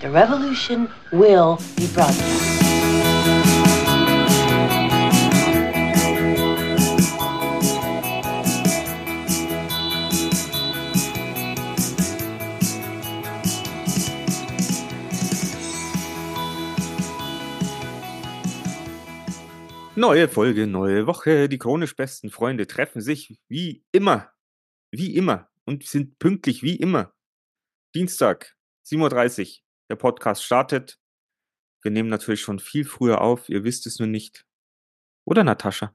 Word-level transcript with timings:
The 0.00 0.08
revolution 0.08 0.88
will 1.12 1.58
be 1.76 1.86
broadcast. 1.92 2.50
Neue 19.96 20.28
Folge, 20.28 20.66
neue 20.66 21.06
Woche. 21.06 21.46
Die 21.50 21.58
chronisch 21.58 21.94
besten 21.94 22.30
Freunde 22.30 22.66
treffen 22.66 23.02
sich 23.02 23.38
wie 23.48 23.84
immer. 23.92 24.32
Wie 24.90 25.14
immer. 25.14 25.50
Und 25.66 25.84
sind 25.84 26.18
pünktlich 26.18 26.62
wie 26.62 26.76
immer. 26.76 27.12
Dienstag, 27.94 28.56
7.30 28.86 29.58
Uhr. 29.58 29.69
Der 29.90 29.96
Podcast 29.96 30.44
startet. 30.44 30.98
Wir 31.82 31.90
nehmen 31.90 32.08
natürlich 32.08 32.40
schon 32.40 32.60
viel 32.60 32.84
früher 32.84 33.20
auf. 33.20 33.48
Ihr 33.48 33.64
wisst 33.64 33.86
es 33.86 33.98
nur 33.98 34.08
nicht. 34.08 34.46
Oder 35.24 35.42
Natascha? 35.42 35.94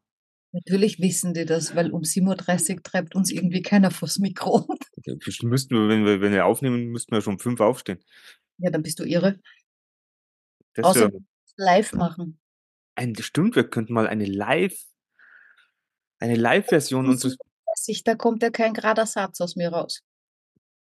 Natürlich 0.51 0.99
wissen 0.99 1.33
die 1.33 1.45
das, 1.45 1.75
weil 1.75 1.91
um 1.91 2.01
7.30 2.01 2.75
Uhr 2.75 2.83
treibt 2.83 3.15
uns 3.15 3.31
irgendwie 3.31 3.61
keiner 3.61 3.91
vors 3.91 4.19
Mikro. 4.19 4.67
Müssten 5.43 5.75
wir, 5.75 5.87
wenn 5.87 6.05
wir, 6.05 6.21
wenn 6.21 6.31
wir 6.33 6.45
aufnehmen, 6.45 6.87
müssten 6.87 7.13
wir 7.13 7.21
schon 7.21 7.33
um 7.33 7.39
5 7.39 7.59
aufstehen. 7.59 8.03
Ja, 8.57 8.69
dann 8.69 8.81
bist 8.81 8.99
du 8.99 9.03
irre. 9.03 9.39
Das 10.73 10.85
Außer 10.85 11.11
wär, 11.11 11.21
live 11.57 11.93
machen. 11.93 12.39
ein, 12.95 13.15
stimmt, 13.15 13.55
wir 13.55 13.69
könnten 13.69 13.93
mal 13.93 14.07
eine 14.07 14.25
Live, 14.25 14.77
eine 16.19 16.35
Live-Version 16.35 17.07
unseres, 17.07 17.37
7.30 17.77 17.89
Uhr, 17.89 18.01
da 18.05 18.15
kommt 18.15 18.43
ja 18.43 18.49
kein 18.49 18.73
gerader 18.73 19.05
Satz 19.05 19.39
aus 19.41 19.55
mir 19.55 19.69
raus. 19.69 20.03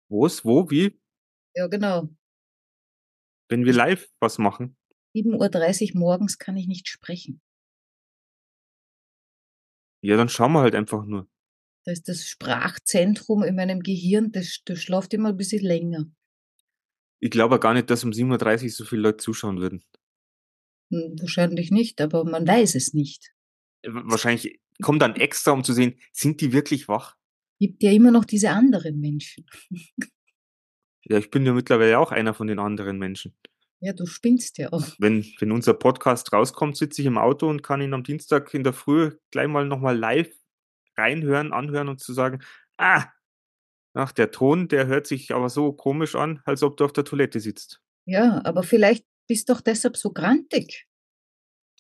wo 0.09 0.27
ist, 0.27 0.45
wo, 0.45 0.71
wie, 0.71 0.99
Ja, 1.55 1.67
genau. 1.67 2.09
Wenn 3.49 3.65
wir 3.65 3.73
live 3.73 4.09
was 4.21 4.39
machen. 4.39 4.77
7.30 5.15 5.95
Uhr 5.95 6.01
morgens 6.01 6.39
kann 6.39 6.57
ich 6.57 6.67
nicht 6.67 6.89
sprechen. 6.89 7.41
Ja, 10.03 10.17
dann 10.17 10.29
schauen 10.29 10.53
wir 10.53 10.61
halt 10.61 10.75
einfach 10.75 11.05
nur. 11.05 11.29
Da 11.85 11.93
ist 11.93 12.09
das 12.09 12.27
Sprachzentrum 12.27 13.43
in 13.43 13.57
meinem 13.57 13.81
Gehirn, 13.81 14.31
das, 14.33 14.61
das 14.65 14.81
schläft 14.83 15.15
immer 15.15 15.31
ein 15.31 15.37
bisschen 15.37 15.63
länger. 15.65 16.07
Ich 17.21 17.31
glaube 17.31 17.59
gar 17.61 17.75
nicht, 17.75 17.91
dass 17.91 18.05
um 18.05 18.11
7.30 18.11 18.65
Uhr 18.65 18.71
so 18.71 18.85
viele 18.85 19.03
Leute 19.03 19.19
zuschauen 19.19 19.59
würden. 19.61 19.85
Hm, 20.91 21.17
Wahrscheinlich 21.21 21.71
nicht, 21.71 22.01
aber 22.01 22.25
man 22.25 22.47
weiß 22.47 22.75
es 22.75 22.95
nicht. 22.95 23.33
Wa- 23.85 24.03
Wahrscheinlich 24.07 24.61
kommt 24.81 25.03
dann 25.03 25.17
extra, 25.17 25.53
um 25.53 25.63
zu 25.65 25.73
sehen, 25.73 25.99
sind 26.13 26.41
die 26.41 26.53
wirklich 26.53 26.89
wach? 26.89 27.17
Gibt 27.61 27.83
ja 27.83 27.93
immer 27.93 28.11
noch 28.11 28.25
diese 28.25 28.51
anderen 28.51 28.99
Menschen. 28.99 29.47
Ja, 31.05 31.19
ich 31.19 31.31
bin 31.31 31.45
ja 31.45 31.53
mittlerweile 31.53 31.99
auch 31.99 32.13
einer 32.13 32.35
von 32.35 32.47
den 32.47 32.59
anderen 32.59 32.99
Menschen. 32.99 33.35
Ja, 33.81 33.93
du 33.93 34.07
spinnst 34.07 34.59
ja 34.59 34.73
auch. 34.73 34.87
Wenn, 34.99 35.25
wenn 35.41 35.51
unser 35.51 35.75
Podcast 35.75 36.33
rauskommt, 36.33 36.77
sitze 36.77 37.03
ich 37.03 37.07
im 37.07 37.19
Auto 37.19 37.49
und 37.49 37.63
kann 37.63 37.81
ihn 37.81 37.95
am 37.95 38.05
Dienstag 38.05 38.55
in 38.55 38.63
der 38.63 38.73
Früh 38.73 39.13
gleich 39.33 39.49
mal 39.49 39.67
nochmal 39.67 39.99
live 39.99 40.33
reinhören, 40.97 41.53
anhören 41.53 41.89
und 41.89 41.99
zu 42.01 42.13
sagen, 42.13 42.43
ah, 42.79 43.07
ach, 43.95 44.13
der 44.13 44.31
Ton, 44.31 44.69
der 44.69 44.87
hört 44.87 45.07
sich 45.09 45.35
aber 45.35 45.49
so 45.49 45.73
komisch 45.73 46.15
an, 46.15 46.41
als 46.45 46.63
ob 46.63 46.77
du 46.77 46.85
auf 46.85 46.93
der 46.93 47.05
Toilette 47.05 47.41
sitzt. 47.41 47.81
Ja, 48.07 48.41
aber 48.45 48.63
vielleicht 48.63 49.05
bist 49.29 49.49
doch 49.51 49.61
deshalb 49.61 49.97
so 49.97 50.13
grantig, 50.13 50.87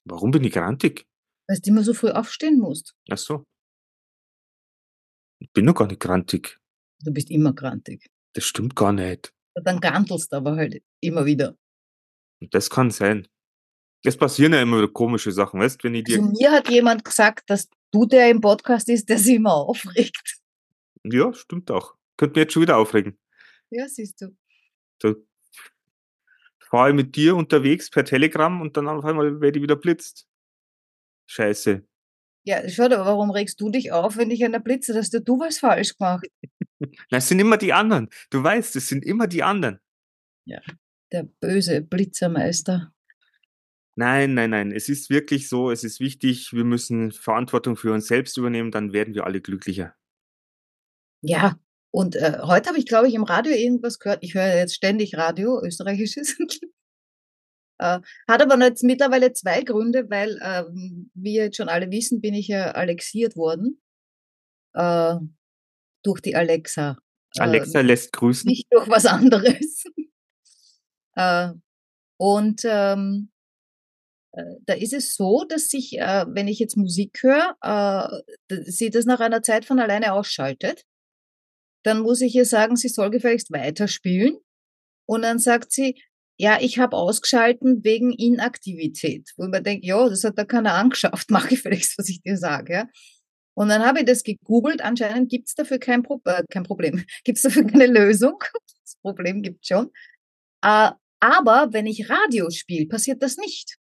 Warum 0.04 0.32
bin 0.32 0.42
ich 0.44 0.52
grantig? 0.52 1.06
weil 1.48 1.58
du 1.58 1.70
immer 1.70 1.82
so 1.84 1.92
früh 1.92 2.10
aufstehen 2.10 2.58
musst. 2.58 2.94
Ach 3.10 3.18
so. 3.18 3.44
Ich 5.40 5.50
bin 5.52 5.66
doch 5.66 5.74
gar 5.74 5.86
nicht 5.86 6.00
grantig. 6.00 6.58
Du 7.04 7.12
bist 7.12 7.30
immer 7.30 7.52
grantig. 7.52 8.08
Das 8.34 8.44
stimmt 8.44 8.76
gar 8.76 8.92
nicht. 8.92 9.32
Dann 9.54 9.80
grantelst 9.80 10.32
du 10.32 10.36
aber 10.36 10.56
halt 10.56 10.82
immer 11.00 11.26
wieder. 11.26 11.56
Das 12.40 12.70
kann 12.70 12.90
sein. 12.90 13.28
Es 14.04 14.16
passieren 14.16 14.52
ja 14.52 14.62
immer 14.62 14.78
wieder 14.78 14.88
komische 14.88 15.30
Sachen, 15.30 15.60
weißt 15.60 15.84
wenn 15.84 15.94
ich 15.94 16.04
dir. 16.04 16.18
Also 16.18 16.30
mir 16.30 16.50
hat 16.50 16.68
jemand 16.68 17.04
gesagt, 17.04 17.48
dass 17.48 17.68
du 17.92 18.06
der 18.06 18.30
im 18.30 18.40
Podcast 18.40 18.88
ist, 18.88 19.08
der 19.08 19.18
sich 19.18 19.36
immer 19.36 19.54
aufregt. 19.54 20.40
Ja, 21.04 21.32
stimmt 21.32 21.70
auch. 21.70 21.94
Könnte 22.16 22.38
mich 22.38 22.46
jetzt 22.46 22.52
schon 22.54 22.62
wieder 22.62 22.78
aufregen. 22.78 23.18
Ja, 23.70 23.88
siehst 23.88 24.20
du. 24.20 24.36
Da 24.98 25.14
fahre 26.60 26.90
ich 26.90 26.94
mit 26.94 27.16
dir 27.16 27.36
unterwegs 27.36 27.90
per 27.90 28.04
Telegram 28.04 28.60
und 28.60 28.76
dann 28.76 28.88
auf 28.88 29.04
einmal 29.04 29.40
werde 29.40 29.58
ich 29.58 29.62
wieder 29.62 29.76
blitzt. 29.76 30.26
Scheiße. 31.26 31.84
Ja, 32.44 32.68
schau, 32.68 32.84
aber 32.84 33.04
warum 33.04 33.30
regst 33.30 33.60
du 33.60 33.70
dich 33.70 33.92
auf, 33.92 34.16
wenn 34.16 34.30
ich 34.30 34.44
einer 34.44 34.58
blitze, 34.58 34.92
dass 34.92 35.10
du, 35.10 35.20
du 35.20 35.38
was 35.38 35.58
falsch 35.58 35.96
gemacht? 35.96 36.26
Na, 37.10 37.18
es 37.18 37.28
sind 37.28 37.38
immer 37.38 37.56
die 37.56 37.72
anderen. 37.72 38.08
Du 38.30 38.42
weißt, 38.42 38.76
es 38.76 38.88
sind 38.88 39.04
immer 39.04 39.26
die 39.26 39.42
anderen. 39.42 39.80
Der 41.12 41.24
böse 41.40 41.82
Blitzermeister. 41.82 42.92
Nein, 43.94 44.34
nein, 44.34 44.50
nein. 44.50 44.72
Es 44.72 44.88
ist 44.88 45.10
wirklich 45.10 45.48
so, 45.48 45.70
es 45.70 45.84
ist 45.84 46.00
wichtig, 46.00 46.52
wir 46.52 46.64
müssen 46.64 47.12
Verantwortung 47.12 47.76
für 47.76 47.92
uns 47.92 48.06
selbst 48.06 48.38
übernehmen, 48.38 48.70
dann 48.70 48.92
werden 48.92 49.14
wir 49.14 49.24
alle 49.24 49.40
glücklicher. 49.40 49.94
Ja, 51.20 51.60
und 51.90 52.16
äh, 52.16 52.38
heute 52.42 52.70
habe 52.70 52.78
ich, 52.78 52.86
glaube 52.86 53.08
ich, 53.08 53.14
im 53.14 53.24
Radio 53.24 53.52
irgendwas 53.52 53.98
gehört. 53.98 54.24
Ich 54.24 54.34
höre 54.34 54.56
jetzt 54.56 54.74
ständig 54.74 55.16
Radio, 55.16 55.62
österreichisches. 55.62 56.38
äh, 57.78 58.00
hat 58.26 58.42
aber 58.42 58.58
jetzt 58.64 58.82
mittlerweile 58.82 59.34
zwei 59.34 59.62
Gründe, 59.62 60.08
weil, 60.08 60.40
ähm, 60.42 61.10
wie 61.14 61.34
ihr 61.34 61.44
jetzt 61.44 61.58
schon 61.58 61.68
alle 61.68 61.90
wissen, 61.90 62.22
bin 62.22 62.32
ich 62.32 62.48
ja 62.48 62.72
alexiert 62.72 63.36
worden 63.36 63.82
äh, 64.74 65.16
durch 66.02 66.20
die 66.20 66.36
Alexa. 66.36 66.98
Äh, 67.36 67.40
Alexa 67.40 67.80
lässt 67.80 68.12
grüßen. 68.12 68.48
nicht 68.48 68.66
durch 68.70 68.88
was 68.88 69.06
anderes. 69.06 69.84
äh, 71.16 71.50
und 72.18 72.62
ähm, 72.64 73.30
äh, 74.32 74.42
da 74.66 74.74
ist 74.74 74.92
es 74.92 75.14
so, 75.14 75.44
dass 75.48 75.68
sich, 75.68 75.98
äh, 75.98 76.24
wenn 76.28 76.48
ich 76.48 76.58
jetzt 76.58 76.76
Musik 76.76 77.18
höre, 77.22 77.56
äh, 77.62 78.62
sie 78.64 78.90
das 78.90 79.04
nach 79.04 79.20
einer 79.20 79.42
Zeit 79.42 79.64
von 79.64 79.78
alleine 79.78 80.12
ausschaltet. 80.12 80.84
Dann 81.84 82.00
muss 82.00 82.20
ich 82.20 82.34
ihr 82.34 82.46
sagen, 82.46 82.76
sie 82.76 82.88
soll 82.88 83.10
gefälligst 83.10 83.50
weiterspielen. 83.50 84.38
Und 85.06 85.22
dann 85.22 85.38
sagt 85.38 85.72
sie, 85.72 86.00
ja, 86.38 86.58
ich 86.60 86.78
habe 86.78 86.96
ausgeschalten 86.96 87.84
wegen 87.84 88.12
Inaktivität. 88.12 89.30
Wo 89.36 89.44
ich 89.44 89.50
mir 89.50 89.62
denke, 89.62 89.86
ja, 89.86 90.08
das 90.08 90.24
hat 90.24 90.38
da 90.38 90.44
keiner 90.44 90.74
angeschafft, 90.74 91.30
mach 91.30 91.48
gefälligst, 91.48 91.98
was 91.98 92.08
ich 92.08 92.22
dir 92.22 92.36
sage. 92.36 92.72
Ja? 92.72 92.88
Und 93.54 93.68
dann 93.68 93.84
habe 93.84 94.00
ich 94.00 94.06
das 94.06 94.22
gegoogelt. 94.22 94.82
Anscheinend 94.82 95.30
gibt's 95.30 95.54
dafür 95.54 95.78
kein, 95.78 96.02
Pro 96.02 96.20
äh, 96.24 96.42
kein 96.50 96.62
Problem. 96.62 97.04
Gibt's 97.24 97.42
dafür 97.42 97.66
keine 97.66 97.86
Lösung. 97.86 98.42
Das 98.84 99.00
Problem 99.00 99.42
gibt's 99.42 99.68
schon. 99.68 99.90
Äh, 100.62 100.90
aber 101.20 101.72
wenn 101.72 101.86
ich 101.86 102.10
Radio 102.10 102.50
spiele, 102.50 102.86
passiert 102.86 103.22
das 103.22 103.36
nicht. 103.36 103.78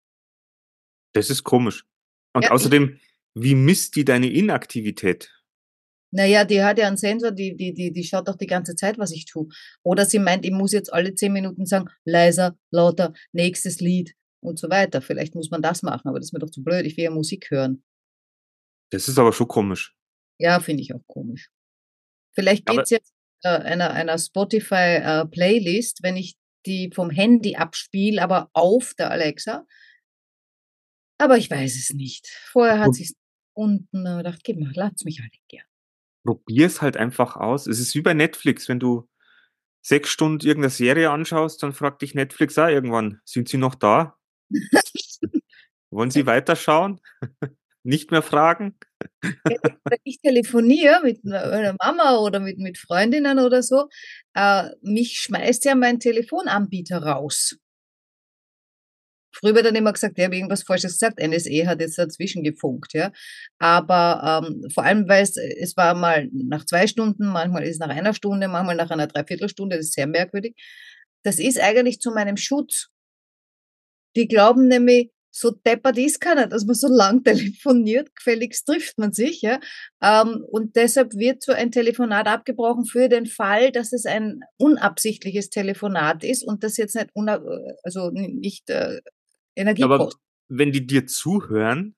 Das 1.14 1.30
ist 1.30 1.44
komisch. 1.44 1.86
Und 2.34 2.46
Ja, 2.46 2.52
außerdem, 2.52 3.00
wie 3.36 3.56
misst 3.56 3.96
die 3.98 4.06
deine 4.06 4.32
Inaktivität? 4.32 5.32
Naja, 6.12 6.46
die 6.46 6.64
hat 6.64 6.78
ja 6.78 6.88
einen 6.88 6.98
Sensor, 6.98 7.32
die, 7.32 7.58
die, 7.58 7.74
die, 7.74 7.92
die 7.92 8.04
schaut 8.04 8.30
doch 8.30 8.38
die 8.38 8.48
ganze 8.48 8.76
Zeit, 8.76 8.98
was 8.98 9.12
ich 9.12 9.26
tue. 9.26 9.48
Oder 9.84 10.06
sie 10.06 10.20
meint, 10.20 10.46
ich 10.46 10.52
muss 10.52 10.72
jetzt 10.72 10.94
alle 10.94 11.14
zehn 11.14 11.34
Minuten 11.34 11.66
sagen, 11.66 11.90
leiser, 12.06 12.58
lauter, 12.72 13.14
nächstes 13.34 13.82
Lied 13.82 14.16
und 14.40 14.58
so 14.58 14.70
weiter. 14.70 15.02
Vielleicht 15.02 15.36
muss 15.36 15.52
man 15.52 15.62
das 15.62 15.84
machen, 15.84 16.08
aber 16.08 16.20
das 16.20 16.28
ist 16.28 16.34
mir 16.34 16.40
doch 16.40 16.50
zu 16.50 16.64
blöd. 16.64 16.86
Ich 16.86 16.96
will 16.96 17.04
ja 17.04 17.12
Musik 17.12 17.52
hören. 17.52 17.84
Das 18.96 19.10
ist 19.10 19.20
aber 19.20 19.34
schon 19.34 19.50
komisch. 19.50 19.94
Ja, 20.40 20.60
finde 20.62 20.82
ich 20.82 20.94
auch 20.96 21.02
komisch. 21.08 21.50
Vielleicht 22.34 22.70
Aber- 22.70 22.78
geht's 22.78 22.92
jetzt 22.92 23.14
äh, 23.44 23.50
einer, 23.50 23.92
einer 23.92 24.18
Spotify-Playlist, 24.18 26.02
wenn 26.02 26.16
ich 26.16 26.38
die 26.66 26.92
vom 26.94 27.10
Handy 27.10 27.58
abspiele, 27.58 28.22
aber 28.22 28.50
auf 28.54 28.94
der 28.94 29.12
Alexa. 29.12 29.66
Aber 31.18 31.38
ich 31.38 31.52
weiß 31.52 31.76
es 31.76 31.90
nicht. 31.92 32.28
Vorher 32.52 32.80
hat 32.80 32.94
sie 32.96 33.14
unten 33.54 34.06
äh, 34.06 34.18
gedacht, 34.18 34.44
gib 34.46 34.60
mal, 34.60 34.72
lad's 34.74 35.04
mich 35.04 35.20
alle 35.20 35.30
gern. 35.50 35.66
Probier 36.24 36.68
es 36.68 36.82
halt 36.82 36.96
einfach 36.96 37.36
aus. 37.36 37.68
Es 37.68 37.80
ist 37.80 37.96
wie 37.96 38.02
bei 38.02 38.14
Netflix, 38.14 38.70
wenn 38.70 38.80
du 38.80 39.10
sechs 39.82 40.10
Stunden 40.10 40.46
irgendeine 40.46 40.72
Serie 40.72 41.12
anschaust, 41.12 41.62
dann 41.62 41.74
fragt 41.74 42.02
dich 42.02 42.16
Netflix 42.16 42.58
auch 42.58 42.68
irgendwann, 42.70 43.20
sind 43.26 43.50
sie 43.50 43.58
noch 43.58 43.76
da? 43.76 44.18
Wollen 45.92 46.12
sie 46.12 46.26
weiterschauen? 46.26 47.02
Nicht 47.86 48.10
mehr 48.10 48.24
fragen? 48.24 48.76
wenn 49.22 50.00
ich 50.04 50.20
telefoniere 50.20 51.02
mit 51.04 51.20
einer 51.24 51.44
einer 51.52 51.76
Mama 51.80 52.18
oder 52.18 52.40
mit, 52.40 52.58
mit 52.58 52.80
Freundinnen 52.80 53.38
oder 53.38 53.62
so, 53.62 53.90
äh, 54.34 54.70
mich 54.82 55.20
schmeißt 55.20 55.66
ja 55.66 55.76
mein 55.76 56.00
Telefonanbieter 56.00 57.04
raus. 57.04 57.58
Früher 59.32 59.54
wird 59.54 59.68
dann 59.68 59.76
immer 59.76 59.94
gesagt, 59.94 60.18
ich 60.18 60.26
habe 60.26 60.36
irgendwas 60.36 60.64
Falsches 60.64 60.94
gesagt. 60.94 61.20
NSE 61.20 61.68
hat 61.68 61.80
jetzt 61.80 62.00
dazwischen 62.00 62.44
gefunkt, 62.44 62.94
ja. 62.94 63.12
Aber 63.60 64.44
ähm, 64.48 64.68
vor 64.74 64.84
allem, 64.84 65.08
weil 65.08 65.22
es, 65.22 65.38
es 65.38 65.78
war 65.78 65.94
mal 65.94 66.28
nach 66.34 66.66
zwei 66.66 66.88
Stunden, 66.88 67.28
manchmal 67.28 67.64
ist 67.64 67.74
es 67.74 67.80
nach 67.80 67.90
einer 67.90 68.16
Stunde, 68.16 68.48
manchmal 68.48 68.78
nach 68.78 68.90
einer 68.90 69.08
Dreiviertelstunde, 69.08 69.76
das 69.76 69.88
ist 69.88 69.94
sehr 69.94 70.08
merkwürdig. 70.08 70.56
Das 71.24 71.38
ist 71.38 71.60
eigentlich 71.60 72.00
zu 72.00 72.12
meinem 72.12 72.38
Schutz. 72.38 72.90
Die 74.16 74.28
glauben 74.28 74.68
nämlich, 74.70 75.12
so 75.38 75.52
deppert 75.52 75.98
ist 75.98 76.22
keiner, 76.22 76.48
dass 76.48 76.66
man 76.66 76.76
so 76.76 76.88
lang 76.88 77.24
telefoniert, 77.24 78.16
gefälligst 78.16 78.66
trifft 78.68 78.98
man 78.98 79.12
sich, 79.12 79.42
ja. 79.42 79.60
Ähm, 80.02 80.46
und 80.50 80.78
deshalb 80.78 81.14
wird 81.16 81.44
so 81.44 81.52
ein 81.52 81.72
Telefonat 81.72 82.28
abgebrochen 82.28 82.86
für 82.86 83.10
den 83.10 83.26
Fall, 83.26 83.72
dass 83.74 83.92
es 83.92 84.06
ein 84.06 84.40
unabsichtliches 84.58 85.50
Telefonat 85.50 86.24
ist 86.24 86.44
und 86.48 86.64
das 86.64 86.78
jetzt 86.78 86.96
nicht, 86.96 87.10
also 87.84 88.12
nicht 88.12 88.70
äh, 88.70 89.02
Energie 89.58 89.84
Aber 89.84 89.98
kostet. 89.98 90.22
wenn 90.48 90.72
die 90.72 90.88
dir 90.88 91.06
zuhören 91.06 91.96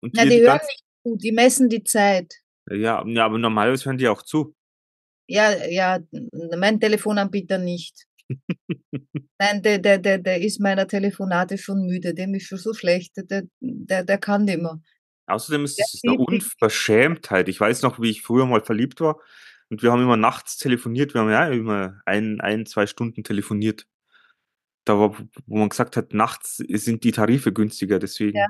und 0.00 0.12
Na, 0.14 0.22
die 0.22 0.30
die 0.30 0.42
hören 0.42 0.60
nicht 0.66 0.84
zu, 1.04 1.16
die 1.16 1.32
messen 1.32 1.68
die 1.68 1.82
Zeit. 1.82 2.34
ja, 2.70 3.04
ja, 3.04 3.24
aber 3.24 3.38
normalerweise 3.38 3.86
hören 3.86 3.98
die 3.98 4.08
auch 4.08 4.22
zu. 4.22 4.54
Ja, 5.28 5.50
ja, 5.66 5.98
mein 6.56 6.78
Telefonanbieter 6.78 7.58
nicht. 7.58 8.05
Nein, 9.38 9.62
der, 9.62 9.78
der, 9.78 9.98
der, 9.98 10.18
der 10.18 10.40
ist 10.40 10.60
meiner 10.60 10.86
Telefonate 10.86 11.58
schon 11.58 11.86
müde. 11.86 12.14
Dem 12.14 12.34
ist 12.34 12.46
schon 12.46 12.58
so 12.58 12.74
schlecht. 12.74 13.16
Der, 13.16 13.42
der, 13.60 14.04
der 14.04 14.18
kann 14.18 14.44
nicht 14.44 14.60
mehr. 14.60 14.80
Außerdem 15.26 15.64
ist 15.64 15.80
es 15.80 16.00
eine. 16.04 16.18
Unverschämtheit. 16.18 17.48
Ich 17.48 17.60
weiß 17.60 17.82
noch, 17.82 18.00
wie 18.00 18.10
ich 18.10 18.22
früher 18.22 18.46
mal 18.46 18.62
verliebt 18.62 19.00
war 19.00 19.20
und 19.68 19.82
wir 19.82 19.90
haben 19.90 20.02
immer 20.02 20.16
nachts 20.16 20.56
telefoniert. 20.56 21.14
Wir 21.14 21.22
haben 21.22 21.30
ja 21.30 21.48
immer 21.48 22.00
ein, 22.04 22.40
ein, 22.40 22.66
zwei 22.66 22.86
Stunden 22.86 23.24
telefoniert. 23.24 23.86
Da 24.84 24.98
war, 24.98 25.16
wo 25.46 25.56
man 25.58 25.68
gesagt 25.68 25.96
hat, 25.96 26.14
nachts 26.14 26.58
sind 26.58 27.02
die 27.02 27.10
Tarife 27.10 27.52
günstiger, 27.52 27.98
deswegen. 27.98 28.38
Ja. 28.38 28.46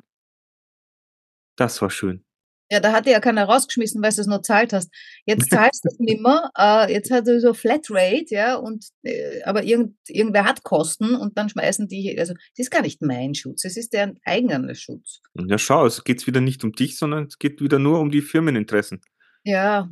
Das 1.56 1.80
war 1.80 1.88
schön. 1.88 2.25
Ja, 2.70 2.80
da 2.80 2.92
hat 2.92 3.06
dir 3.06 3.12
ja 3.12 3.20
keiner 3.20 3.44
rausgeschmissen, 3.44 4.02
weil 4.02 4.12
du 4.12 4.20
es 4.20 4.26
noch 4.26 4.42
zahlt 4.42 4.72
hast. 4.72 4.90
Jetzt 5.24 5.50
zahlst 5.50 5.84
du 5.84 5.88
es 5.88 5.98
nimmer. 6.00 6.50
Äh, 6.58 6.92
jetzt 6.92 7.10
hat 7.12 7.28
er 7.28 7.40
so 7.40 7.54
Flatrate, 7.54 8.26
ja, 8.30 8.56
und 8.56 8.86
äh, 9.02 9.42
aber 9.44 9.62
irgend, 9.62 9.96
irgendwer 10.08 10.44
hat 10.44 10.64
Kosten 10.64 11.14
und 11.14 11.38
dann 11.38 11.48
schmeißen 11.48 11.86
die, 11.86 12.18
also 12.18 12.34
es 12.54 12.58
ist 12.58 12.70
gar 12.70 12.82
nicht 12.82 13.02
mein 13.02 13.34
Schutz, 13.34 13.64
es 13.64 13.76
ist 13.76 13.92
deren 13.92 14.18
eigener 14.24 14.74
Schutz. 14.74 15.20
Ja, 15.34 15.58
schau, 15.58 15.86
es 15.86 16.02
geht 16.02 16.26
wieder 16.26 16.40
nicht 16.40 16.64
um 16.64 16.72
dich, 16.72 16.98
sondern 16.98 17.26
es 17.26 17.38
geht 17.38 17.60
wieder 17.60 17.78
nur 17.78 18.00
um 18.00 18.10
die 18.10 18.22
Firmeninteressen. 18.22 19.00
Ja, 19.44 19.88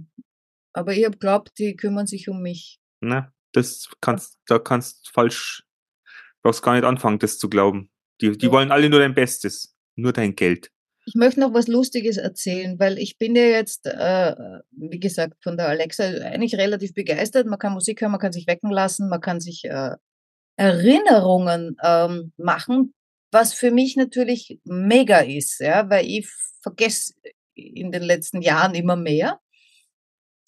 aber 0.73 0.95
ich 0.95 1.05
hab 1.05 1.21
glaubt, 1.21 1.59
die 1.59 1.77
kümmern 1.77 2.07
sich 2.09 2.29
um 2.29 2.43
mich. 2.43 2.81
Ne? 3.01 3.33
Das 3.53 3.89
kannst, 4.01 4.39
da 4.47 4.59
kannst 4.59 5.11
falsch, 5.13 5.63
brauchst 6.43 6.63
gar 6.63 6.75
nicht 6.75 6.85
anfangen, 6.85 7.21
das 7.21 7.39
zu 7.39 7.49
glauben. 7.49 7.89
Die, 8.21 8.37
die 8.37 8.47
Ja. 8.47 8.53
wollen 8.53 8.73
alle 8.73 8.91
nur 8.91 8.99
dein 8.99 9.15
Bestes, 9.15 9.77
nur 9.95 10.13
dein 10.13 10.35
Geld. 10.35 10.73
Ich 11.07 11.15
möchte 11.15 11.41
noch 11.41 11.53
was 11.53 11.69
Lustiges 11.69 12.17
erzählen, 12.17 12.79
weil 12.79 12.99
ich 12.99 13.19
bin 13.19 13.37
ja 13.37 13.43
jetzt, 13.43 13.87
äh, 13.87 14.35
wie 14.71 15.01
gesagt, 15.01 15.43
von 15.43 15.57
der 15.57 15.69
Alexa 15.69 16.05
eigentlich 16.05 16.57
relativ 16.57 16.95
begeistert. 16.95 17.47
Man 17.47 17.59
kann 17.59 17.75
Musik 17.75 18.01
hören, 18.01 18.13
man 18.13 18.21
kann 18.21 18.33
sich 18.33 18.47
wecken 18.47 18.71
lassen, 18.71 19.09
man 19.09 19.21
kann 19.21 19.41
sich 19.41 19.65
äh, 19.65 19.97
Erinnerungen 20.57 21.77
ähm, 21.83 22.33
machen, 22.39 22.95
was 23.33 23.53
für 23.53 23.71
mich 23.71 23.97
natürlich 23.97 24.61
mega 24.65 25.19
ist, 25.19 25.61
ja, 25.61 25.91
weil 25.91 26.07
ich 26.07 26.31
vergesse 26.63 27.15
in 27.55 27.93
den 27.93 28.03
letzten 28.03 28.41
Jahren 28.41 28.75
immer 28.75 28.97
mehr. 28.97 29.41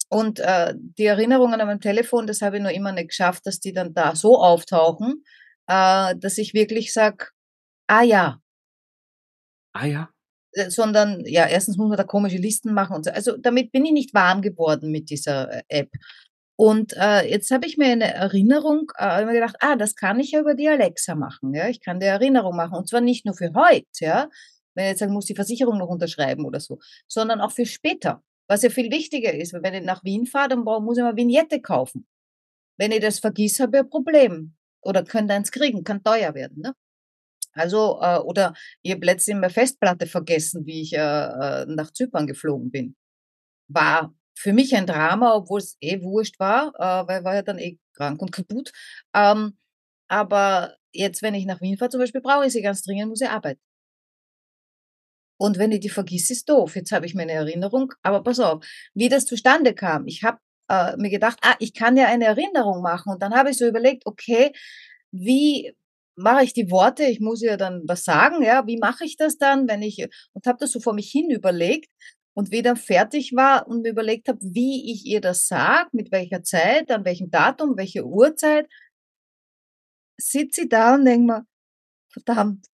Und 0.09 0.39
äh, 0.39 0.73
die 0.75 1.05
Erinnerungen 1.05 1.59
an 1.59 1.67
meinem 1.67 1.81
Telefon, 1.81 2.27
das 2.27 2.41
habe 2.41 2.57
ich 2.57 2.63
noch 2.63 2.71
immer 2.71 2.93
nicht 2.93 3.09
geschafft, 3.09 3.45
dass 3.45 3.59
die 3.59 3.73
dann 3.73 3.93
da 3.93 4.15
so 4.15 4.37
auftauchen, 4.37 5.23
äh, 5.67 6.15
dass 6.15 6.37
ich 6.37 6.53
wirklich 6.53 6.93
sag, 6.93 7.33
ah 7.87 8.03
ja, 8.03 8.39
Ah 9.79 9.85
ja. 9.85 10.16
Äh, 10.57 10.69
sondern 10.71 11.23
ja, 11.25 11.45
erstens 11.47 11.77
muss 11.77 11.89
man 11.89 11.97
da 11.97 12.03
komische 12.03 12.37
Listen 12.37 12.73
machen 12.73 12.95
und 12.95 13.05
so. 13.05 13.11
Also 13.11 13.37
damit 13.37 13.71
bin 13.71 13.85
ich 13.85 13.91
nicht 13.91 14.13
warm 14.13 14.41
geworden 14.41 14.91
mit 14.91 15.09
dieser 15.09 15.51
äh, 15.51 15.63
App. 15.69 15.89
Und 16.59 16.93
äh, 16.97 17.29
jetzt 17.29 17.51
habe 17.51 17.67
ich 17.67 17.77
mir 17.77 17.87
eine 17.87 18.13
Erinnerung, 18.13 18.91
äh, 18.97 19.23
mir 19.25 19.33
gedacht, 19.33 19.57
ah, 19.59 19.75
das 19.75 19.95
kann 19.95 20.19
ich 20.19 20.31
ja 20.31 20.39
über 20.39 20.55
die 20.55 20.67
Alexa 20.67 21.15
machen. 21.15 21.53
Ja, 21.53 21.67
ich 21.69 21.81
kann 21.81 21.99
die 21.99 22.07
Erinnerung 22.07 22.55
machen 22.55 22.75
und 22.77 22.89
zwar 22.89 23.01
nicht 23.01 23.25
nur 23.25 23.35
für 23.35 23.53
heute, 23.53 23.85
ja, 23.99 24.29
wenn 24.73 24.85
ich 24.85 24.89
jetzt 24.91 24.99
sagen 24.99 25.13
muss, 25.13 25.25
die 25.25 25.35
Versicherung 25.35 25.77
noch 25.77 25.89
unterschreiben 25.89 26.45
oder 26.45 26.59
so, 26.59 26.79
sondern 27.07 27.41
auch 27.41 27.51
für 27.51 27.65
später. 27.65 28.23
Was 28.47 28.63
ja 28.63 28.69
viel 28.69 28.91
wichtiger 28.91 29.33
ist, 29.33 29.53
weil 29.53 29.63
wenn 29.63 29.73
ich 29.73 29.83
nach 29.83 30.03
Wien 30.03 30.25
fahre, 30.25 30.49
dann 30.49 30.63
muss 30.63 30.97
ich 30.97 31.03
mal 31.03 31.17
Vignette 31.17 31.61
kaufen. 31.61 32.07
Wenn 32.77 32.91
ich 32.91 33.01
das 33.01 33.19
vergiss, 33.19 33.59
habe 33.59 33.77
ich 33.77 33.83
ein 33.83 33.89
Problem. 33.89 34.55
Oder 34.81 35.03
könnte 35.03 35.33
eins 35.33 35.51
kriegen, 35.51 35.83
kann 35.83 36.03
teuer 36.03 36.33
werden. 36.33 36.61
Ne? 36.61 36.73
Also, 37.57 37.99
äh, 38.01 38.17
oder 38.19 38.53
ich 38.81 38.91
habe 38.93 39.05
letztens 39.05 39.39
meine 39.39 39.53
Festplatte 39.53 40.07
vergessen, 40.07 40.65
wie 40.65 40.81
ich 40.81 40.93
äh, 40.93 40.97
äh, 40.97 41.65
nach 41.67 41.91
Zypern 41.91 42.27
geflogen 42.27 42.71
bin. 42.71 42.95
War 43.69 44.13
für 44.37 44.53
mich 44.53 44.75
ein 44.75 44.85
Drama, 44.87 45.35
obwohl 45.35 45.59
es 45.59 45.77
eh 45.81 46.01
wurscht 46.01 46.39
war, 46.39 46.73
äh, 46.77 47.07
weil 47.07 47.19
ich 47.19 47.25
war 47.25 47.35
ja 47.35 47.41
dann 47.43 47.59
eh 47.59 47.77
krank 47.95 48.21
und 48.21 48.31
kaputt. 48.31 48.71
Ähm, 49.15 49.57
aber 50.09 50.75
jetzt, 50.93 51.21
wenn 51.21 51.33
ich 51.35 51.45
nach 51.45 51.61
Wien 51.61 51.77
fahre 51.77 51.91
zum 51.91 52.01
Beispiel, 52.01 52.21
brauche 52.21 52.45
ich 52.47 52.53
sie 52.53 52.61
ganz 52.61 52.83
dringend, 52.83 53.09
muss 53.09 53.21
ich 53.21 53.29
arbeiten. 53.29 53.61
Und 55.39 55.57
wenn 55.59 55.71
ich 55.71 55.81
die 55.81 55.89
vergiss, 55.89 56.29
ist 56.29 56.49
doof. 56.49 56.75
Jetzt 56.75 56.91
habe 56.91 57.05
ich 57.05 57.13
meine 57.15 57.31
Erinnerung, 57.31 57.93
aber 58.01 58.23
pass 58.23 58.39
auf, 58.39 58.65
wie 58.93 59.09
das 59.09 59.25
zustande 59.25 59.73
kam. 59.73 60.07
Ich 60.07 60.23
habe 60.23 60.39
äh, 60.69 60.97
mir 60.97 61.09
gedacht, 61.09 61.37
ah, 61.43 61.55
ich 61.59 61.73
kann 61.73 61.95
ja 61.97 62.07
eine 62.07 62.25
Erinnerung 62.25 62.81
machen. 62.81 63.11
Und 63.13 63.21
dann 63.21 63.33
habe 63.35 63.51
ich 63.51 63.57
so 63.57 63.67
überlegt, 63.67 64.05
okay, 64.05 64.51
wie 65.11 65.75
mache 66.17 66.43
ich 66.43 66.53
die 66.53 66.69
Worte? 66.71 67.03
Ich 67.03 67.19
muss 67.19 67.41
ja 67.41 67.57
dann 67.57 67.83
was 67.85 68.03
sagen, 68.03 68.43
ja, 68.43 68.65
wie 68.67 68.77
mache 68.77 69.05
ich 69.05 69.17
das 69.17 69.37
dann, 69.37 69.67
wenn 69.67 69.81
ich, 69.81 70.05
und 70.33 70.45
habe 70.47 70.57
das 70.59 70.71
so 70.71 70.79
vor 70.79 70.93
mich 70.93 71.11
hin 71.11 71.29
überlegt. 71.31 71.89
Und 72.33 72.51
wie 72.51 72.61
dann 72.61 72.75
fertig 72.77 73.33
war 73.35 73.67
und 73.67 73.81
mir 73.81 73.89
überlegt 73.89 74.27
habe, 74.27 74.37
wie 74.41 74.91
ich 74.93 75.07
ihr 75.07 75.21
das 75.21 75.47
sage, 75.47 75.89
mit 75.93 76.11
welcher 76.11 76.43
Zeit, 76.43 76.91
an 76.91 77.03
welchem 77.03 77.31
Datum, 77.31 77.77
welche 77.77 78.05
Uhrzeit, 78.05 78.67
sitze 80.19 80.61
ich 80.63 80.69
da 80.69 80.93
und 80.95 81.05
denke 81.05 81.25
mir, 81.25 81.47
verdammt, 82.13 82.67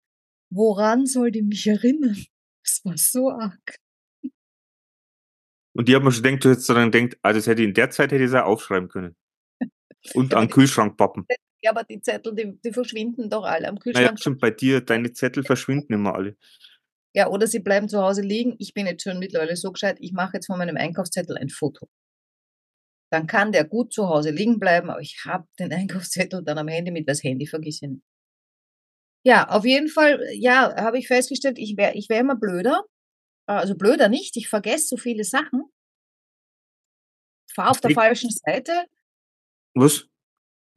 woran 0.50 1.04
soll 1.06 1.30
die 1.30 1.42
mich 1.42 1.66
erinnern? 1.66 2.16
Das 2.62 2.84
war 2.84 2.96
so 2.96 3.30
arg. 3.30 3.76
Und 5.74 5.88
die 5.88 5.94
haben 5.94 6.04
mir 6.04 6.12
schon 6.12 6.22
gedacht, 6.22 6.44
du 6.44 6.50
hättest 6.50 6.68
daran 6.68 6.90
gedacht, 6.90 7.18
ah, 7.22 7.32
das 7.32 7.46
hätte 7.46 7.62
ich 7.62 7.68
in 7.68 7.74
der 7.74 7.90
Zeit 7.90 8.12
hätte 8.12 8.22
ich 8.22 8.30
es 8.30 8.34
auch 8.34 8.44
aufschreiben 8.46 8.88
können. 8.88 9.16
Und 10.14 10.34
an 10.34 10.46
die- 10.46 10.54
Kühlschrank 10.54 10.96
pappen. 10.96 11.26
Ja, 11.62 11.72
aber 11.72 11.84
die 11.84 12.00
Zettel, 12.00 12.34
die, 12.34 12.58
die 12.64 12.72
verschwinden 12.72 13.28
doch 13.28 13.44
alle 13.44 13.68
am 13.68 13.74
Naja, 13.74 13.82
Kühlschrank. 13.82 14.18
stimmt, 14.20 14.40
bei 14.40 14.50
dir, 14.50 14.80
deine 14.80 15.12
Zettel 15.12 15.44
verschwinden 15.44 15.92
immer 15.92 16.14
alle. 16.14 16.36
Ja, 17.14 17.28
oder 17.28 17.46
sie 17.46 17.58
bleiben 17.60 17.88
zu 17.88 18.00
Hause 18.00 18.22
liegen. 18.22 18.54
Ich 18.58 18.72
bin 18.72 18.86
jetzt 18.86 19.02
schon 19.02 19.18
mittlerweile 19.18 19.56
so 19.56 19.72
gescheit, 19.72 19.96
ich 20.00 20.12
mache 20.12 20.34
jetzt 20.34 20.46
von 20.46 20.58
meinem 20.58 20.76
Einkaufszettel 20.76 21.36
ein 21.36 21.48
Foto. 21.50 21.88
Dann 23.12 23.26
kann 23.26 23.50
der 23.52 23.64
gut 23.64 23.92
zu 23.92 24.08
Hause 24.08 24.30
liegen 24.30 24.58
bleiben, 24.60 24.88
aber 24.90 25.00
ich 25.00 25.18
habe 25.26 25.46
den 25.58 25.72
Einkaufszettel 25.72 26.42
dann 26.44 26.58
am 26.58 26.68
Handy 26.68 26.90
mit, 26.92 27.08
das 27.08 27.22
Handy 27.24 27.46
vergiss 27.46 27.82
ich 27.82 27.88
nicht. 27.88 28.02
Ja, 29.26 29.48
auf 29.48 29.66
jeden 29.66 29.88
Fall, 29.88 30.24
ja, 30.32 30.74
habe 30.76 30.98
ich 30.98 31.08
festgestellt, 31.08 31.58
ich 31.58 31.76
wäre 31.76 31.92
ich 31.94 32.08
wär 32.08 32.20
immer 32.20 32.36
blöder. 32.36 32.84
Also 33.46 33.74
blöder 33.74 34.08
nicht, 34.08 34.36
ich 34.36 34.48
vergesse 34.48 34.86
so 34.86 34.96
viele 34.96 35.24
Sachen. 35.24 35.64
Fahr 37.52 37.70
auf 37.72 37.80
der 37.80 37.88
liegt- 37.88 38.00
falschen 38.00 38.30
Seite. 38.30 38.84
Was? 39.74 40.06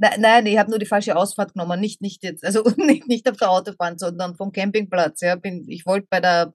Nein, 0.03 0.19
nein, 0.19 0.45
ich 0.47 0.57
habe 0.57 0.69
nur 0.69 0.79
die 0.79 0.85
falsche 0.85 1.15
Ausfahrt 1.15 1.53
genommen, 1.53 1.79
nicht, 1.79 2.01
nicht 2.01 2.23
jetzt, 2.23 2.43
also 2.43 2.61
nicht, 2.77 3.07
nicht 3.07 3.29
auf 3.29 3.37
der 3.37 3.49
Autobahn, 3.49 3.97
sondern 3.97 4.35
vom 4.35 4.51
Campingplatz. 4.51 5.21
Ja, 5.21 5.35
bin, 5.37 5.63
ich 5.69 5.85
wollte 5.85 6.07
bei 6.09 6.19
der 6.19 6.53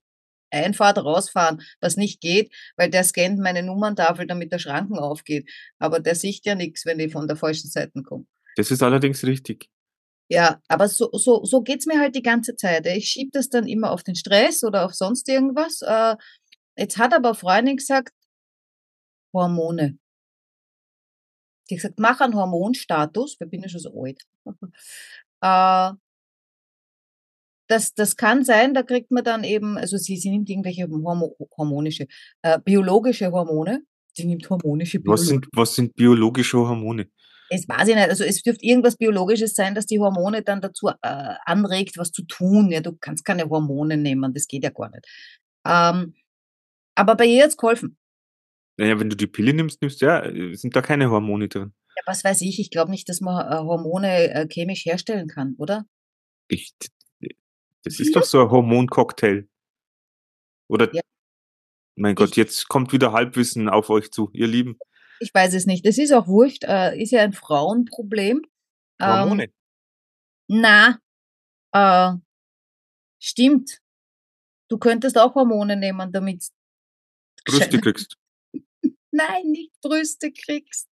Einfahrt 0.50 0.98
rausfahren, 0.98 1.62
was 1.80 1.96
nicht 1.96 2.20
geht, 2.20 2.54
weil 2.76 2.90
der 2.90 3.04
scannt 3.04 3.38
meine 3.38 3.62
Nummerntafel, 3.62 4.26
damit 4.26 4.52
der 4.52 4.58
Schranken 4.58 4.98
aufgeht. 4.98 5.50
Aber 5.78 5.98
der 5.98 6.14
sieht 6.14 6.44
ja 6.44 6.54
nichts, 6.54 6.84
wenn 6.84 7.00
ich 7.00 7.10
von 7.10 7.26
der 7.26 7.38
falschen 7.38 7.70
Seite 7.70 8.02
komme. 8.02 8.26
Das 8.56 8.70
ist 8.70 8.82
allerdings 8.82 9.24
richtig. 9.24 9.70
Ja, 10.30 10.60
aber 10.68 10.88
so, 10.88 11.08
so, 11.12 11.42
so 11.46 11.62
geht's 11.62 11.86
mir 11.86 11.98
halt 11.98 12.14
die 12.16 12.22
ganze 12.22 12.54
Zeit. 12.54 12.86
Ich 12.86 13.08
schieb 13.08 13.32
das 13.32 13.48
dann 13.48 13.66
immer 13.66 13.92
auf 13.92 14.02
den 14.02 14.14
Stress 14.14 14.62
oder 14.62 14.84
auf 14.84 14.92
sonst 14.92 15.26
irgendwas. 15.26 15.80
Äh, 15.80 16.16
jetzt 16.76 16.98
hat 16.98 17.14
aber 17.14 17.30
eine 17.30 17.38
Freundin 17.38 17.76
gesagt, 17.78 18.12
Hormone. 19.32 19.98
Die 21.68 21.76
hat 21.76 21.82
gesagt, 21.82 21.98
mach 21.98 22.20
einen 22.20 22.34
Hormonstatus, 22.34 23.36
ich 23.40 23.50
bin 23.50 23.62
ja 23.62 23.68
schon 23.68 23.80
so 23.80 24.02
alt. 24.02 24.22
äh, 25.42 25.92
das, 27.68 27.94
das 27.94 28.16
kann 28.16 28.44
sein, 28.44 28.72
da 28.74 28.82
kriegt 28.82 29.10
man 29.10 29.24
dann 29.24 29.44
eben, 29.44 29.76
also 29.76 29.98
sie, 29.98 30.16
sie 30.16 30.30
nimmt 30.30 30.48
irgendwelche 30.48 30.88
Hormo 30.88 31.36
hormonische, 31.56 32.06
äh, 32.42 32.58
biologische 32.64 33.30
Hormone. 33.30 33.82
Sie 34.14 34.24
nimmt 34.24 34.48
hormonische 34.48 34.98
Was 34.98 35.02
Biologische. 35.04 35.28
sind, 35.28 35.48
was 35.52 35.74
sind 35.74 35.94
biologische 35.94 36.58
Hormone? 36.58 37.08
Es 37.50 37.68
weiß 37.68 37.88
ich 37.88 37.94
nicht. 37.94 38.08
Also 38.08 38.24
es 38.24 38.42
dürfte 38.42 38.64
irgendwas 38.64 38.96
Biologisches 38.96 39.54
sein, 39.54 39.74
dass 39.74 39.86
die 39.86 40.00
Hormone 40.00 40.42
dann 40.42 40.60
dazu 40.60 40.88
äh, 40.88 41.34
anregt, 41.44 41.96
was 41.96 42.10
zu 42.10 42.22
tun. 42.24 42.70
Ja, 42.70 42.80
du 42.80 42.96
kannst 42.98 43.24
keine 43.24 43.48
Hormone 43.48 43.96
nehmen, 43.96 44.34
das 44.34 44.46
geht 44.46 44.64
ja 44.64 44.70
gar 44.70 44.90
nicht. 44.90 45.06
Ähm, 45.66 46.14
aber 46.94 47.14
bei 47.14 47.26
ihr 47.26 47.44
hat's 47.44 47.56
geholfen. 47.56 47.96
Naja, 48.78 48.98
wenn 49.00 49.10
du 49.10 49.16
die 49.16 49.26
Pille 49.26 49.52
nimmst, 49.52 49.82
nimmst 49.82 50.00
ja, 50.00 50.22
sind 50.56 50.74
da 50.76 50.80
keine 50.82 51.10
Hormone 51.10 51.48
drin. 51.48 51.74
Ja, 51.96 52.02
was 52.06 52.22
weiß 52.24 52.40
ich, 52.42 52.60
ich 52.60 52.70
glaube 52.70 52.90
nicht, 52.92 53.08
dass 53.08 53.20
man 53.20 53.44
äh, 53.50 53.56
Hormone 53.58 54.30
äh, 54.32 54.46
chemisch 54.48 54.84
herstellen 54.86 55.26
kann, 55.28 55.54
oder? 55.58 55.84
Ich, 56.46 56.74
das 57.82 57.98
ist 58.00 58.14
doch 58.14 58.22
so 58.24 58.40
ein 58.42 58.50
Hormoncocktail. 58.50 59.48
Oder, 60.68 60.94
Ja. 60.94 61.02
mein 61.96 62.14
Gott, 62.14 62.30
Ich- 62.30 62.36
jetzt 62.36 62.68
kommt 62.68 62.92
wieder 62.92 63.12
Halbwissen 63.12 63.68
auf 63.68 63.90
euch 63.90 64.12
zu, 64.12 64.30
ihr 64.32 64.46
Lieben. 64.46 64.78
Ich 65.20 65.34
weiß 65.34 65.54
es 65.54 65.66
nicht. 65.66 65.84
Das 65.84 65.98
ist 65.98 66.12
auch 66.12 66.28
wurscht, 66.28 66.62
äh, 66.64 66.96
ist 66.96 67.10
ja 67.10 67.22
ein 67.22 67.32
Frauenproblem. 67.32 68.42
Ähm, 69.00 69.08
Hormone. 69.08 69.48
na, 70.48 71.00
äh, 71.72 72.12
Stimmt. 73.20 73.80
Du 74.68 74.78
könntest 74.78 75.18
auch 75.18 75.34
Hormone 75.34 75.76
nehmen, 75.76 76.12
damit 76.12 76.44
Brüste 77.44 77.80
kriegst. 77.80 78.16
Nein, 79.18 79.50
nicht 79.50 79.72
Brüste 79.82 80.30
kriegst. 80.30 80.88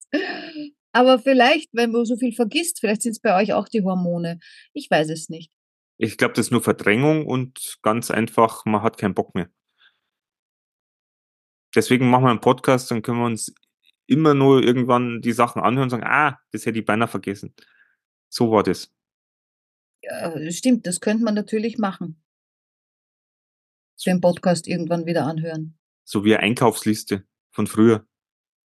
Aber 0.92 1.18
vielleicht, 1.18 1.70
wenn 1.72 1.92
du 1.92 2.04
so 2.04 2.16
viel 2.16 2.34
vergisst, 2.34 2.80
vielleicht 2.80 3.02
sind 3.02 3.12
es 3.12 3.20
bei 3.20 3.40
euch 3.40 3.52
auch 3.52 3.68
die 3.68 3.82
Hormone. 3.82 4.40
Ich 4.72 4.90
weiß 4.90 5.10
es 5.10 5.28
nicht. 5.28 5.52
Ich 5.98 6.18
glaube, 6.18 6.34
das 6.34 6.46
ist 6.46 6.50
nur 6.50 6.62
Verdrängung 6.62 7.26
und 7.26 7.78
ganz 7.82 8.10
einfach, 8.10 8.64
man 8.64 8.82
hat 8.82 8.98
keinen 8.98 9.14
Bock 9.14 9.34
mehr. 9.34 9.48
Deswegen 11.74 12.10
machen 12.10 12.24
wir 12.24 12.30
einen 12.30 12.40
Podcast, 12.40 12.90
dann 12.90 13.02
können 13.02 13.18
wir 13.18 13.26
uns 13.26 13.54
immer 14.06 14.34
nur 14.34 14.62
irgendwann 14.62 15.20
die 15.20 15.32
Sachen 15.32 15.62
anhören 15.62 15.84
und 15.84 15.90
sagen, 15.90 16.04
ah, 16.06 16.38
das 16.52 16.66
hätte 16.66 16.78
ich 16.78 16.84
beinahe 16.84 17.08
vergessen. 17.08 17.54
So 18.28 18.50
war 18.50 18.62
das. 18.62 18.92
Ja, 20.02 20.50
stimmt, 20.50 20.86
das 20.86 21.00
könnte 21.00 21.24
man 21.24 21.34
natürlich 21.34 21.78
machen. 21.78 22.22
Den 24.04 24.20
Podcast 24.20 24.68
irgendwann 24.68 25.06
wieder 25.06 25.26
anhören. 25.26 25.78
So 26.04 26.24
wie 26.24 26.34
eine 26.34 26.44
Einkaufsliste 26.44 27.26
von 27.50 27.66
früher. 27.66 28.06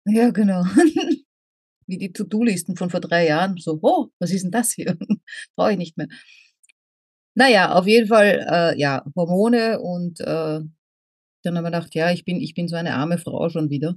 Ja, 0.05 0.31
genau. 0.31 0.63
Wie 1.87 1.97
die 1.97 2.13
To-Do-Listen 2.13 2.75
von 2.77 2.89
vor 2.89 2.99
drei 2.99 3.27
Jahren. 3.27 3.57
So, 3.57 3.79
oh, 3.81 4.09
was 4.19 4.31
ist 4.31 4.43
denn 4.43 4.51
das 4.51 4.71
hier? 4.73 4.97
Brauche 5.55 5.71
ich 5.71 5.77
nicht 5.77 5.97
mehr. 5.97 6.07
Naja, 7.35 7.73
auf 7.73 7.87
jeden 7.87 8.07
Fall, 8.07 8.45
äh, 8.49 8.79
ja, 8.79 9.03
Hormone 9.15 9.79
und 9.79 10.19
äh, 10.19 10.59
dann 11.43 11.57
haben 11.57 11.63
wir 11.63 11.71
gedacht, 11.71 11.95
ja, 11.95 12.11
ich 12.11 12.25
bin, 12.25 12.41
ich 12.41 12.53
bin 12.53 12.67
so 12.67 12.75
eine 12.75 12.95
arme 12.95 13.17
Frau 13.17 13.49
schon 13.49 13.69
wieder, 13.69 13.95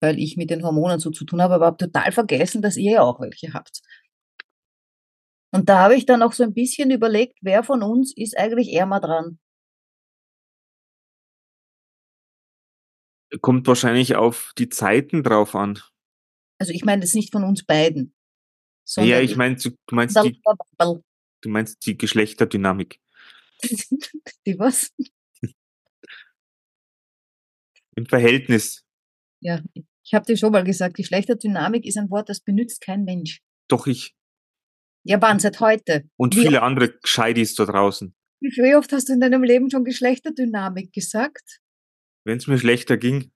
weil 0.00 0.18
ich 0.18 0.36
mit 0.36 0.50
den 0.50 0.64
Hormonen 0.64 1.00
so 1.00 1.10
zu 1.10 1.24
tun 1.24 1.42
habe, 1.42 1.54
aber 1.54 1.66
habe 1.66 1.76
total 1.76 2.12
vergessen, 2.12 2.62
dass 2.62 2.76
ihr 2.76 2.92
ja 2.92 3.02
auch 3.02 3.20
welche 3.20 3.52
habt. 3.52 3.82
Und 5.52 5.68
da 5.68 5.80
habe 5.80 5.96
ich 5.96 6.06
dann 6.06 6.22
auch 6.22 6.32
so 6.32 6.44
ein 6.44 6.54
bisschen 6.54 6.90
überlegt, 6.90 7.38
wer 7.42 7.62
von 7.62 7.82
uns 7.82 8.16
ist 8.16 8.38
eigentlich 8.38 8.72
ärmer 8.72 9.00
dran? 9.00 9.38
Kommt 13.40 13.66
wahrscheinlich 13.66 14.14
auf 14.16 14.52
die 14.58 14.68
Zeiten 14.68 15.22
drauf 15.22 15.54
an. 15.54 15.80
Also 16.58 16.72
ich 16.72 16.84
meine 16.84 17.00
das 17.00 17.14
nicht 17.14 17.32
von 17.32 17.44
uns 17.44 17.64
beiden. 17.64 18.14
Ja, 18.96 19.20
ich 19.20 19.36
meine, 19.36 19.56
du 19.56 19.70
meinst 19.90 20.16
die, 20.22 20.40
du 21.40 21.48
meinst 21.48 21.86
die 21.86 21.96
Geschlechterdynamik. 21.96 23.00
die 24.46 24.58
was? 24.58 24.92
Im 27.96 28.06
Verhältnis. 28.06 28.84
Ja, 29.40 29.62
ich 30.04 30.14
habe 30.14 30.24
dir 30.26 30.36
schon 30.36 30.52
mal 30.52 30.64
gesagt, 30.64 30.96
Geschlechterdynamik 30.96 31.86
ist 31.86 31.96
ein 31.96 32.10
Wort, 32.10 32.28
das 32.28 32.40
benutzt 32.40 32.80
kein 32.80 33.04
Mensch. 33.04 33.40
Doch 33.68 33.86
ich. 33.86 34.14
Ja, 35.04 35.20
wann 35.20 35.38
seit 35.40 35.60
heute? 35.60 36.08
Und 36.16 36.36
Wie 36.36 36.42
viele 36.42 36.62
andere 36.62 36.96
Gescheidis 36.98 37.54
da 37.54 37.64
draußen. 37.64 38.14
Wie 38.40 38.74
oft 38.74 38.92
hast 38.92 39.08
du 39.08 39.12
in 39.12 39.20
deinem 39.20 39.42
Leben 39.42 39.70
schon 39.70 39.84
Geschlechterdynamik 39.84 40.92
gesagt? 40.92 41.61
Wenn 42.24 42.38
es 42.38 42.46
mir 42.46 42.58
schlechter 42.58 42.96
ging 42.96 43.32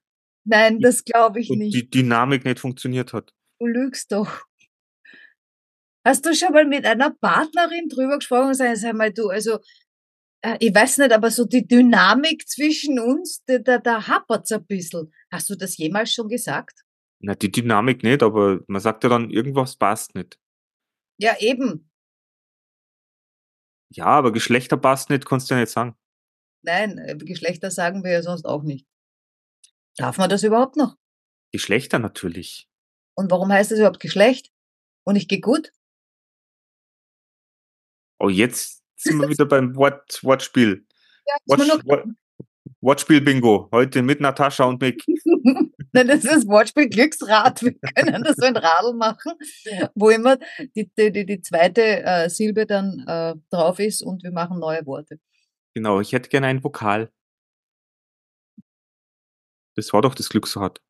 Nein, 0.47 0.78
das 0.78 1.05
glaube 1.05 1.40
ich 1.40 1.50
nicht. 1.50 1.75
die 1.75 1.90
Dynamik 1.90 2.45
nicht 2.45 2.61
funktioniert 2.61 3.12
hat. 3.12 3.35
Du 3.59 3.66
lügst 3.66 4.12
doch. 4.12 4.45
Hast 6.07 6.25
du 6.25 6.35
schon 6.35 6.52
mal 6.52 6.64
mit 6.64 6.87
einer 6.87 7.11
Partnerin 7.11 7.88
drüber 7.88 8.19
gesprochen 8.19 8.45
und 8.45 8.50
gesagt, 8.50 8.76
sag 8.78 8.95
mal, 8.95 9.12
du, 9.12 9.28
also, 9.28 9.59
äh, 10.43 10.57
ich 10.61 10.73
weiß 10.73 10.99
nicht, 10.99 11.12
aber 11.12 11.33
so 11.33 11.45
die 11.45 11.66
Dynamik 11.66 12.49
zwischen 12.49 13.00
uns, 13.00 13.43
da, 13.47 13.59
da, 13.59 13.78
da 13.78 14.07
hapert's 14.07 14.52
ein 14.52 14.64
bisschen. 14.66 15.12
Hast 15.33 15.50
du 15.50 15.57
das 15.57 15.76
jemals 15.76 16.14
schon 16.14 16.28
gesagt? 16.28 16.85
Na, 17.19 17.35
die 17.35 17.50
Dynamik 17.50 18.05
nicht, 18.05 18.23
aber 18.23 18.61
man 18.69 18.81
sagt 18.81 19.02
ja 19.02 19.11
dann, 19.11 19.31
irgendwas 19.31 19.75
passt 19.75 20.14
nicht. 20.14 20.38
Ja, 21.19 21.35
eben. 21.40 21.90
Ja, 23.93 24.07
aber 24.07 24.33
Geschlechter 24.33 24.76
passt 24.76 25.11
nicht, 25.11 25.26
kannst 25.26 25.50
du 25.50 25.55
ja 25.55 25.61
nicht 25.61 25.73
sagen. 25.73 25.97
Nein, 26.66 26.99
äh, 26.99 27.16
Geschlechter 27.16 27.70
sagen 27.70 28.02
wir 28.02 28.11
ja 28.11 28.23
sonst 28.23 28.44
auch 28.44 28.64
nicht. 28.64 28.87
Darf 29.96 30.18
man 30.18 30.28
das 30.28 30.42
überhaupt 30.42 30.76
noch? 30.76 30.96
Geschlechter 31.52 32.00
natürlich. 32.00 32.68
Und 33.14 33.30
warum 33.30 33.52
heißt 33.52 33.70
das 33.70 33.78
überhaupt 33.78 34.00
Geschlecht? 34.00 34.50
Und 35.04 35.14
ich 35.14 35.28
gehe 35.28 35.40
gut? 35.40 35.73
Oh, 38.18 38.28
jetzt 38.28 38.82
sind 38.96 39.20
wir 39.20 39.28
wieder 39.28 39.46
beim 39.46 39.76
Wort, 39.76 40.23
Wortspiel. 40.25 40.85
Ja, 41.26 41.56
ist 41.56 41.87
Wort, 41.87 42.06
Wortspiel-Bingo. 42.80 43.68
Heute 43.70 44.02
mit 44.02 44.20
Natascha 44.20 44.64
und 44.64 44.80
Mick. 44.80 45.04
Nein, 45.92 46.08
das 46.08 46.25
ist 46.25 46.49
Wortspiel 46.49 46.88
Glücksrad. 46.88 47.62
Wir 47.62 47.75
können 47.94 48.25
das 48.25 48.37
so 48.37 48.44
ein 48.44 48.56
Radl 48.56 48.94
machen, 48.94 49.32
wo 49.94 50.11
immer 50.11 50.37
die, 50.75 50.90
die, 50.99 51.12
die, 51.12 51.26
die 51.26 51.40
zweite 51.40 52.02
äh, 52.02 52.28
Silbe 52.28 52.66
dann 52.66 53.04
äh, 53.06 53.35
drauf 53.50 53.78
ist 53.78 54.02
und 54.02 54.25
wir 54.25 54.32
machen 54.32 54.58
neue 54.58 54.85
Worte. 54.85 55.20
Genau, 55.76 56.00
ich 56.00 56.14
hätte 56.14 56.30
gerne 56.30 56.47
ein 56.47 56.64
Vokal. 56.64 57.12
Das 59.76 59.92
war 59.92 60.00
doch 60.00 60.14
das 60.14 60.30
Glücksrad. 60.30 60.80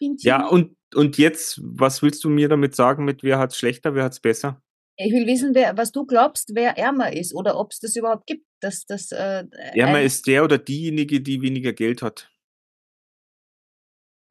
Ja, 0.00 0.48
und, 0.48 0.76
und 0.96 1.16
jetzt, 1.16 1.60
was 1.62 2.02
willst 2.02 2.24
du 2.24 2.28
mir 2.28 2.48
damit 2.48 2.74
sagen 2.74 3.04
mit 3.04 3.22
wer 3.22 3.38
hat's 3.38 3.56
schlechter, 3.56 3.94
wer 3.94 4.02
hat's 4.02 4.18
besser? 4.18 4.60
Ich 4.96 5.12
will 5.12 5.28
wissen, 5.28 5.54
wer, 5.54 5.76
was 5.76 5.92
du 5.92 6.06
glaubst, 6.06 6.56
wer 6.56 6.76
ärmer 6.76 7.12
ist 7.12 7.36
oder 7.36 7.56
ob 7.56 7.70
es 7.70 7.78
das 7.78 7.94
überhaupt 7.94 8.26
gibt. 8.26 8.44
Dass 8.60 8.84
das, 8.84 9.12
äh, 9.12 9.44
Ärmer 9.76 9.98
ein, 9.98 10.06
ist 10.06 10.26
der 10.26 10.42
oder 10.42 10.58
diejenige, 10.58 11.20
die 11.20 11.40
weniger 11.40 11.72
Geld 11.72 12.02
hat. 12.02 12.28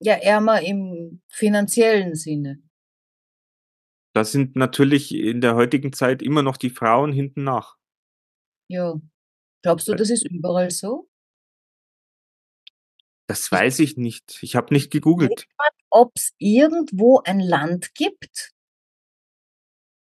ja 0.01 0.15
ärmer 0.15 0.61
im 0.61 1.21
finanziellen 1.29 2.15
Sinne. 2.15 2.61
Da 4.13 4.25
sind 4.25 4.57
natürlich 4.57 5.15
in 5.15 5.39
der 5.39 5.55
heutigen 5.55 5.93
Zeit 5.93 6.21
immer 6.21 6.43
noch 6.43 6.57
die 6.57 6.69
Frauen 6.69 7.13
hinten 7.13 7.45
nach. 7.45 7.77
Ja. 8.67 8.99
Glaubst 9.61 9.87
du, 9.87 9.93
Äh. 9.93 9.95
das 9.95 10.09
ist 10.09 10.25
überall 10.29 10.71
so? 10.71 11.07
Das 13.27 13.51
weiß 13.51 13.79
ich 13.79 13.95
nicht. 13.97 14.39
Ich 14.41 14.55
habe 14.55 14.73
nicht 14.73 14.91
gegoogelt. 14.91 15.47
Ob 15.89 16.11
es 16.15 16.33
irgendwo 16.37 17.21
ein 17.23 17.39
Land 17.39 17.93
gibt, 17.93 18.51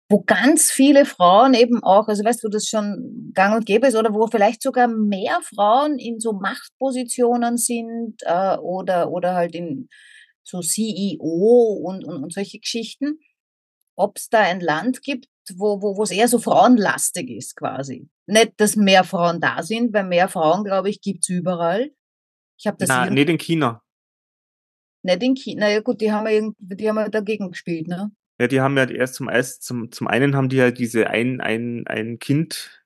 wo 0.09 0.21
ganz 0.21 0.71
viele 0.71 1.05
Frauen 1.05 1.55
eben 1.55 1.81
auch, 1.83 2.07
also 2.07 2.23
weißt 2.23 2.43
du, 2.43 2.49
das 2.49 2.67
schon 2.67 3.31
gang 3.33 3.55
und 3.55 3.65
gäbe 3.65 3.87
ist, 3.87 3.95
oder 3.95 4.13
wo 4.13 4.27
vielleicht 4.27 4.61
sogar 4.61 4.87
mehr 4.87 5.39
Frauen 5.41 5.97
in 5.97 6.19
so 6.19 6.33
Machtpositionen 6.33 7.57
sind 7.57 8.21
äh, 8.21 8.57
oder, 8.57 9.09
oder 9.11 9.33
halt 9.33 9.55
in 9.55 9.89
so 10.43 10.61
CEO 10.61 11.81
und, 11.83 12.05
und, 12.05 12.23
und 12.23 12.33
solche 12.33 12.59
Geschichten, 12.59 13.19
ob 13.95 14.17
es 14.17 14.29
da 14.29 14.41
ein 14.41 14.59
Land 14.59 15.01
gibt, 15.01 15.27
wo 15.55 15.81
wo 15.81 15.97
wo 15.97 16.03
es 16.03 16.11
eher 16.11 16.27
so 16.27 16.37
frauenlastig 16.37 17.29
ist 17.31 17.55
quasi. 17.55 18.07
Nicht, 18.27 18.53
dass 18.57 18.75
mehr 18.75 19.03
Frauen 19.03 19.39
da 19.39 19.61
sind, 19.61 19.93
weil 19.93 20.05
mehr 20.05 20.27
Frauen, 20.29 20.63
glaube 20.63 20.89
ich, 20.89 21.01
gibt's 21.01 21.29
überall. 21.29 21.91
Ich 22.57 22.65
habe 22.67 22.77
das 22.79 22.89
irgend- 22.89 23.11
nicht 23.13 23.29
in 23.29 23.37
China. 23.37 23.81
nicht 25.03 25.23
in 25.23 25.35
China. 25.35 25.65
Na 25.65 25.71
ja 25.71 25.81
gut, 25.81 26.01
die 26.01 26.11
haben 26.11 26.25
ja 26.25 26.33
irgendwie, 26.33 26.75
die 26.75 26.89
haben 26.89 26.97
ja 26.97 27.09
dagegen 27.09 27.51
gespielt, 27.51 27.87
ne? 27.87 28.11
Ja, 28.39 28.47
die 28.47 28.59
haben 28.59 28.75
ja 28.77 28.89
erst 28.89 29.15
zum 29.15 29.29
erst 29.29 29.63
zum, 29.63 29.91
zum 29.91 30.07
einen 30.07 30.35
haben 30.35 30.49
die 30.49 30.57
ja 30.57 30.71
diese 30.71 31.09
ein, 31.09 31.39
ein, 31.39 31.85
ein 31.87 32.19
Kind 32.19 32.83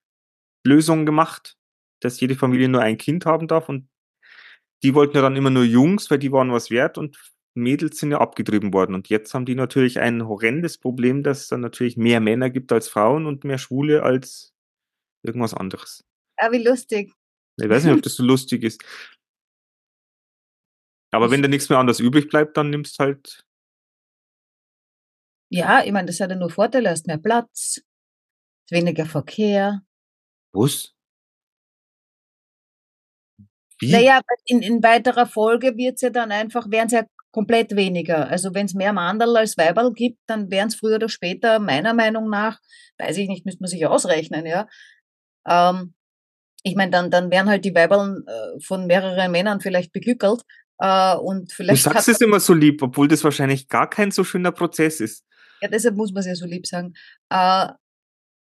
Lösung 0.65 1.05
gemacht, 1.05 1.57
dass 2.01 2.19
jede 2.19 2.35
Familie 2.35 2.69
nur 2.69 2.81
ein 2.81 2.97
Kind 2.97 3.25
haben 3.25 3.47
darf 3.47 3.69
und 3.69 3.87
die 4.83 4.93
wollten 4.93 5.15
ja 5.15 5.21
dann 5.21 5.35
immer 5.35 5.49
nur 5.49 5.63
Jungs, 5.63 6.11
weil 6.11 6.19
die 6.19 6.31
waren 6.31 6.51
was 6.51 6.69
wert 6.69 6.97
und 6.97 7.17
Mädels 7.55 7.97
sind 7.99 8.11
ja 8.11 8.19
abgetrieben 8.19 8.73
worden 8.73 8.93
und 8.93 9.09
jetzt 9.09 9.33
haben 9.33 9.45
die 9.45 9.55
natürlich 9.55 9.99
ein 9.99 10.27
horrendes 10.27 10.77
Problem, 10.77 11.23
dass 11.23 11.41
es 11.41 11.47
dann 11.47 11.61
natürlich 11.61 11.97
mehr 11.97 12.19
Männer 12.19 12.49
gibt 12.49 12.71
als 12.71 12.87
Frauen 12.87 13.25
und 13.25 13.43
mehr 13.43 13.57
Schwule 13.57 14.03
als 14.03 14.53
irgendwas 15.23 15.53
anderes. 15.53 16.03
Ah, 16.37 16.51
wie 16.51 16.63
lustig. 16.63 17.11
Ich 17.57 17.69
weiß 17.69 17.83
nicht, 17.83 17.93
ob 17.93 18.01
das 18.01 18.15
so 18.15 18.23
lustig 18.23 18.63
ist. 18.63 18.81
Aber 21.11 21.31
wenn 21.31 21.41
da 21.41 21.47
nichts 21.47 21.69
mehr 21.69 21.79
anderes 21.79 21.99
übrig 21.99 22.29
bleibt, 22.29 22.55
dann 22.55 22.69
nimmst 22.69 22.99
halt 22.99 23.43
Ja, 25.49 25.83
ich 25.83 25.91
meine, 25.91 26.07
das 26.07 26.19
hat 26.19 26.29
ja 26.29 26.35
nur 26.35 26.49
Vorteile, 26.51 26.89
hast 26.91 27.07
mehr 27.07 27.17
Platz, 27.17 27.81
weniger 28.69 29.05
Verkehr. 29.05 29.81
was? 30.53 30.93
Wie? 33.79 33.91
Naja, 33.91 34.21
in, 34.45 34.61
in 34.61 34.83
weiterer 34.83 35.25
Folge 35.25 35.77
wird's 35.77 36.01
ja 36.01 36.09
dann 36.09 36.31
einfach, 36.31 36.69
wären's 36.69 36.91
ja 36.91 37.05
komplett 37.31 37.75
weniger. 37.75 38.27
Also 38.27 38.53
wenn 38.53 38.65
es 38.65 38.73
mehr 38.73 38.93
Mandel 38.93 39.37
als 39.37 39.57
Weiberl 39.57 39.93
gibt, 39.93 40.19
dann 40.27 40.51
wären's 40.51 40.75
früher 40.75 40.95
oder 40.95 41.09
später, 41.09 41.59
meiner 41.59 41.93
Meinung 41.93 42.29
nach, 42.29 42.59
weiß 42.97 43.17
ich 43.17 43.29
nicht, 43.29 43.45
müsste 43.45 43.61
man 43.61 43.69
sich 43.69 43.85
ausrechnen, 43.85 44.45
ja. 44.45 44.67
Ähm, 45.47 45.93
ich 46.63 46.75
meine, 46.75 46.91
dann, 46.91 47.09
dann 47.09 47.31
wären 47.31 47.49
halt 47.49 47.65
die 47.65 47.73
Weiberl 47.73 48.23
äh, 48.27 48.59
von 48.61 48.85
mehreren 48.85 49.31
Männern 49.31 49.61
vielleicht 49.61 49.91
beglückelt. 49.93 50.41
Äh, 50.79 51.15
und 51.15 51.51
Du 51.51 51.55
vielleicht 51.55 51.83
sagst 51.83 52.07
hat, 52.07 52.15
es 52.15 52.21
immer 52.21 52.39
so 52.39 52.53
lieb, 52.53 52.81
obwohl 52.81 53.07
das 53.07 53.23
wahrscheinlich 53.23 53.67
gar 53.67 53.89
kein 53.89 54.11
so 54.11 54.23
schöner 54.23 54.51
Prozess 54.51 54.99
ist. 54.99 55.25
ja, 55.61 55.67
deshalb 55.67 55.95
muss 55.95 56.11
man 56.11 56.21
es 56.21 56.27
ja 56.27 56.35
so 56.35 56.45
lieb 56.45 56.65
sagen. 56.67 56.93
Äh, 57.29 57.69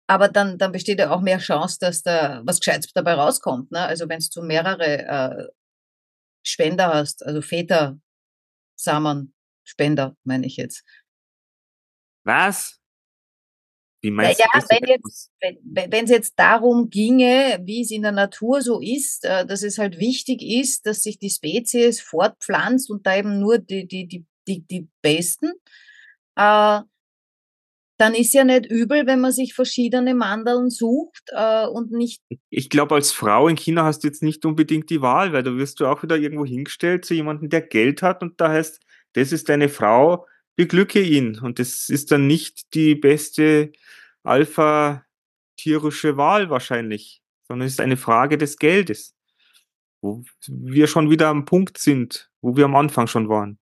aber 0.06 0.28
dann, 0.28 0.58
dann 0.58 0.72
besteht 0.72 0.98
ja 0.98 1.10
auch 1.10 1.20
mehr 1.20 1.38
Chance, 1.38 1.78
dass 1.80 2.02
da 2.02 2.42
was 2.44 2.58
Gescheites 2.58 2.92
dabei 2.92 3.14
rauskommt. 3.14 3.70
Ne? 3.70 3.80
Also 3.80 4.08
wenn 4.08 4.18
du 4.34 4.42
mehrere 4.42 4.98
äh, 5.06 5.48
Spender 6.44 6.92
hast, 6.92 7.24
also 7.24 7.40
Väter, 7.42 7.98
Samen, 8.76 9.34
Spender, 9.62 10.16
meine 10.24 10.46
ich 10.46 10.56
jetzt. 10.56 10.84
Was? 12.24 12.79
Wie 14.02 14.10
meinst 14.10 14.40
ja, 14.40 14.46
du 14.52 14.60
das? 14.60 14.68
wenn 14.70 14.88
jetzt, 14.88 15.30
wenn 15.64 16.04
es 16.04 16.10
jetzt 16.10 16.38
darum 16.38 16.88
ginge, 16.88 17.60
wie 17.64 17.82
es 17.82 17.90
in 17.90 18.02
der 18.02 18.12
Natur 18.12 18.62
so 18.62 18.80
ist, 18.80 19.24
äh, 19.24 19.44
dass 19.44 19.62
es 19.62 19.78
halt 19.78 19.98
wichtig 19.98 20.42
ist, 20.42 20.86
dass 20.86 21.02
sich 21.02 21.18
die 21.18 21.30
Spezies 21.30 22.00
fortpflanzt 22.00 22.90
und 22.90 23.06
da 23.06 23.16
eben 23.16 23.38
nur 23.40 23.58
die, 23.58 23.86
die, 23.86 24.06
die, 24.06 24.24
die, 24.48 24.62
die 24.66 24.88
Besten, 25.02 25.52
äh, 26.36 26.80
dann 28.00 28.14
ist 28.14 28.32
ja 28.32 28.44
nicht 28.44 28.64
übel, 28.64 29.06
wenn 29.06 29.20
man 29.20 29.32
sich 29.32 29.52
verschiedene 29.52 30.14
Mandeln 30.14 30.70
sucht 30.70 31.24
äh, 31.32 31.66
und 31.66 31.92
nicht. 31.92 32.22
Ich 32.48 32.70
glaube, 32.70 32.94
als 32.94 33.12
Frau 33.12 33.46
in 33.46 33.56
China 33.56 33.84
hast 33.84 34.02
du 34.02 34.08
jetzt 34.08 34.22
nicht 34.22 34.46
unbedingt 34.46 34.88
die 34.88 35.02
Wahl, 35.02 35.34
weil 35.34 35.42
da 35.42 35.54
wirst 35.54 35.80
du 35.80 35.86
auch 35.86 36.02
wieder 36.02 36.16
irgendwo 36.16 36.46
hingestellt 36.46 37.04
zu 37.04 37.12
jemandem, 37.12 37.50
der 37.50 37.60
Geld 37.60 38.00
hat 38.00 38.22
und 38.22 38.40
da 38.40 38.48
heißt, 38.48 38.80
das 39.12 39.32
ist 39.32 39.50
deine 39.50 39.68
Frau, 39.68 40.26
beglücke 40.56 41.00
ihn. 41.02 41.38
Und 41.38 41.58
das 41.58 41.88
ist 41.88 42.10
dann 42.10 42.26
nicht 42.26 42.74
die 42.74 42.94
beste 42.94 43.72
alpha-tierische 44.24 46.16
Wahl 46.16 46.50
wahrscheinlich, 46.50 47.22
sondern 47.48 47.66
es 47.66 47.74
ist 47.74 47.80
eine 47.80 47.96
Frage 47.96 48.38
des 48.38 48.56
Geldes, 48.58 49.14
wo 50.02 50.22
wir 50.48 50.86
schon 50.86 51.10
wieder 51.10 51.28
am 51.28 51.44
Punkt 51.44 51.78
sind, 51.78 52.30
wo 52.42 52.56
wir 52.56 52.66
am 52.66 52.76
Anfang 52.76 53.06
schon 53.06 53.28
waren. 53.28 53.58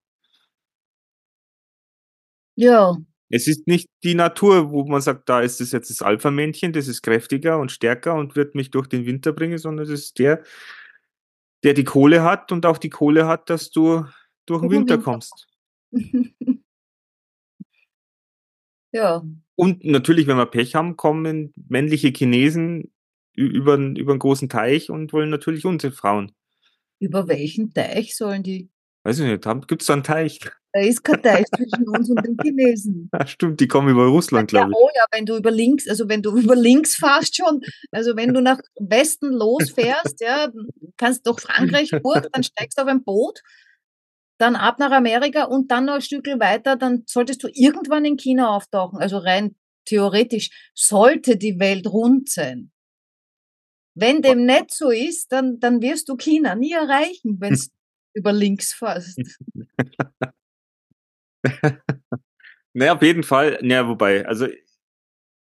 Ja, 2.57 2.97
Es 3.31 3.47
ist 3.47 3.67
nicht 3.67 3.89
die 4.03 4.15
Natur, 4.15 4.71
wo 4.71 4.85
man 4.87 5.01
sagt, 5.01 5.29
da 5.29 5.41
ist 5.41 5.61
es 5.61 5.73
jetzt 5.73 5.91
das 5.91 6.03
Alpha-Männchen, 6.03 6.73
das 6.73 6.89
ist 6.89 7.03
kräftiger 7.03 7.59
und 7.59 7.71
stärker 7.71 8.15
und 8.15 8.37
wird 8.37 8.55
mich 8.55 8.71
durch 8.71 8.87
den 8.89 9.07
Winter 9.07 9.33
bringen, 9.33 9.59
sondern 9.59 9.85
es 9.85 9.91
ist 9.91 10.19
der, 10.19 10.43
der 11.63 11.75
die 11.75 11.85
Kohle 11.85 12.23
hat 12.23 12.53
und 12.53 12.67
auch 12.67 12.79
die 12.79 12.91
Kohle 12.91 13.27
hat, 13.27 13.51
dass 13.51 13.71
du 13.71 14.07
durch 14.47 14.63
den 14.63 14.71
Winter. 14.71 14.99
kommst. 14.99 15.47
ja, 18.93 19.23
Und 19.57 19.85
natürlich, 19.85 20.27
wenn 20.27 20.37
wir 20.37 20.47
Pech 20.47 20.75
haben, 20.75 20.97
kommen 20.97 21.53
männliche 21.69 22.09
Chinesen 22.09 22.91
über, 23.35 23.77
über 23.77 24.13
einen 24.13 24.19
großen 24.19 24.49
Teich 24.49 24.91
und 24.91 25.13
wollen 25.13 25.31
natürlich 25.31 25.65
unsere 25.67 25.93
Frauen. 25.93 26.33
über 27.01 27.29
welchen 27.29 27.73
Teich 27.73 28.17
sollen 28.17 28.43
die? 28.43 28.71
Weiß 29.05 29.21
ich 29.21 29.27
nicht, 29.27 29.69
gibt 29.69 29.83
es 29.83 29.87
da 29.87 29.93
einen 29.95 30.03
Teich? 30.05 30.41
Da 30.75 30.83
ist 30.83 31.03
kein 31.03 31.23
Teich 31.23 31.47
zwischen 31.57 31.89
uns 31.89 32.11
und 32.11 32.23
den 32.27 32.37
Chinesen. 32.43 33.09
Ja, 33.15 33.27
stimmt, 33.27 33.59
die 33.59 33.69
kommen 33.69 33.89
über 33.89 34.05
Russland, 34.07 34.53
Ja, 34.53 34.59
glaube 34.67 34.73
ich. 34.73 34.77
oh 34.79 34.91
ja, 34.95 35.05
wenn 35.13 35.25
du 35.25 35.37
über 35.39 35.51
links, 35.51 35.89
also 35.89 36.11
wenn 36.11 36.21
du 36.21 36.37
über 36.39 36.55
links 36.55 36.95
fährst 36.95 37.37
schon, 37.37 37.63
also 37.91 38.15
wenn 38.17 38.35
du 38.35 38.43
nach 38.43 38.61
Westen 38.79 39.33
losfährst, 39.33 40.21
ja, 40.21 40.53
kannst 40.99 41.27
durch 41.27 41.41
Frankreich 41.41 41.89
durch, 41.91 42.27
dann 42.33 42.43
steigst 42.43 42.77
du 42.77 42.83
auf 42.83 42.89
ein 42.89 43.03
Boot, 43.03 43.41
dann 44.39 44.57
ab 44.57 44.79
nach 44.79 44.93
Amerika 44.93 45.45
und 45.45 45.71
dann 45.71 45.87
noch 45.87 45.95
ein 45.95 46.03
Stück 46.03 46.27
weiter, 46.27 46.77
dann 46.77 47.05
solltest 47.07 47.43
du 47.43 47.49
irgendwann 47.53 48.05
in 48.05 48.17
China 48.17 48.57
auftauchen. 48.57 48.99
Also 48.99 49.19
rein 49.19 49.57
theoretisch 49.85 50.51
sollte 50.75 51.37
die 51.37 51.59
Welt 51.59 51.87
rund 51.87 52.29
sein. 52.29 52.71
Wenn 53.95 54.23
dem 54.23 54.47
nicht 54.47 54.73
so 54.73 54.91
ist, 54.91 55.33
dann, 55.33 55.59
dann 55.59 55.83
wirst 55.83 56.09
du 56.09 56.17
China 56.17 56.55
nie 56.55 56.73
erreichen, 56.73 57.41
wenn 57.41 57.55
du 57.55 57.61
über 58.15 58.33
links 58.33 58.73
fährst. 58.73 59.21
Naja, 62.75 62.95
auf 62.95 63.03
jeden 63.03 63.25
Fall. 63.25 63.59
Naja, 63.61 63.89
wobei, 63.89 64.25
also 64.25 64.47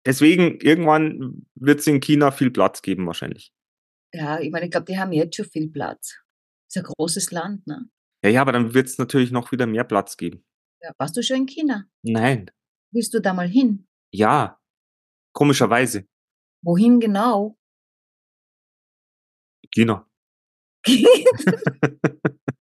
deswegen, 0.05 0.59
irgendwann 0.59 1.47
wird 1.55 1.79
es 1.79 1.88
in 1.88 2.00
China 2.00 2.29
viel 2.29 2.51
Platz 2.51 2.83
geben, 2.83 3.07
wahrscheinlich. 3.07 3.51
Ja, 4.13 4.39
ich 4.39 4.51
meine, 4.51 4.65
ich 4.65 4.71
glaube, 4.71 4.85
die 4.85 5.00
haben 5.00 5.12
jetzt 5.12 5.35
schon 5.35 5.45
viel 5.45 5.69
Platz. 5.69 6.19
Ist 6.69 6.77
ein 6.77 6.83
großes 6.83 7.31
Land, 7.31 7.65
ne? 7.65 7.89
Ja, 8.23 8.29
ja, 8.29 8.41
aber 8.41 8.53
dann 8.53 8.73
wird 8.73 8.87
es 8.87 8.97
natürlich 8.97 9.31
noch 9.31 9.51
wieder 9.51 9.67
mehr 9.67 9.83
Platz 9.83 10.15
geben. 10.15 10.45
Ja, 10.81 10.91
warst 10.97 11.17
du 11.17 11.23
schon 11.23 11.37
in 11.37 11.45
China? 11.45 11.85
Nein. 12.03 12.49
Willst 12.91 13.13
du 13.13 13.19
da 13.19 13.33
mal 13.33 13.47
hin? 13.47 13.87
Ja. 14.11 14.59
Komischerweise. 15.33 16.07
Wohin 16.61 16.99
genau? 16.99 17.57
China. 19.71 20.07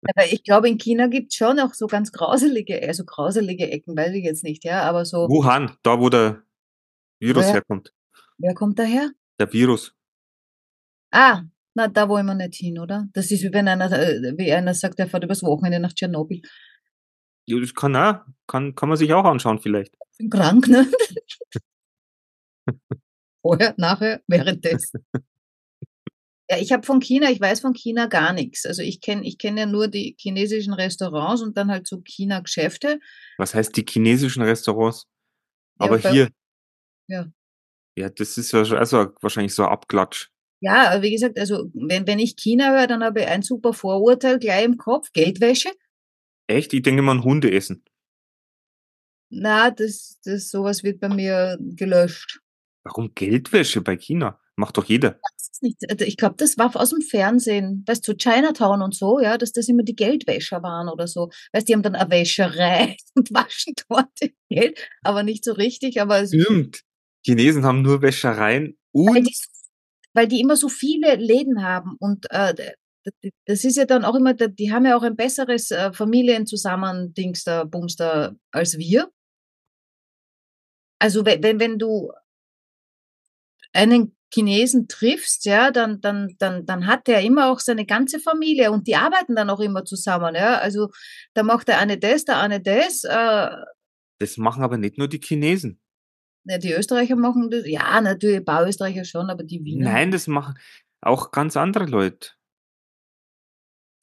Aber 0.09 0.25
ich 0.31 0.43
glaube, 0.43 0.69
in 0.69 0.77
China 0.77 1.07
gibt 1.07 1.31
es 1.31 1.37
schon 1.37 1.59
auch 1.59 1.73
so 1.73 1.87
ganz 1.87 2.11
grauselige, 2.11 2.81
also 2.81 3.03
grauselige 3.03 3.69
Ecken, 3.69 3.95
weiß 3.97 4.13
ich 4.13 4.23
jetzt 4.23 4.43
nicht, 4.43 4.63
ja, 4.63 4.83
aber 4.83 5.05
so, 5.05 5.27
Wuhan, 5.27 5.77
da 5.83 5.99
wo 5.99 6.09
der 6.09 6.43
Virus 7.19 7.43
Woher? 7.43 7.53
herkommt. 7.53 7.93
wer 8.37 8.53
kommt 8.53 8.79
daher? 8.79 9.11
Der 9.39 9.51
Virus. 9.51 9.93
Ah, 11.11 11.43
na, 11.77 11.87
da 11.87 12.09
wollen 12.09 12.25
wir 12.25 12.33
nicht 12.33 12.55
hin, 12.55 12.79
oder? 12.79 13.07
Das 13.13 13.29
ist 13.31 13.43
wie 13.43 13.53
wenn 13.53 13.67
einer, 13.67 13.91
äh, 13.91 14.33
wie 14.37 14.51
einer 14.51 14.73
sagt, 14.73 14.99
er 14.99 15.07
fährt 15.07 15.23
übers 15.23 15.43
Wochenende 15.43 15.79
nach 15.79 15.93
Tschernobyl. 15.93 16.41
Ja, 17.45 17.59
das 17.59 17.73
kann, 17.73 17.95
auch, 17.95 18.25
kann, 18.47 18.73
kann 18.73 18.89
man 18.89 18.97
sich 18.97 19.13
auch 19.13 19.23
anschauen, 19.25 19.59
vielleicht. 19.59 19.93
Ich 20.11 20.17
bin 20.17 20.29
krank, 20.31 20.67
ne? 20.67 20.87
Vorher, 23.43 23.75
nachher, 23.77 24.21
währenddessen. 24.27 25.05
Ja, 26.49 26.57
ich 26.59 26.71
habe 26.71 26.85
von 26.85 27.01
China, 27.01 27.29
ich 27.29 27.41
weiß 27.41 27.59
von 27.59 27.73
China 27.73 28.05
gar 28.05 28.31
nichts. 28.31 28.65
Also 28.65 28.81
ich 28.81 29.01
kenne 29.01 29.27
ich 29.27 29.37
kenn 29.37 29.57
ja 29.57 29.65
nur 29.65 29.89
die 29.89 30.15
chinesischen 30.17 30.71
Restaurants 30.71 31.41
und 31.41 31.57
dann 31.57 31.69
halt 31.69 31.87
so 31.87 31.99
China-Geschäfte. 31.99 33.01
Was 33.37 33.53
heißt 33.53 33.75
die 33.75 33.85
chinesischen 33.85 34.41
Restaurants? 34.43 35.07
Ja, 35.77 35.87
Aber 35.87 35.97
bei- 35.97 36.09
hier. 36.09 36.29
Ja. 37.09 37.25
Ja, 37.97 38.09
das 38.09 38.37
ist 38.37 38.53
ja 38.53 38.59
also 38.61 39.07
wahrscheinlich 39.19 39.53
so 39.53 39.63
ein 39.65 39.69
Abklatsch. 39.73 40.29
Ja, 40.59 40.91
aber 40.91 41.03
wie 41.03 41.11
gesagt, 41.11 41.37
also 41.39 41.69
wenn, 41.73 42.07
wenn 42.07 42.19
ich 42.19 42.35
China 42.35 42.71
höre, 42.71 42.87
dann 42.87 43.03
habe 43.03 43.21
ich 43.21 43.27
ein 43.27 43.43
super 43.43 43.73
Vorurteil 43.73 44.39
gleich 44.39 44.65
im 44.65 44.77
Kopf. 44.77 45.11
Geldwäsche? 45.13 45.69
Echt? 46.47 46.73
Ich 46.73 46.81
denke 46.81 46.99
immer 46.99 47.11
an 47.11 47.23
Hunde 47.23 47.51
essen. 47.51 47.83
Na, 49.29 49.71
das, 49.71 50.19
das 50.23 50.49
sowas 50.49 50.83
wird 50.83 50.99
bei 50.99 51.09
mir 51.09 51.57
gelöscht. 51.59 52.39
Warum 52.83 53.13
Geldwäsche 53.13 53.81
bei 53.81 53.97
China? 53.97 54.39
Macht 54.55 54.77
doch 54.77 54.85
jeder. 54.85 55.19
Nicht, 55.61 55.77
also 55.89 56.05
ich 56.05 56.17
glaube, 56.17 56.35
das 56.37 56.57
war 56.57 56.75
aus 56.75 56.91
dem 56.91 57.01
Fernsehen, 57.01 57.83
weißt 57.87 58.07
du, 58.07 58.13
Chinatown 58.13 58.81
und 58.81 58.95
so, 58.95 59.19
ja, 59.19 59.37
dass 59.37 59.51
das 59.51 59.67
immer 59.67 59.83
die 59.83 59.95
Geldwäscher 59.95 60.61
waren 60.61 60.87
oder 60.87 61.07
so. 61.07 61.29
Weißt 61.51 61.63
du, 61.63 61.65
die 61.65 61.73
haben 61.73 61.83
dann 61.83 61.95
eine 61.95 62.09
Wäscherei 62.09 62.95
und 63.15 63.31
waschen 63.33 63.73
dort 63.89 64.07
Geld, 64.49 64.79
aber 65.01 65.23
nicht 65.23 65.43
so 65.43 65.53
richtig, 65.53 65.99
aber 65.99 66.21
es, 66.21 66.29
Stimmt. 66.29 66.81
Chinesen 67.25 67.65
haben 67.65 67.81
nur 67.81 68.01
Wäschereien 68.01 68.77
und 68.91 69.29
weil 70.17 70.27
die 70.27 70.41
immer 70.41 70.55
so 70.55 70.67
viele 70.67 71.15
Läden 71.15 71.63
haben 71.63 71.95
und 71.99 72.25
äh, 72.31 72.73
das 73.45 73.63
ist 73.63 73.77
ja 73.77 73.85
dann 73.85 74.03
auch 74.03 74.15
immer, 74.15 74.33
die 74.33 74.71
haben 74.73 74.85
ja 74.85 74.97
auch 74.97 75.03
ein 75.03 75.15
besseres 75.15 75.69
äh, 75.69 75.93
Familienzusammendings 75.93 77.43
da, 77.43 77.63
Bums 77.65 77.95
da 77.95 78.33
als 78.51 78.79
wir. 78.79 79.11
Also 80.99 81.23
wenn, 81.23 81.59
wenn, 81.59 81.77
du 81.77 82.11
einen 83.73 84.17
Chinesen 84.33 84.87
triffst, 84.87 85.45
ja, 85.45 85.69
dann, 85.69 86.01
dann, 86.01 86.35
dann, 86.39 86.65
dann 86.65 86.87
hat 86.87 87.05
der 87.05 87.21
immer 87.21 87.51
auch 87.51 87.59
seine 87.59 87.85
ganze 87.85 88.19
Familie 88.19 88.71
und 88.71 88.87
die 88.87 88.95
arbeiten 88.95 89.35
dann 89.35 89.51
auch 89.51 89.59
immer 89.59 89.85
zusammen, 89.85 90.33
ja. 90.33 90.57
Also 90.57 90.89
da 91.35 91.43
macht 91.43 91.67
der 91.67 91.77
eine 91.77 91.99
das, 91.99 92.25
der 92.25 92.39
eine 92.39 92.59
das. 92.59 93.03
Äh, 93.03 93.49
das 94.17 94.37
machen 94.37 94.63
aber 94.63 94.79
nicht 94.79 94.97
nur 94.97 95.07
die 95.07 95.21
Chinesen. 95.21 95.79
Die 96.57 96.71
Österreicher 96.73 97.15
machen 97.15 97.49
das, 97.51 97.67
ja, 97.67 97.99
natürlich, 98.01 98.37
ein 98.37 98.45
paar 98.45 98.65
Österreicher 98.67 99.03
schon, 99.03 99.29
aber 99.29 99.43
die 99.43 99.63
Wiener. 99.63 99.91
Nein, 99.91 100.11
das 100.11 100.27
machen 100.27 100.55
auch 101.01 101.31
ganz 101.31 101.57
andere 101.57 101.85
Leute. 101.85 102.29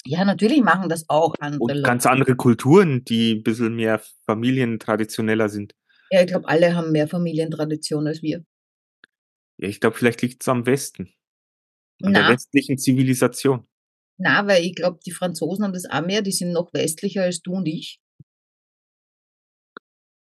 Ja, 0.07 0.25
natürlich 0.25 0.63
machen 0.63 0.89
das 0.91 1.09
auch 1.09 1.35
andere 1.41 1.61
Und 1.63 1.71
Leute. 1.71 1.83
ganz 1.83 2.05
andere 2.07 2.37
Kulturen, 2.37 3.05
die 3.05 3.37
ein 3.37 3.43
bisschen 3.43 3.75
mehr 3.75 4.03
familientraditioneller 4.27 5.49
sind. 5.49 5.75
Ja, 6.11 6.21
ich 6.21 6.27
glaube, 6.27 6.47
alle 6.49 6.75
haben 6.77 6.93
mehr 6.93 7.09
Familientradition 7.09 8.07
als 8.07 8.21
wir. 8.23 8.45
Ja, 9.59 9.69
ich 9.69 9.81
glaube, 9.81 9.97
vielleicht 9.97 10.21
liegt 10.21 10.43
es 10.43 10.49
am 10.49 10.67
Westen. 10.67 11.15
An 12.03 12.13
der 12.13 12.25
Na, 12.25 12.29
westlichen 12.29 12.77
Zivilisation. 12.77 13.67
na, 14.19 14.47
weil 14.47 14.63
ich 14.65 14.75
glaube, 14.75 14.99
die 15.07 15.13
Franzosen 15.13 15.65
haben 15.65 15.73
das 15.73 15.87
auch 15.89 16.05
mehr, 16.05 16.21
die 16.23 16.33
sind 16.33 16.53
noch 16.53 16.73
westlicher 16.75 17.23
als 17.23 17.41
du 17.41 17.55
und 17.55 17.67
ich. 17.67 18.01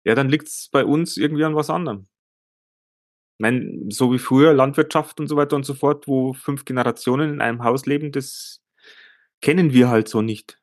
Ja, 0.06 0.16
dann 0.16 0.30
liegt 0.30 0.48
es 0.48 0.70
bei 0.72 0.86
uns 0.86 1.18
irgendwie 1.18 1.44
an 1.44 1.56
was 1.56 1.70
anderem. 1.70 2.08
Ich 3.38 3.42
meine, 3.42 3.86
so 3.90 4.12
wie 4.12 4.20
früher 4.20 4.54
Landwirtschaft 4.54 5.20
und 5.20 5.28
so 5.28 5.36
weiter 5.36 5.56
und 5.56 5.64
so 5.66 5.74
fort, 5.74 6.08
wo 6.08 6.34
fünf 6.34 6.66
Generationen 6.66 7.34
in 7.36 7.42
einem 7.42 7.64
Haus 7.64 7.86
leben, 7.86 8.12
das 8.12 8.62
kennen 9.42 9.72
wir 9.72 9.90
halt 9.90 10.10
so 10.10 10.22
nicht. 10.22 10.62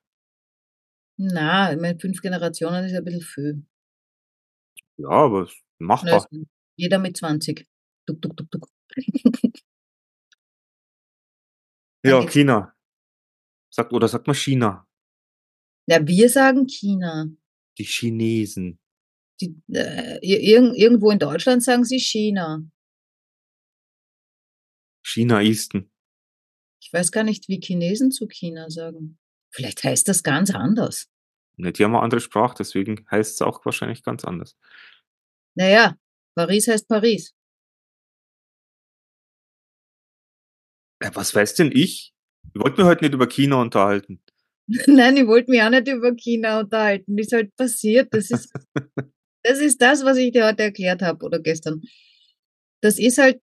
Na, 1.19 1.73
ich 1.73 1.81
meine, 1.81 1.99
fünf 1.99 2.21
Generationen 2.21 2.85
ist 2.85 2.95
ein 2.95 3.05
bisschen 3.05 3.23
viel. 3.23 3.67
Ja, 4.99 5.09
aber 5.09 5.49
machbar. 5.79 6.27
sind 6.31 6.49
Jeder 6.77 6.99
mit 6.99 7.17
20. 7.17 7.67
Tuk, 8.07 8.21
tuk, 8.21 8.37
tuk, 8.37 8.51
tuk. 8.51 8.69
Ja, 12.05 12.25
China. 12.29 12.73
Sagt, 13.69 13.93
oder 13.93 14.07
sagt 14.07 14.29
man 14.29 14.37
China? 14.37 14.87
Ja, 15.89 16.07
wir 16.07 16.31
sagen 16.31 16.69
China. 16.69 17.27
Die 17.79 17.85
Chinesen. 17.85 18.79
Die, 19.41 19.55
äh, 19.73 20.19
ir- 20.23 20.41
irgend, 20.41 20.77
irgendwo 20.77 21.11
in 21.11 21.19
Deutschland 21.19 21.63
sagen 21.63 21.85
sie 21.85 21.99
China. 22.01 22.63
Chinaisten. 25.05 25.91
Ich 26.83 26.93
weiß 26.93 27.11
gar 27.13 27.23
nicht, 27.25 27.49
wie 27.49 27.61
Chinesen 27.61 28.11
zu 28.11 28.27
China 28.29 28.71
sagen. 28.71 29.19
Vielleicht 29.53 29.83
heißt 29.85 30.09
das 30.09 30.23
ganz 30.23 30.55
anders. 30.55 31.09
Ne, 31.57 31.73
die 31.73 31.85
haben 31.85 31.95
eine 31.95 32.03
andere 32.03 32.21
Sprache, 32.21 32.55
deswegen 32.59 33.07
heißt 33.11 33.35
es 33.35 33.43
auch 33.43 33.65
wahrscheinlich 33.65 34.03
ganz 34.03 34.25
anders. 34.25 34.57
Naja, 35.55 35.97
Paris 36.35 36.69
heißt 36.69 36.87
Paris. 36.89 37.35
Ja, 41.03 41.15
was 41.15 41.35
weiß 41.35 41.55
denn 41.55 41.73
ich? 41.73 42.15
Wir 42.53 42.63
wollten 42.63 42.85
heute 42.85 43.05
nicht 43.05 43.15
über 43.15 43.27
China 43.27 43.61
unterhalten. 43.61 44.23
Nein, 44.87 45.17
ich 45.17 45.27
wollte 45.27 45.51
mich 45.51 45.63
auch 45.63 45.71
nicht 45.71 45.89
über 45.89 46.13
China 46.15 46.61
unterhalten. 46.61 47.17
Das 47.17 47.27
ist 47.27 47.33
halt 47.33 47.57
passiert. 47.57 48.13
Das 48.13 48.31
ist, 48.31 48.53
das 49.47 49.61
ist 49.61 49.81
das, 49.81 50.05
was 50.05 50.17
ich 50.17 50.33
dir 50.33 50.47
heute 50.47 50.65
erklärt 50.65 51.03
habe 51.03 51.25
oder 51.25 51.39
gestern. 51.39 51.83
Das 52.83 52.99
ist 52.99 53.19
halt 53.19 53.41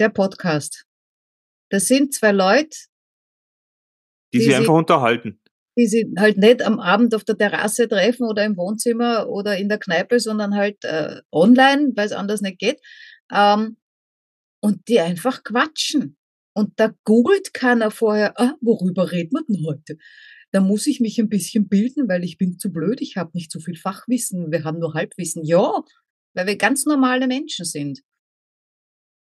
der 0.00 0.08
Podcast. 0.08 0.84
Das 1.70 1.86
sind 1.86 2.12
zwei 2.12 2.32
Leute, 2.32 2.76
die, 4.32 4.38
Die 4.38 4.44
sich 4.44 4.56
einfach 4.56 4.74
unterhalten. 4.74 5.40
die 5.78 5.86
sie 5.86 6.12
halt 6.18 6.38
nicht 6.38 6.62
am 6.62 6.80
Abend 6.80 7.14
auf 7.14 7.24
der 7.24 7.38
Terrasse 7.38 7.88
treffen 7.88 8.26
oder 8.26 8.44
im 8.44 8.56
Wohnzimmer 8.56 9.28
oder 9.28 9.56
in 9.56 9.68
der 9.68 9.78
Kneipe, 9.78 10.18
sondern 10.18 10.56
halt 10.56 10.84
äh, 10.84 11.20
online, 11.30 11.92
weil 11.94 12.06
es 12.06 12.12
anders 12.12 12.40
nicht 12.40 12.58
geht. 12.58 12.80
Ähm, 13.32 13.76
und 14.60 14.88
die 14.88 15.00
einfach 15.00 15.44
quatschen. 15.44 16.16
Und 16.52 16.80
da 16.80 16.92
googelt 17.04 17.54
keiner 17.54 17.90
vorher, 17.90 18.38
ah, 18.40 18.54
worüber 18.60 19.12
reden 19.12 19.32
wir 19.32 19.44
denn 19.48 19.66
heute? 19.66 19.98
Da 20.54 20.60
muss 20.60 20.86
ich 20.86 21.00
mich 21.00 21.18
ein 21.18 21.28
bisschen 21.28 21.66
bilden, 21.68 22.08
weil 22.08 22.22
ich 22.22 22.38
bin 22.38 22.60
zu 22.60 22.72
blöd, 22.72 23.00
ich 23.00 23.16
habe 23.16 23.32
nicht 23.34 23.50
so 23.50 23.58
viel 23.58 23.74
Fachwissen, 23.76 24.52
wir 24.52 24.62
haben 24.62 24.78
nur 24.78 24.94
Halbwissen. 24.94 25.44
Ja, 25.44 25.82
weil 26.32 26.46
wir 26.46 26.56
ganz 26.56 26.86
normale 26.86 27.26
Menschen 27.26 27.64
sind. 27.64 28.02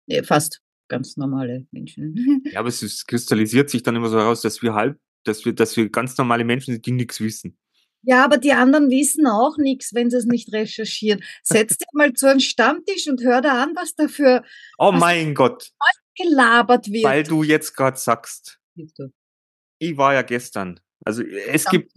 Ja, 0.06 0.22
fast 0.22 0.60
ganz 0.88 1.16
normale 1.16 1.66
Menschen. 1.72 2.14
Ja, 2.52 2.60
aber 2.60 2.68
es 2.68 2.84
ist, 2.84 3.08
kristallisiert 3.08 3.68
sich 3.68 3.82
dann 3.82 3.96
immer 3.96 4.08
so 4.08 4.16
heraus, 4.16 4.42
dass 4.42 4.62
wir 4.62 4.74
halb, 4.74 4.96
dass 5.24 5.44
wir, 5.44 5.52
dass 5.52 5.76
wir 5.76 5.88
ganz 5.90 6.16
normale 6.16 6.44
Menschen 6.44 6.74
sind, 6.74 6.86
die 6.86 6.92
nichts 6.92 7.20
wissen. 7.20 7.58
Ja, 8.02 8.24
aber 8.24 8.36
die 8.38 8.52
anderen 8.52 8.88
wissen 8.88 9.26
auch 9.26 9.58
nichts, 9.58 9.92
wenn 9.94 10.10
sie 10.10 10.18
es 10.18 10.24
nicht 10.24 10.52
recherchieren. 10.52 11.20
Setz 11.42 11.78
dich 11.78 11.88
mal 11.94 12.12
zu 12.12 12.30
einem 12.30 12.38
Stammtisch 12.38 13.08
und 13.08 13.22
hör 13.24 13.40
da 13.42 13.60
an, 13.60 13.72
was 13.74 13.96
dafür 13.96 14.44
Oh 14.78 14.92
Was- 14.92 15.00
mein 15.00 15.34
Gott, 15.34 15.72
gelabert 16.14 16.86
wird. 16.92 17.02
weil 17.04 17.24
du 17.24 17.42
jetzt 17.42 17.74
gerade 17.74 17.98
sagst, 17.98 18.60
ich 19.80 19.96
war 19.96 20.14
ja 20.14 20.22
gestern. 20.22 20.78
Also 21.08 21.22
es 21.22 21.64
gibt 21.64 21.90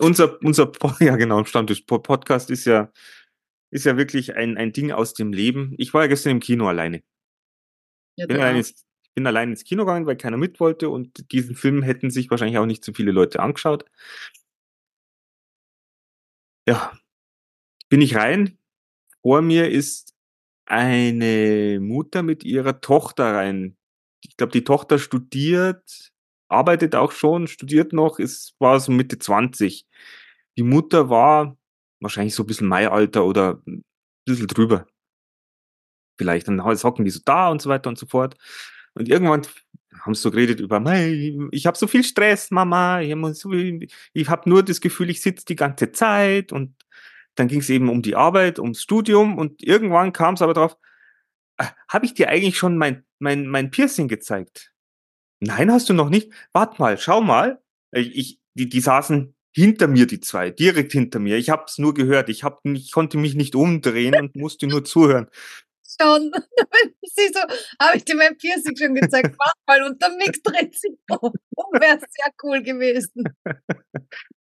unser, 0.00 0.42
unser, 0.42 0.72
ja 1.00 1.14
genau, 1.14 1.44
Stammtisch, 1.44 1.82
Po- 1.82 2.00
Podcast 2.00 2.50
ist 2.50 2.64
ja, 2.64 2.92
ist 3.70 3.84
ja 3.84 3.96
wirklich 3.96 4.34
ein, 4.34 4.56
ein 4.56 4.72
Ding 4.72 4.90
aus 4.90 5.14
dem 5.14 5.32
Leben. 5.32 5.74
Ich 5.78 5.94
war 5.94 6.02
ja 6.02 6.08
gestern 6.08 6.32
im 6.32 6.40
Kino 6.40 6.66
alleine. 6.66 7.02
Ja, 8.16 8.26
bin 8.26 8.36
allein, 8.38 8.56
ins, 8.56 8.84
bin 9.14 9.28
allein 9.28 9.50
ins 9.50 9.62
Kino 9.62 9.84
gegangen, 9.84 10.06
weil 10.06 10.16
keiner 10.16 10.36
mit 10.36 10.58
wollte 10.58 10.88
und 10.88 11.30
diesen 11.30 11.54
Film 11.54 11.84
hätten 11.84 12.10
sich 12.10 12.30
wahrscheinlich 12.30 12.58
auch 12.58 12.66
nicht 12.66 12.84
so 12.84 12.92
viele 12.92 13.12
Leute 13.12 13.38
angeschaut. 13.38 13.84
Ja, 16.66 16.98
bin 17.88 18.02
ich 18.02 18.16
rein. 18.16 18.58
Vor 19.22 19.40
mir 19.40 19.70
ist 19.70 20.14
eine 20.66 21.78
Mutter 21.80 22.24
mit 22.24 22.42
ihrer 22.42 22.80
Tochter 22.80 23.34
rein. 23.34 23.76
Ich 24.24 24.36
glaube, 24.36 24.52
die 24.52 24.64
Tochter 24.64 24.98
studiert, 24.98 26.10
arbeitet 26.48 26.94
auch 26.94 27.12
schon, 27.12 27.46
studiert 27.46 27.92
noch, 27.92 28.18
ist, 28.18 28.54
war 28.58 28.80
so 28.80 28.92
Mitte 28.92 29.18
20. 29.18 29.86
Die 30.56 30.62
Mutter 30.62 31.10
war 31.10 31.56
wahrscheinlich 32.00 32.34
so 32.34 32.44
ein 32.44 32.46
bisschen 32.46 32.68
mein 32.68 32.88
Alter 32.88 33.24
oder 33.24 33.62
ein 33.66 33.84
bisschen 34.26 34.46
drüber 34.48 34.86
vielleicht. 36.18 36.48
Dann 36.48 36.62
hocken 36.64 37.04
die 37.04 37.10
so 37.10 37.20
da 37.24 37.48
und 37.48 37.62
so 37.62 37.70
weiter 37.70 37.88
und 37.88 37.98
so 37.98 38.06
fort. 38.06 38.36
Und 38.94 39.08
irgendwann 39.08 39.42
haben 40.00 40.14
sie 40.14 40.20
so 40.22 40.30
geredet 40.30 40.60
über, 40.60 40.80
"Mei, 40.80 41.36
ich 41.52 41.66
habe 41.66 41.78
so 41.78 41.86
viel 41.86 42.04
Stress, 42.04 42.50
Mama, 42.50 43.00
ich 43.00 43.12
habe 44.28 44.50
nur 44.50 44.62
das 44.62 44.80
Gefühl, 44.80 45.10
ich 45.10 45.22
sitze 45.22 45.44
die 45.46 45.56
ganze 45.56 45.92
Zeit. 45.92 46.52
Und 46.52 46.74
dann 47.36 47.48
ging 47.48 47.60
es 47.60 47.70
eben 47.70 47.88
um 47.88 48.02
die 48.02 48.16
Arbeit, 48.16 48.58
ums 48.58 48.82
Studium 48.82 49.38
und 49.38 49.62
irgendwann 49.62 50.12
kam 50.12 50.34
es 50.34 50.42
aber 50.42 50.54
drauf, 50.54 50.76
habe 51.88 52.06
ich 52.06 52.14
dir 52.14 52.28
eigentlich 52.28 52.58
schon 52.58 52.76
mein, 52.78 53.04
mein, 53.18 53.46
mein 53.46 53.70
Piercing 53.70 54.08
gezeigt? 54.08 54.72
Nein, 55.40 55.70
hast 55.70 55.88
du 55.88 55.94
noch 55.94 56.10
nicht? 56.10 56.32
Wart 56.52 56.78
mal, 56.78 56.98
schau 56.98 57.20
mal. 57.20 57.62
Ich, 57.92 58.16
ich, 58.16 58.40
die, 58.54 58.68
die 58.68 58.80
saßen 58.80 59.34
hinter 59.52 59.88
mir, 59.88 60.06
die 60.06 60.20
zwei, 60.20 60.50
direkt 60.50 60.92
hinter 60.92 61.18
mir. 61.18 61.36
Ich 61.36 61.50
habe 61.50 61.64
es 61.66 61.78
nur 61.78 61.94
gehört. 61.94 62.28
Ich, 62.28 62.44
hab, 62.44 62.60
ich 62.64 62.92
konnte 62.92 63.18
mich 63.18 63.34
nicht 63.34 63.54
umdrehen 63.54 64.14
und 64.20 64.36
musste 64.36 64.66
nur 64.66 64.84
zuhören. 64.84 65.28
Schon. 66.00 66.32
Sie 67.02 67.28
so, 67.32 67.40
habe 67.80 67.96
ich 67.96 68.04
dir 68.04 68.16
mein 68.16 68.36
Piercing 68.36 68.76
schon 68.76 68.94
gezeigt? 68.94 69.36
Mach 69.38 69.52
mal. 69.66 69.82
Und 69.84 70.00
der 70.02 70.10
Mix 70.10 70.42
dreht 70.42 70.78
sich 70.78 70.92
um. 71.20 71.32
Wäre 71.72 71.98
sehr 71.98 72.32
cool 72.42 72.62
gewesen. 72.62 73.24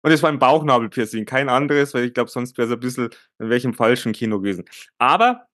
Und 0.03 0.11
es 0.11 0.23
war 0.23 0.31
ein 0.31 0.39
Bauchnabelpiercing, 0.39 1.25
kein 1.25 1.47
anderes, 1.47 1.93
weil 1.93 2.05
ich 2.05 2.13
glaube, 2.15 2.31
sonst 2.31 2.57
wäre 2.57 2.67
es 2.67 2.73
ein 2.73 2.79
bisschen 2.79 3.09
in 3.37 3.49
welchem 3.51 3.75
falschen 3.75 4.13
Kino 4.13 4.39
gewesen. 4.39 4.65
Aber 4.97 5.45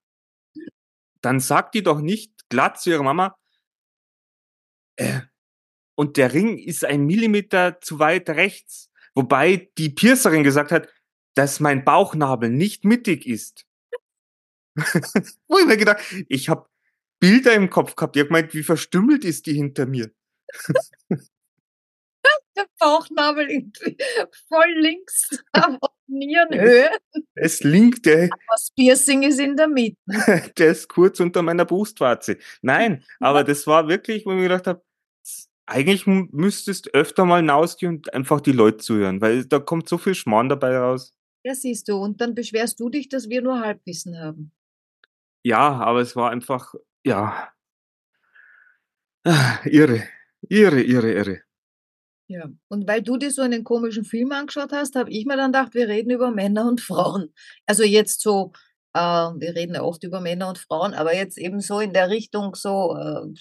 dann 1.21 1.41
sagt 1.41 1.75
die 1.75 1.83
doch 1.83 1.99
nicht 1.99 2.31
glatt 2.47 2.79
zu 2.79 2.91
ihrer 2.91 3.03
Mama, 3.03 3.27
äh, 3.27 3.46
und 5.95 6.17
der 6.17 6.33
Ring 6.33 6.57
ist 6.57 6.85
ein 6.85 7.05
Millimeter 7.05 7.81
zu 7.81 7.99
weit 7.99 8.29
rechts. 8.29 8.91
Wobei 9.15 9.69
die 9.77 9.89
Piercerin 9.89 10.43
gesagt 10.43 10.71
hat, 10.71 10.87
dass 11.33 11.59
mein 11.59 11.83
Bauchnabel 11.83 12.49
nicht 12.49 12.85
mittig 12.85 13.25
ist. 13.25 13.65
Wo 15.47 15.57
ich 15.57 15.65
mir 15.65 15.77
gedacht, 15.77 16.03
ich 16.27 16.49
habe 16.49 16.67
Bilder 17.19 17.53
im 17.53 17.69
Kopf 17.69 17.95
gehabt. 17.95 18.15
Die 18.15 18.19
hat 18.21 18.27
gemeint, 18.27 18.53
wie 18.53 18.63
verstümmelt 18.63 19.25
ist 19.25 19.45
die 19.45 19.53
hinter 19.53 19.85
mir. 19.85 20.11
Der 22.55 22.65
Bauchnabel 22.79 23.49
irgendwie 23.51 23.97
voll 24.47 24.73
links, 24.79 25.29
aber 25.51 25.77
auf 25.79 25.91
Nierenhöhe. 26.07 26.89
Es 27.35 27.63
linkt, 27.63 28.07
der, 28.07 28.29
Das 28.49 28.71
Piercing 28.75 29.21
ist 29.21 29.39
in 29.39 29.55
der 29.55 29.67
Mitte. 29.67 29.97
der 30.57 30.71
ist 30.71 30.87
kurz 30.87 31.19
unter 31.19 31.43
meiner 31.43 31.65
Brustwarze. 31.65 32.39
Nein, 32.63 33.03
aber 33.19 33.43
das 33.43 33.67
war 33.67 33.87
wirklich, 33.87 34.25
wo 34.25 34.31
ich 34.31 34.37
mir 34.37 34.43
gedacht 34.43 34.65
habe, 34.65 34.81
eigentlich 35.67 36.07
müsstest 36.07 36.93
öfter 36.93 37.25
mal 37.25 37.37
hinausgehen 37.37 37.97
und 37.97 38.13
einfach 38.13 38.41
die 38.41 38.51
Leute 38.51 38.77
zuhören, 38.77 39.21
weil 39.21 39.45
da 39.45 39.59
kommt 39.59 39.87
so 39.87 39.97
viel 39.97 40.15
Schmarrn 40.15 40.49
dabei 40.49 40.77
raus. 40.77 41.13
Ja, 41.43 41.53
siehst 41.53 41.87
du. 41.87 41.97
Und 41.97 42.19
dann 42.21 42.33
beschwerst 42.33 42.79
du 42.79 42.89
dich, 42.89 43.09
dass 43.09 43.29
wir 43.29 43.41
nur 43.41 43.59
Halbwissen 43.59 44.19
haben. 44.19 44.51
Ja, 45.43 45.73
aber 45.79 46.01
es 46.01 46.15
war 46.15 46.31
einfach, 46.31 46.73
ja, 47.05 47.49
Ah, 49.29 49.59
irre, 49.65 50.03
irre, 50.47 50.81
irre, 50.81 51.11
irre. 51.11 51.41
Ja. 52.29 52.45
Und 52.69 52.87
weil 52.87 53.01
du 53.01 53.17
dir 53.17 53.29
so 53.29 53.41
einen 53.41 53.65
komischen 53.65 54.05
Film 54.05 54.31
angeschaut 54.31 54.71
hast, 54.71 54.95
habe 54.95 55.09
ich 55.11 55.25
mir 55.25 55.35
dann 55.35 55.51
gedacht, 55.51 55.73
wir 55.73 55.89
reden 55.89 56.11
über 56.11 56.31
Männer 56.31 56.65
und 56.65 56.79
Frauen. 56.79 57.33
Also 57.65 57.83
jetzt 57.83 58.21
so, 58.21 58.53
äh, 58.93 58.99
wir 58.99 59.53
reden 59.53 59.75
ja 59.75 59.81
oft 59.81 60.03
über 60.03 60.21
Männer 60.21 60.47
und 60.47 60.59
Frauen, 60.59 60.93
aber 60.93 61.13
jetzt 61.13 61.37
eben 61.37 61.59
so 61.59 61.81
in 61.81 61.91
der 61.91 62.09
Richtung 62.09 62.55
so, 62.55 62.95
äh, 62.97 63.33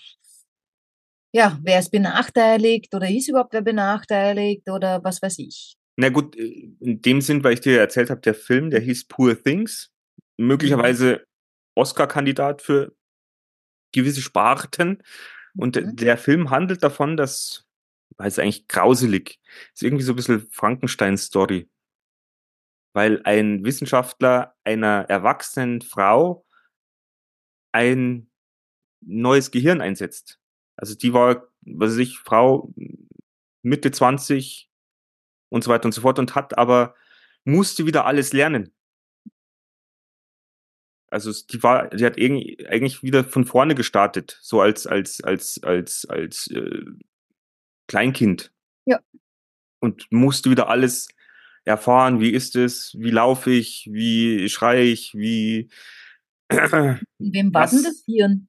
ja, 1.37 1.59
wer 1.63 1.79
ist 1.79 1.91
benachteiligt 1.91 2.95
oder 2.95 3.11
ist 3.11 3.29
überhaupt 3.29 3.53
wer 3.53 3.61
benachteiligt 3.61 4.71
oder 4.71 5.05
was 5.05 5.21
weiß 5.21 5.39
ich. 5.41 5.77
Na 5.97 6.09
gut, 6.09 6.35
äh, 6.35 6.71
in 6.81 7.03
dem 7.03 7.21
Sinn, 7.21 7.45
weil 7.45 7.53
ich 7.53 7.61
dir 7.61 7.79
erzählt 7.79 8.09
habe, 8.09 8.23
der 8.23 8.35
Film, 8.35 8.71
der 8.71 8.81
hieß 8.81 9.07
Poor 9.07 9.41
Things, 9.41 9.93
möglicherweise 10.39 11.27
Oscar-Kandidat 11.75 12.63
für 12.63 12.97
gewisse 13.93 14.23
Sparten. 14.23 15.03
Und 15.55 15.77
Mhm. 15.77 15.97
der 15.97 16.17
Film 16.17 16.49
handelt 16.49 16.83
davon, 16.83 17.19
dass, 17.19 17.67
weil 18.17 18.29
es 18.29 18.39
eigentlich 18.39 18.67
grauselig, 18.67 19.39
ist 19.75 19.83
irgendwie 19.83 20.05
so 20.05 20.15
ein 20.15 20.17
bisschen 20.17 20.49
Frankenstein-Story. 20.51 21.69
Weil 22.95 23.21
ein 23.25 23.63
Wissenschaftler 23.63 24.55
einer 24.65 25.05
erwachsenen 25.11 25.83
Frau 25.83 26.47
ein 27.73 28.31
neues 29.03 29.51
Gehirn 29.51 29.83
einsetzt. 29.83 30.41
Also 30.77 30.95
die 30.95 31.13
war, 31.13 31.49
was 31.63 31.93
weiß 31.93 31.99
ich, 31.99 32.19
Frau 32.19 32.73
Mitte 33.63 33.91
20 33.91 34.71
und 35.49 35.65
so 35.65 35.71
weiter 35.71 35.87
und 35.87 35.93
so 35.93 36.03
fort 36.03 36.19
und 36.19 36.35
hat 36.35 36.57
aber, 36.59 36.95
musste 37.45 37.87
wieder 37.87 38.07
alles 38.07 38.33
lernen. 38.33 38.73
Also 41.09 41.33
die 41.51 41.63
war, 41.63 41.89
die 41.89 42.05
hat 42.05 42.19
irgendwie 42.19 42.67
eigentlich 42.67 43.03
wieder 43.03 43.25
von 43.25 43.45
vorne 43.45 43.75
gestartet, 43.75 44.39
so 44.43 44.61
als 44.61 44.87
als 44.87 45.23
als 45.23 45.63
als 45.63 46.05
als 46.09 46.49
äh, 46.49 46.85
Kleinkind. 47.87 48.53
Ja. 48.87 49.01
Und 49.81 50.11
musste 50.11 50.51
wieder 50.51 50.69
alles 50.69 51.09
erfahren. 51.65 52.21
Wie 52.21 52.31
ist 52.31 52.57
es? 52.57 52.95
Wie 52.99 53.11
laufe 53.11 53.51
ich? 53.51 53.89
Wie 53.91 54.49
schreie 54.49 54.83
ich? 54.83 55.15
Wie 55.15 55.69
Wem 56.49 57.55
war 57.55 57.69
denn 57.69 57.83
das 57.83 58.05
Hirn? 58.05 58.49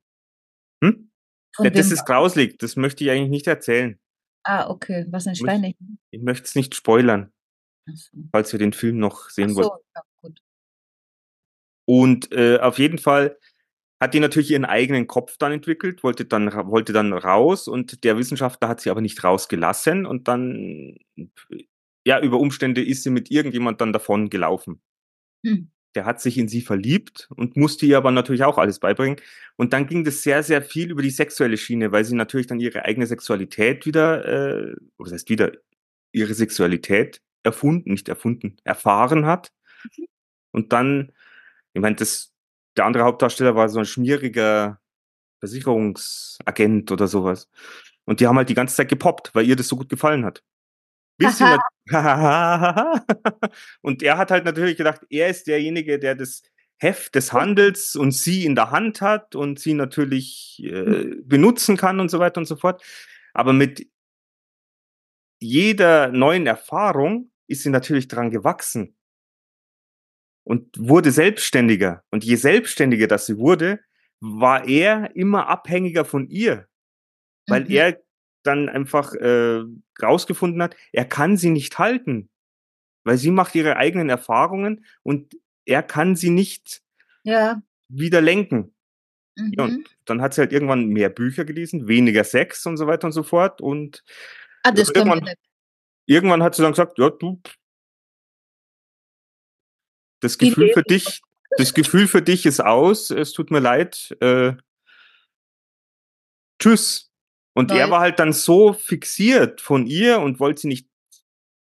Ja, 1.59 1.69
das 1.69 1.91
ist 1.91 2.05
grauslig. 2.05 2.59
Das 2.59 2.75
möchte 2.75 3.03
ich 3.03 3.09
eigentlich 3.09 3.29
nicht 3.29 3.47
erzählen. 3.47 3.99
Ah, 4.43 4.69
okay. 4.69 5.05
Was 5.09 5.27
ein 5.27 5.35
Schweine. 5.35 5.73
Ich 6.11 6.21
möchte 6.21 6.45
es 6.45 6.55
nicht 6.55 6.75
spoilern, 6.75 7.31
so. 7.85 8.17
falls 8.31 8.53
ihr 8.53 8.59
den 8.59 8.73
Film 8.73 8.97
noch 8.97 9.29
sehen 9.29 9.51
Ach 9.51 9.55
wollt. 9.55 9.65
so, 9.65 9.79
ja, 9.95 10.01
gut. 10.21 10.41
Und 11.85 12.31
äh, 12.31 12.59
auf 12.59 12.79
jeden 12.79 12.97
Fall 12.97 13.37
hat 13.99 14.13
die 14.13 14.19
natürlich 14.19 14.51
ihren 14.51 14.65
eigenen 14.65 15.07
Kopf 15.07 15.37
dann 15.37 15.51
entwickelt, 15.51 16.03
wollte 16.03 16.25
dann, 16.25 16.53
wollte 16.69 16.93
dann 16.93 17.13
raus 17.13 17.67
und 17.67 18.03
der 18.03 18.17
Wissenschaftler 18.17 18.67
hat 18.67 18.79
sie 18.79 18.89
aber 18.89 19.01
nicht 19.01 19.23
rausgelassen 19.23 20.05
und 20.05 20.27
dann, 20.27 20.97
ja, 22.05 22.21
über 22.21 22.39
Umstände 22.39 22.83
ist 22.83 23.03
sie 23.03 23.09
mit 23.09 23.31
irgendjemand 23.31 23.81
dann 23.81 23.93
davon 23.93 24.29
gelaufen. 24.29 24.81
Hm. 25.45 25.71
Der 25.97 26.05
hat 26.05 26.21
sich 26.21 26.37
in 26.37 26.47
sie 26.47 26.61
verliebt 26.61 27.27
und 27.35 27.57
musste 27.57 27.87
ihr 27.87 27.97
aber 27.97 28.11
natürlich 28.11 28.43
auch 28.43 28.59
alles 28.59 28.77
beibringen. 28.77 29.19
Und 29.55 29.73
dann 29.73 29.87
ging 29.87 30.03
das 30.03 30.21
sehr, 30.21 30.43
sehr 30.43 30.61
viel 30.61 30.91
über 30.91 31.01
die 31.01 31.09
sexuelle 31.09 31.57
Schiene, 31.57 31.91
weil 31.91 32.05
sie 32.05 32.13
natürlich 32.13 32.45
dann 32.45 32.59
ihre 32.59 32.85
eigene 32.85 33.07
Sexualität 33.07 33.87
wieder, 33.87 34.23
äh, 34.25 34.75
was 34.99 35.11
heißt 35.11 35.27
wieder, 35.27 35.53
ihre 36.11 36.35
Sexualität 36.35 37.19
erfunden, 37.41 37.93
nicht 37.93 38.09
erfunden, 38.09 38.57
erfahren 38.63 39.25
hat. 39.25 39.51
Mhm. 39.97 40.05
Und 40.51 40.71
dann, 40.71 41.13
ich 41.73 41.81
meine, 41.81 41.95
das, 41.95 42.31
der 42.77 42.85
andere 42.85 43.03
Hauptdarsteller 43.03 43.55
war 43.55 43.67
so 43.67 43.79
ein 43.79 43.85
schmieriger 43.85 44.79
Versicherungsagent 45.39 46.91
oder 46.91 47.07
sowas. 47.07 47.49
Und 48.05 48.19
die 48.19 48.27
haben 48.27 48.37
halt 48.37 48.49
die 48.49 48.53
ganze 48.53 48.75
Zeit 48.75 48.89
gepoppt, 48.89 49.33
weil 49.33 49.47
ihr 49.47 49.55
das 49.55 49.67
so 49.67 49.75
gut 49.75 49.89
gefallen 49.89 50.25
hat. 50.25 50.43
Bis 51.17 51.41
und 53.81 54.03
er 54.03 54.17
hat 54.17 54.31
halt 54.31 54.45
natürlich 54.45 54.77
gedacht, 54.77 55.01
er 55.09 55.29
ist 55.29 55.47
derjenige, 55.47 55.99
der 55.99 56.15
das 56.15 56.43
Heft 56.79 57.15
des 57.15 57.33
Handels 57.33 57.95
und 57.95 58.11
sie 58.11 58.45
in 58.45 58.55
der 58.55 58.71
Hand 58.71 59.01
hat 59.01 59.35
und 59.35 59.59
sie 59.59 59.73
natürlich 59.73 60.61
äh, 60.63 60.69
hm. 60.69 61.27
benutzen 61.27 61.75
kann 61.75 61.99
und 61.99 62.09
so 62.09 62.19
weiter 62.19 62.39
und 62.39 62.45
so 62.45 62.55
fort. 62.55 62.83
Aber 63.33 63.53
mit 63.53 63.87
jeder 65.39 66.09
neuen 66.09 66.47
Erfahrung 66.47 67.31
ist 67.47 67.63
sie 67.63 67.69
natürlich 67.69 68.07
dran 68.07 68.29
gewachsen 68.29 68.95
und 70.43 70.77
wurde 70.77 71.11
selbstständiger. 71.11 72.03
Und 72.11 72.23
je 72.23 72.35
selbstständiger 72.35 73.07
das 73.07 73.25
sie 73.25 73.37
wurde, 73.37 73.79
war 74.19 74.67
er 74.67 75.15
immer 75.15 75.47
abhängiger 75.47 76.05
von 76.05 76.27
ihr, 76.29 76.67
weil 77.47 77.65
mhm. 77.65 77.71
er 77.71 78.01
dann 78.43 78.69
einfach 78.69 79.13
äh, 79.13 79.63
rausgefunden 80.01 80.61
hat, 80.61 80.75
er 80.91 81.05
kann 81.05 81.37
sie 81.37 81.49
nicht 81.49 81.79
halten, 81.79 82.29
weil 83.03 83.17
sie 83.17 83.31
macht 83.31 83.55
ihre 83.55 83.77
eigenen 83.77 84.09
Erfahrungen 84.09 84.85
und 85.03 85.35
er 85.65 85.83
kann 85.83 86.15
sie 86.15 86.29
nicht 86.29 86.81
ja. 87.23 87.61
wieder 87.87 88.21
lenken. 88.21 88.73
Mhm. 89.35 89.53
Ja, 89.57 89.63
und 89.65 89.97
dann 90.05 90.21
hat 90.21 90.33
sie 90.33 90.41
halt 90.41 90.53
irgendwann 90.53 90.87
mehr 90.87 91.09
Bücher 91.09 91.45
gelesen, 91.45 91.87
weniger 91.87 92.23
Sex 92.23 92.65
und 92.65 92.77
so 92.77 92.87
weiter 92.87 93.07
und 93.07 93.11
so 93.11 93.23
fort. 93.23 93.61
Und 93.61 94.03
ah, 94.63 94.71
das 94.71 94.89
irgendwann, 94.89 95.29
irgendwann 96.05 96.43
hat 96.43 96.55
sie 96.55 96.63
dann 96.63 96.71
gesagt, 96.71 96.97
ja, 96.97 97.09
du, 97.09 97.41
das 100.19 100.37
Gefühl 100.37 100.71
für 100.73 100.83
dich, 100.83 101.21
das 101.57 101.73
Gefühl 101.73 102.07
für 102.07 102.21
dich 102.21 102.45
ist 102.45 102.59
aus, 102.59 103.11
es 103.11 103.31
tut 103.33 103.51
mir 103.51 103.59
leid, 103.59 104.15
äh, 104.19 104.53
tschüss. 106.59 107.06
Und 107.57 107.69
Nein. 107.69 107.79
er 107.79 107.89
war 107.89 108.01
halt 108.01 108.19
dann 108.19 108.33
so 108.33 108.71
fixiert 108.71 109.61
von 109.61 109.87
ihr 109.87 110.19
und 110.19 110.39
wollte 110.39 110.61
sie 110.61 110.67
nicht, 110.67 110.87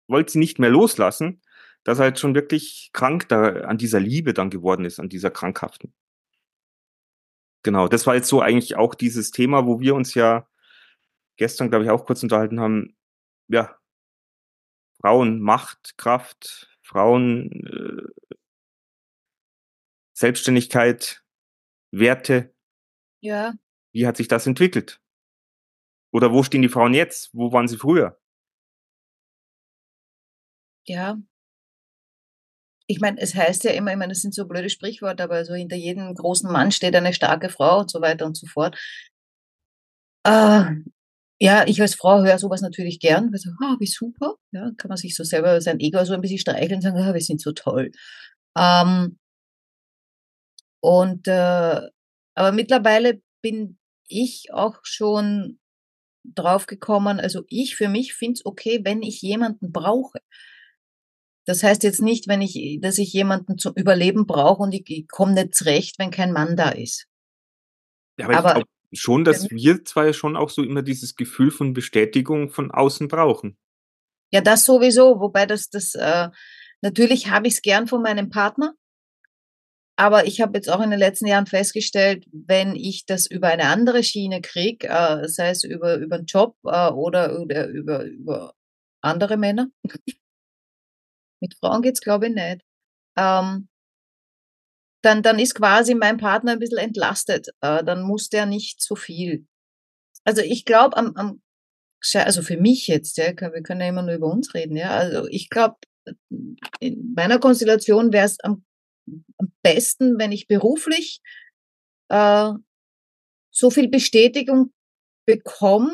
wollte 0.06 0.30
sie 0.30 0.38
nicht 0.38 0.60
mehr 0.60 0.70
loslassen, 0.70 1.42
dass 1.82 1.98
er 1.98 2.04
halt 2.04 2.20
schon 2.20 2.36
wirklich 2.36 2.90
krank 2.92 3.28
da 3.28 3.62
an 3.62 3.78
dieser 3.78 3.98
Liebe 3.98 4.32
dann 4.32 4.48
geworden 4.48 4.84
ist, 4.84 5.00
an 5.00 5.08
dieser 5.08 5.32
krankhaften. 5.32 5.92
Genau, 7.64 7.88
das 7.88 8.06
war 8.06 8.14
jetzt 8.14 8.28
so 8.28 8.40
eigentlich 8.40 8.76
auch 8.76 8.94
dieses 8.94 9.32
Thema, 9.32 9.66
wo 9.66 9.80
wir 9.80 9.96
uns 9.96 10.14
ja 10.14 10.48
gestern, 11.34 11.68
glaube 11.68 11.84
ich, 11.84 11.90
auch 11.90 12.06
kurz 12.06 12.22
unterhalten 12.22 12.60
haben. 12.60 12.96
Ja, 13.48 13.76
Frauen, 15.00 15.40
Macht, 15.40 15.98
Kraft, 15.98 16.78
Frauen, 16.80 17.50
äh, 17.50 18.36
Selbstständigkeit, 20.12 21.24
Werte. 21.90 22.54
Ja. 23.18 23.54
Wie 23.90 24.06
hat 24.06 24.16
sich 24.16 24.28
das 24.28 24.46
entwickelt? 24.46 25.01
Oder 26.12 26.32
wo 26.32 26.42
stehen 26.42 26.62
die 26.62 26.68
Frauen 26.68 26.94
jetzt? 26.94 27.30
Wo 27.32 27.52
waren 27.52 27.68
sie 27.68 27.78
früher? 27.78 28.18
Ja. 30.86 31.16
Ich 32.86 33.00
meine, 33.00 33.20
es 33.20 33.34
heißt 33.34 33.64
ja 33.64 33.70
immer, 33.72 33.92
ich 33.92 33.96
meine, 33.96 34.12
das 34.12 34.20
sind 34.22 34.34
so 34.34 34.46
blöde 34.46 34.68
Sprichworte, 34.68 35.22
aber 35.22 35.44
so 35.44 35.54
hinter 35.54 35.76
jedem 35.76 36.14
großen 36.14 36.50
Mann 36.50 36.72
steht 36.72 36.94
eine 36.94 37.14
starke 37.14 37.48
Frau 37.48 37.80
und 37.80 37.90
so 37.90 38.00
weiter 38.00 38.26
und 38.26 38.36
so 38.36 38.46
fort. 38.46 38.76
Äh, 40.24 40.64
ja, 41.40 41.66
ich 41.66 41.80
als 41.80 41.94
Frau 41.96 42.22
höre 42.22 42.38
sowas 42.38 42.60
natürlich 42.62 43.00
gern, 43.00 43.32
weil 43.32 43.38
so, 43.38 43.50
ah, 43.62 43.76
wie 43.80 43.86
super, 43.86 44.36
ja, 44.52 44.70
kann 44.76 44.88
man 44.88 44.96
sich 44.96 45.16
so 45.16 45.24
selber 45.24 45.60
sein 45.60 45.80
Ego 45.80 46.04
so 46.04 46.14
ein 46.14 46.20
bisschen 46.20 46.38
streicheln 46.38 46.76
und 46.76 46.82
sagen, 46.82 46.98
ah, 46.98 47.14
wir 47.14 47.20
sind 47.20 47.40
so 47.40 47.52
toll. 47.52 47.90
Ähm, 48.56 49.18
und 50.80 51.28
äh, 51.28 51.80
aber 52.34 52.52
mittlerweile 52.52 53.22
bin 53.42 53.78
ich 54.08 54.52
auch 54.52 54.80
schon 54.84 55.58
drauf 56.24 56.66
gekommen, 56.66 57.20
also 57.20 57.42
ich 57.48 57.76
für 57.76 57.88
mich 57.88 58.14
finde 58.14 58.34
es 58.34 58.46
okay, 58.46 58.80
wenn 58.84 59.02
ich 59.02 59.22
jemanden 59.22 59.72
brauche. 59.72 60.18
Das 61.44 61.62
heißt 61.62 61.82
jetzt 61.82 62.00
nicht, 62.00 62.28
wenn 62.28 62.40
ich, 62.40 62.78
dass 62.80 62.98
ich 62.98 63.12
jemanden 63.12 63.58
zum 63.58 63.74
Überleben 63.74 64.26
brauche 64.26 64.62
und 64.62 64.72
ich, 64.72 65.08
komme 65.08 65.34
nicht 65.34 65.54
zurecht, 65.54 65.98
wenn 65.98 66.10
kein 66.10 66.32
Mann 66.32 66.56
da 66.56 66.68
ist. 66.70 67.06
Ja, 68.18 68.28
aber, 68.28 68.56
aber 68.56 68.64
schon, 68.92 69.24
dass 69.24 69.50
wir 69.50 69.84
zwei 69.84 70.12
schon 70.12 70.36
auch 70.36 70.50
so 70.50 70.62
immer 70.62 70.82
dieses 70.82 71.16
Gefühl 71.16 71.50
von 71.50 71.72
Bestätigung 71.72 72.50
von 72.50 72.70
außen 72.70 73.08
brauchen. 73.08 73.56
Ja, 74.30 74.40
das 74.40 74.64
sowieso, 74.64 75.20
wobei 75.20 75.46
das, 75.46 75.68
das, 75.68 75.94
äh, 75.94 76.28
natürlich 76.80 77.30
habe 77.30 77.48
ich 77.48 77.54
es 77.54 77.62
gern 77.62 77.86
von 77.86 78.02
meinem 78.02 78.30
Partner, 78.30 78.74
aber 80.02 80.26
ich 80.26 80.40
habe 80.40 80.58
jetzt 80.58 80.68
auch 80.68 80.80
in 80.80 80.90
den 80.90 80.98
letzten 80.98 81.28
Jahren 81.28 81.46
festgestellt, 81.46 82.26
wenn 82.32 82.74
ich 82.74 83.06
das 83.06 83.28
über 83.28 83.46
eine 83.46 83.66
andere 83.66 84.02
Schiene 84.02 84.40
kriege, 84.40 84.88
äh, 84.88 85.28
sei 85.28 85.50
es 85.50 85.62
über, 85.62 85.94
über 85.94 86.16
einen 86.16 86.26
Job 86.26 86.56
äh, 86.64 86.90
oder, 86.90 87.40
oder 87.40 87.68
über, 87.68 88.02
über 88.02 88.52
andere 89.00 89.36
Männer, 89.36 89.68
mit 91.40 91.54
Frauen 91.54 91.82
geht's 91.82 92.00
glaube 92.00 92.26
ich 92.26 92.34
nicht, 92.34 92.62
ähm, 93.16 93.68
dann, 95.04 95.22
dann 95.22 95.38
ist 95.38 95.54
quasi 95.54 95.94
mein 95.94 96.16
Partner 96.16 96.50
ein 96.52 96.58
bisschen 96.58 96.78
entlastet. 96.78 97.50
Äh, 97.60 97.84
dann 97.84 98.02
muss 98.02 98.28
der 98.28 98.46
nicht 98.46 98.82
so 98.82 98.96
viel. 98.96 99.46
Also 100.24 100.42
ich 100.42 100.64
glaube, 100.64 100.96
am, 100.96 101.14
am, 101.14 101.42
also 102.14 102.42
für 102.42 102.56
mich 102.56 102.88
jetzt, 102.88 103.18
ja, 103.18 103.26
wir 103.26 103.62
können 103.62 103.80
ja 103.80 103.88
immer 103.88 104.02
nur 104.02 104.14
über 104.14 104.32
uns 104.32 104.52
reden, 104.52 104.76
ja. 104.76 104.90
Also 104.90 105.28
ich 105.28 105.48
glaube, 105.48 105.76
in 106.80 107.14
meiner 107.14 107.38
Konstellation 107.38 108.12
wäre 108.12 108.26
es 108.26 108.40
am 108.40 108.64
besten, 109.62 110.18
wenn 110.18 110.32
ich 110.32 110.48
beruflich 110.48 111.20
äh, 112.08 112.52
so 113.50 113.70
viel 113.70 113.88
Bestätigung 113.88 114.72
bekomme, 115.26 115.92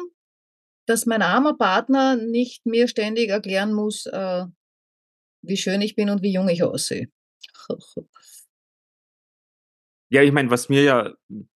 dass 0.86 1.06
mein 1.06 1.22
armer 1.22 1.56
Partner 1.56 2.16
nicht 2.16 2.64
mir 2.66 2.88
ständig 2.88 3.28
erklären 3.30 3.74
muss, 3.74 4.06
äh, 4.06 4.44
wie 5.42 5.56
schön 5.56 5.80
ich 5.82 5.96
bin 5.96 6.10
und 6.10 6.22
wie 6.22 6.32
jung 6.32 6.48
ich 6.48 6.62
aussehe. 6.62 7.08
Ja, 10.10 10.22
ich 10.22 10.32
meine, 10.32 10.50
was 10.50 10.70
mir 10.70 10.82
ja 10.82 11.14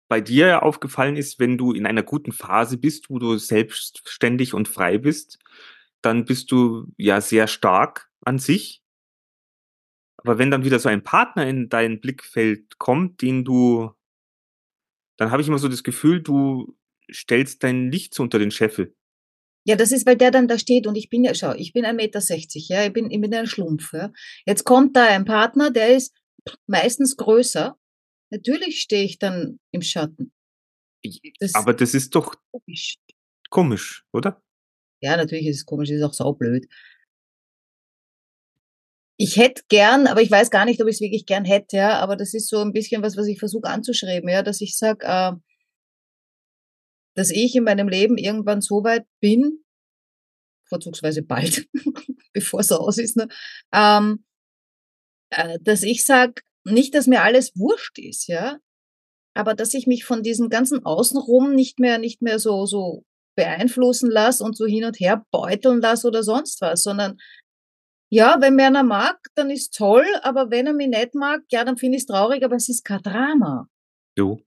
bei 0.08 0.20
dir 0.20 0.62
aufgefallen 0.62 1.16
ist, 1.16 1.38
wenn 1.38 1.56
du 1.56 1.72
in 1.72 1.86
einer 1.86 2.02
guten 2.02 2.32
Phase 2.32 2.76
bist, 2.76 3.08
wo 3.08 3.18
du 3.18 3.38
selbstständig 3.38 4.52
und 4.52 4.68
frei 4.68 4.98
bist, 4.98 5.38
dann 6.02 6.26
bist 6.26 6.52
du 6.52 6.86
ja 6.98 7.22
sehr 7.22 7.46
stark 7.46 8.10
an 8.20 8.38
sich 8.38 8.81
aber 10.22 10.38
wenn 10.38 10.50
dann 10.50 10.64
wieder 10.64 10.78
so 10.78 10.88
ein 10.88 11.02
Partner 11.02 11.46
in 11.46 11.68
dein 11.68 12.00
Blickfeld 12.00 12.78
kommt, 12.78 13.22
den 13.22 13.44
du, 13.44 13.90
dann 15.16 15.30
habe 15.30 15.42
ich 15.42 15.48
immer 15.48 15.58
so 15.58 15.68
das 15.68 15.82
Gefühl, 15.82 16.22
du 16.22 16.76
stellst 17.10 17.62
dein 17.64 17.90
Licht 17.90 18.14
so 18.14 18.22
unter 18.22 18.38
den 18.38 18.52
Scheffel. 18.52 18.94
Ja, 19.64 19.76
das 19.76 19.92
ist, 19.92 20.06
weil 20.06 20.16
der 20.16 20.30
dann 20.30 20.48
da 20.48 20.58
steht 20.58 20.86
und 20.86 20.96
ich 20.96 21.08
bin 21.08 21.24
ja, 21.24 21.34
schau, 21.34 21.54
ich 21.54 21.72
bin 21.72 21.84
1,60 21.84 21.94
Meter, 21.94 22.20
ja, 22.54 22.86
ich 22.86 22.92
bin, 22.92 23.10
ich 23.10 23.20
bin 23.20 23.34
ein 23.34 23.46
Schlumpf, 23.46 23.92
ja. 23.92 24.12
Jetzt 24.46 24.64
kommt 24.64 24.96
da 24.96 25.06
ein 25.06 25.24
Partner, 25.24 25.70
der 25.70 25.96
ist 25.96 26.16
meistens 26.66 27.16
größer. 27.16 27.76
Natürlich 28.30 28.80
stehe 28.80 29.04
ich 29.04 29.18
dann 29.18 29.60
im 29.72 29.82
Schatten. 29.82 30.32
Das 31.38 31.54
Aber 31.54 31.74
das 31.74 31.94
ist 31.94 32.14
doch 32.14 32.36
komisch. 32.50 32.96
komisch, 33.50 34.04
oder? 34.12 34.40
Ja, 35.00 35.16
natürlich 35.16 35.46
ist 35.46 35.56
es 35.58 35.66
komisch, 35.66 35.90
ist 35.90 36.02
auch 36.02 36.14
saublöd 36.14 36.68
ich 39.16 39.36
hätte 39.36 39.62
gern, 39.68 40.06
aber 40.06 40.22
ich 40.22 40.30
weiß 40.30 40.50
gar 40.50 40.64
nicht, 40.64 40.80
ob 40.80 40.88
ich 40.88 40.96
es 40.96 41.00
wirklich 41.00 41.26
gern 41.26 41.44
hätte, 41.44 41.76
ja, 41.76 41.98
aber 42.00 42.16
das 42.16 42.34
ist 42.34 42.48
so 42.48 42.60
ein 42.60 42.72
bisschen 42.72 43.02
was, 43.02 43.16
was 43.16 43.26
ich 43.26 43.38
versuche 43.38 43.68
anzuschreiben, 43.68 44.28
ja, 44.28 44.42
dass 44.42 44.60
ich 44.60 44.76
sage, 44.76 45.06
äh, 45.06 45.32
dass 47.14 47.30
ich 47.30 47.54
in 47.54 47.64
meinem 47.64 47.88
Leben 47.88 48.16
irgendwann 48.16 48.60
so 48.60 48.84
weit 48.84 49.06
bin, 49.20 49.64
vorzugsweise 50.68 51.22
bald, 51.22 51.68
bevor 52.32 52.60
es 52.60 52.72
aus 52.72 52.98
ist, 52.98 53.16
ne, 53.16 53.28
ähm, 53.72 54.24
äh, 55.30 55.58
dass 55.60 55.82
ich 55.82 56.04
sage, 56.04 56.42
nicht, 56.64 56.94
dass 56.94 57.06
mir 57.06 57.22
alles 57.22 57.52
wurscht 57.54 57.98
ist, 57.98 58.28
ja, 58.28 58.58
aber 59.34 59.54
dass 59.54 59.74
ich 59.74 59.86
mich 59.86 60.04
von 60.04 60.22
diesem 60.22 60.48
ganzen 60.48 60.84
Außenrum 60.84 61.54
nicht 61.54 61.78
mehr, 61.78 61.98
nicht 61.98 62.22
mehr 62.22 62.38
so, 62.38 62.66
so 62.66 63.04
beeinflussen 63.34 64.10
lasse 64.10 64.44
und 64.44 64.56
so 64.56 64.66
hin 64.66 64.84
und 64.84 65.00
her 65.00 65.24
beuteln 65.30 65.80
lasse 65.80 66.06
oder 66.06 66.22
sonst 66.22 66.60
was, 66.60 66.82
sondern 66.82 67.18
ja, 68.12 68.36
wenn 68.40 68.56
mir 68.56 68.66
einer 68.66 68.82
mag, 68.82 69.26
dann 69.36 69.48
ist 69.48 69.74
toll, 69.74 70.04
aber 70.22 70.50
wenn 70.50 70.66
er 70.66 70.74
mich 70.74 70.88
nicht 70.88 71.14
mag, 71.14 71.44
ja, 71.50 71.64
dann 71.64 71.78
finde 71.78 71.96
ich 71.96 72.02
es 72.02 72.06
traurig, 72.06 72.44
aber 72.44 72.56
es 72.56 72.68
ist 72.68 72.84
kein 72.84 73.02
Drama. 73.02 73.70
Du. 74.14 74.44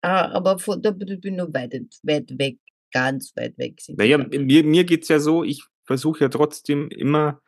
Ah, 0.00 0.30
aber 0.30 0.60
von, 0.60 0.80
da 0.80 0.92
bin 0.92 1.08
ich 1.08 1.32
nur 1.32 1.52
weit, 1.52 1.74
weit 2.04 2.38
weg, 2.38 2.58
ganz 2.92 3.34
weit 3.34 3.58
weg. 3.58 3.82
Naja, 3.88 4.16
mir, 4.16 4.62
mir 4.62 4.84
geht 4.84 5.02
es 5.02 5.08
ja 5.08 5.18
so, 5.18 5.42
ich 5.42 5.64
versuche 5.82 6.20
ja 6.20 6.28
trotzdem 6.28 6.88
immer 6.90 7.42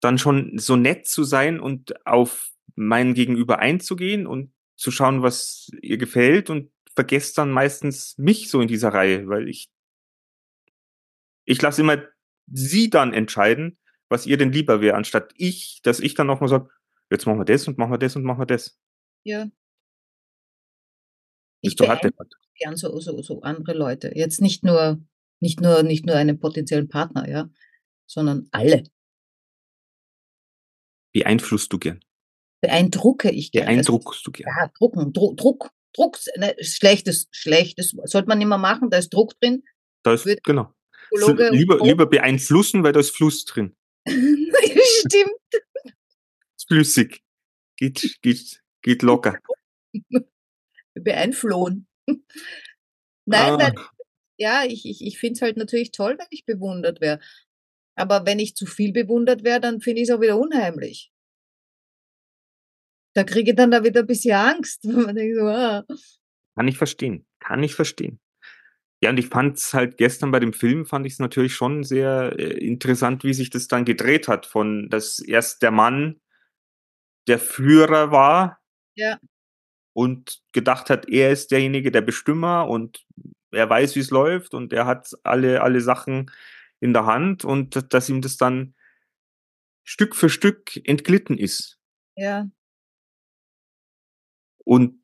dann 0.00 0.18
schon 0.18 0.56
so 0.56 0.76
nett 0.76 1.08
zu 1.08 1.24
sein 1.24 1.58
und 1.58 2.06
auf 2.06 2.52
mein 2.76 3.12
Gegenüber 3.12 3.58
einzugehen 3.58 4.28
und 4.28 4.52
zu 4.76 4.92
schauen, 4.92 5.22
was 5.22 5.68
ihr 5.82 5.98
gefällt 5.98 6.48
und 6.48 6.70
vergesst 6.94 7.38
dann 7.38 7.50
meistens 7.50 8.16
mich 8.18 8.50
so 8.50 8.60
in 8.60 8.68
dieser 8.68 8.90
Reihe, 8.90 9.26
weil 9.26 9.48
ich 9.48 9.68
ich 11.44 11.60
lasse 11.60 11.82
immer 11.82 12.13
sie 12.46 12.90
dann 12.90 13.12
entscheiden, 13.12 13.78
was 14.08 14.26
ihr 14.26 14.36
denn 14.36 14.52
lieber 14.52 14.80
wäre, 14.80 14.96
anstatt 14.96 15.32
ich, 15.36 15.80
dass 15.82 16.00
ich 16.00 16.14
dann 16.14 16.26
nochmal 16.26 16.48
sage, 16.48 16.68
jetzt 17.10 17.26
machen 17.26 17.40
wir 17.40 17.44
das 17.44 17.66
und 17.66 17.78
machen 17.78 17.92
wir 17.92 17.98
das 17.98 18.16
und 18.16 18.24
machen 18.24 18.40
wir 18.40 18.46
das. 18.46 18.78
Ja. 19.24 19.48
Ich 21.60 21.76
deppert. 21.76 22.34
gern 22.58 22.76
so 22.76 22.98
so 23.00 23.22
so 23.22 23.40
andere 23.40 23.72
Leute. 23.76 24.12
Jetzt 24.14 24.42
nicht 24.42 24.64
nur 24.64 25.02
nicht 25.40 25.60
nur 25.60 25.82
nicht 25.82 26.04
nur 26.04 26.16
einen 26.16 26.38
potenziellen 26.38 26.88
Partner, 26.88 27.28
ja, 27.28 27.48
sondern 28.06 28.48
alle. 28.50 28.84
Beeinflusst 31.12 31.72
du 31.72 31.78
gern? 31.78 32.00
Beeindrucke 32.60 33.30
ich 33.30 33.50
gern. 33.50 33.68
Also, 33.68 33.92
Beeindruckst 33.92 34.26
du 34.26 34.32
gern? 34.32 34.48
ja, 34.54 34.70
drucken, 34.76 35.12
Dru 35.12 35.34
Druck 35.34 35.70
Druck, 35.94 36.18
ne, 36.36 36.54
schlechtes 36.60 37.28
schlechtes 37.30 37.94
sollte 38.04 38.28
man 38.28 38.38
nicht 38.38 38.48
mehr 38.48 38.58
machen, 38.58 38.90
da 38.90 38.98
ist 38.98 39.10
Druck 39.14 39.38
drin. 39.40 39.62
Da 40.02 40.12
ist 40.12 40.26
Wird 40.26 40.44
genau. 40.44 40.74
Psychologe 41.14 41.50
lieber 41.50 41.78
lieber 41.84 42.06
beeinflussen, 42.06 42.82
weil 42.84 42.92
da 42.92 43.00
ist 43.00 43.10
Fluss 43.16 43.44
drin. 43.44 43.74
Stimmt. 44.06 45.30
Ist 46.56 46.68
flüssig. 46.68 47.22
Geht 47.76 48.18
geht 48.22 48.62
geht 48.82 49.02
locker. 49.02 49.38
Beeinflohen. 50.94 51.86
Nein, 53.26 53.60
Ah. 53.60 53.72
ja, 54.38 54.64
ich 54.64 54.86
ich 54.86 55.04
ich 55.04 55.18
finde 55.18 55.34
es 55.34 55.42
halt 55.42 55.56
natürlich 55.56 55.92
toll, 55.92 56.16
wenn 56.18 56.26
ich 56.30 56.44
bewundert 56.44 57.00
werde. 57.00 57.22
Aber 57.96 58.26
wenn 58.26 58.38
ich 58.40 58.56
zu 58.56 58.66
viel 58.66 58.92
bewundert 58.92 59.44
werde, 59.44 59.62
dann 59.68 59.80
finde 59.80 60.02
ich's 60.02 60.10
auch 60.10 60.20
wieder 60.20 60.38
unheimlich. 60.38 61.10
Da 63.16 63.22
kriege 63.22 63.52
ich 63.52 63.56
dann 63.56 63.70
da 63.70 63.84
wieder 63.84 64.00
'n 64.00 64.06
bisschen 64.06 64.34
Angst, 64.34 64.80
wenn 64.88 65.02
man 65.02 65.14
denkt 65.16 65.36
so: 65.38 65.46
„Ah.“ 65.46 65.84
Kann 66.56 66.68
ich 66.68 66.76
verstehen, 66.76 67.26
kann 67.40 67.62
ich 67.62 67.74
verstehen. 67.74 68.18
Ja, 69.04 69.10
und 69.10 69.18
ich 69.18 69.26
fand's 69.28 69.74
halt 69.74 69.98
gestern 69.98 70.30
bei 70.30 70.40
dem 70.40 70.54
Film 70.54 70.86
fand 70.86 71.04
ich's 71.06 71.18
natürlich 71.18 71.54
schon 71.54 71.84
sehr, 71.84 72.32
äh, 72.38 72.54
interessant, 72.66 73.22
wie 73.22 73.34
sich 73.34 73.50
das 73.50 73.68
dann 73.68 73.84
gedreht 73.84 74.28
hat 74.28 74.46
von 74.46 74.88
dass 74.88 75.18
erst 75.20 75.60
der 75.62 75.70
Mann 75.72 76.20
der 77.28 77.38
Führer 77.38 78.10
war 78.10 78.60
Ja. 78.96 79.18
und 79.94 80.42
gedacht 80.52 80.90
hat, 80.90 81.08
er 81.08 81.30
ist 81.32 81.50
derjenige, 81.50 81.90
der 81.90 82.02
Bestimmer 82.02 82.68
und 82.68 83.04
er 83.52 83.68
weiß, 83.70 83.94
wie's 83.96 84.10
läuft 84.10 84.54
und 84.54 84.72
er 84.72 84.86
hat 84.86 85.10
alle 85.22 85.62
alle 85.62 85.80
Sachen 85.82 86.30
in 86.80 86.92
der 86.94 87.06
Hand 87.06 87.44
und 87.44 87.92
dass 87.94 88.08
ihm 88.08 88.22
das 88.22 88.36
dann 88.38 88.74
Stück 89.86 90.16
für 90.16 90.30
Stück 90.30 90.80
entglitten 90.88 91.36
ist. 91.38 91.78
Ja. 92.16 92.48
Und 94.66 95.02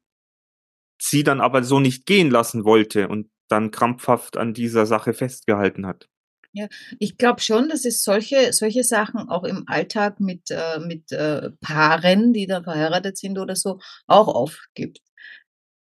sie 1.00 1.22
dann 1.22 1.40
aber 1.40 1.62
so 1.64 1.80
nicht 1.80 2.06
gehen 2.06 2.30
lassen 2.30 2.64
wollte 2.64 3.08
und 3.08 3.30
dann 3.50 3.70
krampfhaft 3.70 4.36
an 4.36 4.54
dieser 4.54 4.86
Sache 4.86 5.12
festgehalten 5.12 5.86
hat. 5.86 6.08
Ja, 6.52 6.66
ich 6.98 7.16
glaube 7.16 7.40
schon, 7.40 7.68
dass 7.68 7.84
es 7.84 8.02
solche 8.02 8.52
solche 8.52 8.82
Sachen 8.82 9.28
auch 9.28 9.44
im 9.44 9.64
Alltag 9.68 10.18
mit 10.18 10.50
äh, 10.50 10.80
mit, 10.80 11.12
äh, 11.12 11.50
Paaren, 11.60 12.32
die 12.32 12.46
dann 12.46 12.64
verheiratet 12.64 13.16
sind 13.18 13.38
oder 13.38 13.54
so, 13.54 13.78
auch 14.08 14.26
oft 14.26 14.60
gibt. 14.74 15.00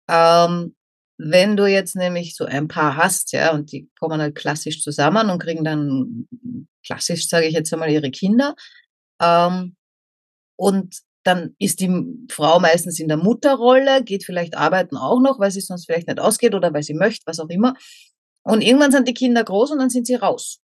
Ähm, 0.09 0.75
wenn 1.17 1.57
du 1.57 1.65
jetzt 1.67 1.95
nämlich 1.95 2.35
so 2.35 2.45
ein 2.45 2.67
Paar 2.67 2.95
hast, 2.97 3.33
ja, 3.33 3.51
und 3.53 3.71
die 3.71 3.89
kommen 3.99 4.21
halt 4.21 4.35
klassisch 4.35 4.81
zusammen 4.81 5.29
und 5.29 5.39
kriegen 5.39 5.63
dann 5.63 6.27
klassisch, 6.85 7.27
sage 7.27 7.47
ich 7.47 7.53
jetzt 7.53 7.73
einmal, 7.73 7.89
ihre 7.91 8.11
Kinder, 8.11 8.55
ähm, 9.21 9.75
und 10.57 10.99
dann 11.23 11.55
ist 11.59 11.79
die 11.79 11.91
Frau 12.31 12.59
meistens 12.59 12.99
in 12.99 13.07
der 13.07 13.17
Mutterrolle, 13.17 14.03
geht 14.03 14.23
vielleicht 14.25 14.55
arbeiten 14.55 14.97
auch 14.97 15.19
noch, 15.19 15.39
weil 15.39 15.51
sie's 15.51 15.67
sonst 15.67 15.85
vielleicht 15.85 16.07
nicht 16.07 16.19
ausgeht 16.19 16.55
oder 16.55 16.73
weil 16.73 16.83
sie 16.83 16.93
möchte, 16.93 17.25
was 17.25 17.39
auch 17.39 17.49
immer. 17.49 17.75
Und 18.43 18.61
irgendwann 18.61 18.91
sind 18.91 19.07
die 19.07 19.13
Kinder 19.13 19.43
groß 19.43 19.71
und 19.71 19.79
dann 19.79 19.89
sind 19.89 20.07
sie 20.07 20.15
raus. 20.15 20.59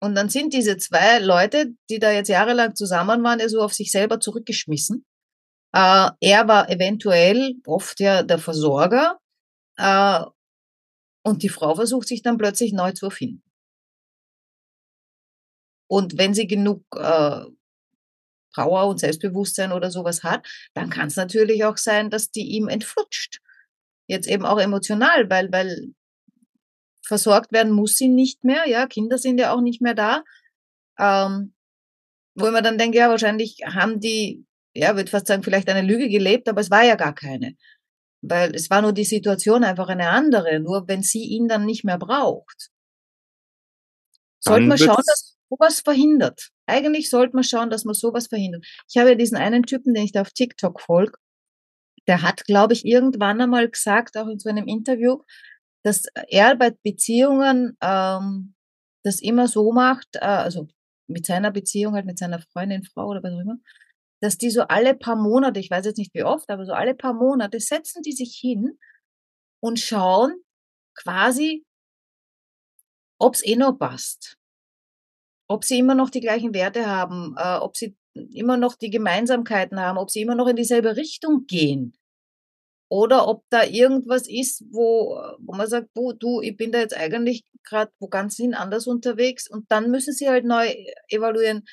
Und 0.00 0.14
dann 0.14 0.28
sind 0.30 0.52
diese 0.52 0.78
2 0.78 1.20
Leute, 1.20 1.74
die 1.90 1.98
da 1.98 2.10
jetzt 2.10 2.28
jahrelang 2.28 2.74
zusammen 2.74 3.22
waren, 3.22 3.48
so 3.48 3.60
auf 3.60 3.72
sich 3.72 3.92
selber 3.92 4.18
zurückgeschmissen. 4.20 5.04
Äh, 5.74 6.10
er 6.20 6.48
war 6.48 6.68
eventuell 6.70 7.54
oft 7.66 8.00
ja 8.00 8.22
der 8.22 8.38
Versorger, 8.38 9.18
äh, 9.76 10.24
und 11.24 11.42
die 11.42 11.48
Frau 11.48 11.74
versucht 11.74 12.08
sich 12.08 12.22
dann 12.22 12.38
plötzlich 12.38 12.72
neu 12.72 12.92
zu 12.92 13.06
erfinden. 13.06 13.42
Und 15.88 16.18
wenn 16.18 16.34
sie 16.34 16.46
genug, 16.46 16.84
äh, 16.96 17.44
Power 18.52 18.88
und 18.88 19.00
Selbstbewusstsein 19.00 19.72
oder 19.72 19.90
so 19.90 20.04
was 20.04 20.22
hat, 20.22 20.46
dann 20.74 20.90
kann's 20.90 21.16
natürlich 21.16 21.64
auch 21.64 21.76
sein, 21.76 22.10
dass 22.10 22.30
die 22.30 22.48
ihm 22.52 22.68
entflutscht. 22.68 23.40
Jetzt 24.06 24.28
eben 24.28 24.44
auch 24.44 24.60
emotional, 24.60 25.30
weil 25.30 25.50
weil 25.52 25.92
versorgt 27.04 27.52
werden 27.52 27.72
muss 27.72 27.96
sie 27.96 28.08
nicht 28.08 28.44
mehr, 28.44 28.68
ja, 28.68 28.86
Kinder 28.86 29.18
sind 29.18 29.38
ja 29.38 29.52
auch 29.52 29.60
nicht 29.60 29.82
mehr 29.82 29.94
da. 29.94 30.22
Ähm, 30.98 31.52
wo 32.34 32.46
ich 32.46 32.52
mir 32.52 32.62
dann 32.62 32.78
denke, 32.78 32.98
ja, 32.98 33.10
wahrscheinlich 33.10 33.58
haben 33.66 34.00
die, 34.00 34.46
ja, 34.74 34.96
würde 34.96 35.10
fast 35.10 35.26
sagen, 35.26 35.42
vielleicht 35.42 35.68
eine 35.68 35.86
Lüge 35.86 36.08
gelebt, 36.08 36.48
aber 36.48 36.60
es 36.60 36.70
war 36.70 36.84
ja 36.84 36.94
gar 36.94 37.14
keine. 37.14 37.56
Weil 38.22 38.54
es 38.54 38.70
war 38.70 38.82
nur 38.82 38.92
die 38.92 39.04
Situation 39.04 39.64
einfach 39.64 39.88
eine 39.88 40.08
andere, 40.10 40.60
nur 40.60 40.88
wenn 40.88 41.02
sie 41.02 41.24
ihn 41.24 41.48
dann 41.48 41.66
nicht 41.66 41.84
mehr 41.84 41.98
braucht. 41.98 42.70
Sollte 44.40 44.66
man 44.66 44.78
schauen, 44.78 45.02
dass 45.06 45.31
so 45.52 45.56
was 45.58 45.80
verhindert. 45.80 46.48
Eigentlich 46.66 47.10
sollte 47.10 47.36
man 47.36 47.44
schauen, 47.44 47.70
dass 47.70 47.84
man 47.84 47.94
so 47.94 48.12
was 48.12 48.28
verhindert. 48.28 48.64
Ich 48.88 48.96
habe 48.96 49.10
ja 49.10 49.14
diesen 49.14 49.36
einen 49.36 49.64
Typen, 49.64 49.94
den 49.94 50.04
ich 50.04 50.12
da 50.12 50.22
auf 50.22 50.30
TikTok 50.30 50.80
folge, 50.80 51.18
der 52.08 52.22
hat, 52.22 52.44
glaube 52.44 52.72
ich, 52.72 52.84
irgendwann 52.84 53.40
einmal 53.40 53.68
gesagt, 53.68 54.16
auch 54.16 54.28
in 54.28 54.38
so 54.38 54.48
einem 54.48 54.66
Interview, 54.66 55.18
dass 55.84 56.06
er 56.28 56.56
bei 56.56 56.70
Beziehungen, 56.82 57.76
ähm, 57.82 58.54
das 59.04 59.20
immer 59.20 59.48
so 59.48 59.72
macht, 59.72 60.16
äh, 60.16 60.20
also 60.20 60.68
mit 61.08 61.26
seiner 61.26 61.50
Beziehung 61.50 61.94
halt 61.94 62.06
mit 62.06 62.18
seiner 62.18 62.40
Freundin, 62.40 62.84
Frau 62.84 63.08
oder 63.08 63.22
was 63.22 63.32
auch 63.32 63.40
immer, 63.40 63.58
dass 64.20 64.38
die 64.38 64.50
so 64.50 64.62
alle 64.62 64.94
paar 64.94 65.16
Monate, 65.16 65.60
ich 65.60 65.70
weiß 65.70 65.84
jetzt 65.84 65.98
nicht 65.98 66.14
wie 66.14 66.22
oft, 66.24 66.48
aber 66.50 66.64
so 66.64 66.72
alle 66.72 66.94
paar 66.94 67.12
Monate 67.12 67.60
setzen 67.60 68.02
die 68.02 68.12
sich 68.12 68.36
hin 68.36 68.78
und 69.60 69.80
schauen 69.80 70.34
quasi 70.94 71.64
ob's 73.18 73.44
eh 73.44 73.56
noch 73.56 73.78
passt. 73.78 74.36
Ob 75.52 75.64
sie 75.66 75.78
immer 75.78 75.94
noch 75.94 76.08
die 76.08 76.20
gleichen 76.20 76.54
Werte 76.54 76.86
haben, 76.86 77.34
äh, 77.38 77.58
ob 77.58 77.76
sie 77.76 77.94
immer 78.14 78.56
noch 78.56 78.74
die 78.74 78.88
Gemeinsamkeiten 78.90 79.78
haben, 79.78 79.98
ob 79.98 80.10
sie 80.10 80.22
immer 80.22 80.34
noch 80.34 80.48
in 80.48 80.56
dieselbe 80.56 80.96
Richtung 80.96 81.44
gehen. 81.46 81.94
Oder 82.90 83.26
ob 83.28 83.44
da 83.50 83.64
irgendwas 83.64 84.28
ist, 84.28 84.64
wo 84.70 85.18
wo 85.40 85.54
man 85.54 85.68
sagt: 85.68 85.88
„Du 85.94 86.12
du, 86.14 86.40
ich 86.42 86.56
bin 86.56 86.72
da 86.72 86.80
jetzt 86.80 86.96
eigentlich 86.96 87.44
grad 87.64 87.90
wo 88.00 88.08
ganz 88.08 88.36
hin 88.36 88.54
anders 88.54 88.86
unterwegs.“ 88.86 89.48
Und 89.50 89.70
dann 89.70 89.90
müssen 89.90 90.14
sie 90.14 90.28
halt 90.28 90.44
neu 90.44 90.68
evaluieren: 91.08 91.64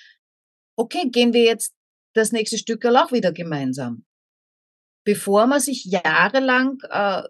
„Okay, 0.78 1.10
gehen 1.12 1.34
wir 1.34 1.44
jetzt 1.44 1.74
das 2.16 2.32
nächste 2.32 2.58
Stückerl 2.58 2.98
auch 2.98 3.12
wieder 3.14 3.32
gemeinsam?“ 3.34 4.06
Bevor 5.06 5.48
man 5.48 5.60
sich 5.60 5.86
jahrelang, 5.86 6.78
äh, 6.90 7.24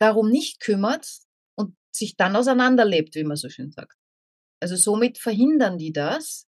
darum 0.00 0.30
nicht 0.30 0.60
kümmert 0.60 1.06
und 1.56 1.76
sich 1.92 2.16
dann 2.16 2.36
auseinanderlebt, 2.36 3.14
wie 3.14 3.24
man 3.24 3.36
so 3.36 3.48
schön 3.48 3.70
sagt. 3.72 3.99
Also, 4.60 4.76
somit 4.76 5.18
verhindern 5.18 5.78
die 5.78 5.92
das. 5.92 6.46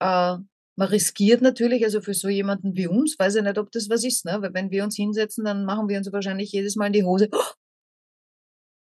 Äh, 0.00 0.36
man 0.76 0.88
riskiert 0.88 1.42
natürlich 1.42 1.84
also, 1.84 2.00
für 2.00 2.14
so 2.14 2.28
jemanden 2.28 2.74
wie 2.76 2.86
uns 2.86 3.16
weiß 3.18 3.36
ich 3.36 3.42
nicht, 3.42 3.58
ob 3.58 3.70
das 3.72 3.88
was 3.90 4.04
ist, 4.04 4.24
ne? 4.24 4.38
Weil 4.40 4.54
wenn 4.54 4.70
wir 4.70 4.84
uns 4.84 4.96
hinsetzen, 4.96 5.44
dann 5.44 5.64
machen 5.64 5.88
wir 5.88 5.98
uns 5.98 6.10
wahrscheinlich 6.12 6.52
jedes 6.52 6.76
Mal 6.76 6.86
in 6.86 6.92
die 6.94 7.04
Hose. 7.04 7.28
Was 7.30 7.56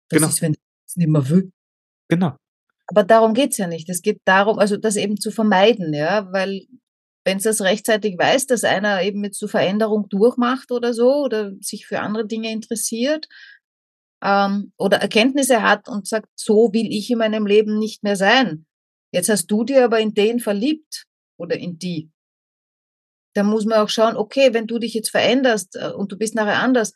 Genau. 0.09 0.27
ist, 0.27 0.41
wenn 0.41 0.53
es 0.87 0.95
nicht 0.95 1.09
mehr 1.09 1.29
will? 1.29 1.51
Genau. 2.09 2.35
Aber 2.87 3.03
darum 3.03 3.33
geht's 3.33 3.57
ja 3.57 3.67
nicht. 3.67 3.89
Es 3.89 4.01
geht 4.01 4.19
darum 4.25 4.59
also, 4.59 4.77
das 4.77 4.95
eben 4.95 5.17
zu 5.19 5.31
vermeiden, 5.31 5.93
ja, 5.93 6.31
weil 6.31 6.67
wenn's 7.25 7.43
das 7.43 7.61
rechtzeitig 7.61 8.17
weiß, 8.19 8.45
dass 8.45 8.63
einer 8.63 9.01
eben 9.01 9.23
jetzt 9.23 9.39
so 9.39 9.47
Veränderung 9.47 10.07
durchmacht 10.09 10.71
oder 10.71 10.93
so 10.93 11.23
oder 11.23 11.53
sich 11.59 11.87
für 11.87 11.99
andere 11.99 12.27
Dinge 12.27 12.51
interessiert, 12.51 13.27
ähm, 14.23 14.71
oder 14.77 14.97
Erkenntnisse 14.97 15.61
hat 15.63 15.87
und 15.89 16.07
sagt: 16.07 16.29
„So 16.35 16.73
will 16.73 16.87
ich 16.91 17.09
in 17.11 17.19
meinem 17.19 17.45
Leben 17.47 17.77
nicht 17.79 18.03
mehr 18.03 18.15
sein.“ 18.15 18.65
Jetzt 19.11 19.29
hast 19.29 19.47
du 19.47 19.63
dich 19.63 19.77
aber 19.79 19.99
in 19.99 20.13
den 20.13 20.39
verliebt 20.39 21.05
oder 21.37 21.57
in 21.57 21.79
die. 21.79 22.11
Da 23.35 23.43
muss 23.43 23.65
man 23.65 23.79
auch 23.79 23.89
schauen, 23.89 24.15
okay, 24.15 24.53
wenn 24.53 24.65
du 24.65 24.79
dich 24.79 24.93
jetzt 24.93 25.09
veränderst, 25.11 25.75
äh, 25.75 25.91
und 25.91 26.09
du 26.11 26.17
bist 26.17 26.35
nachher 26.35 26.59
anders 26.61 26.93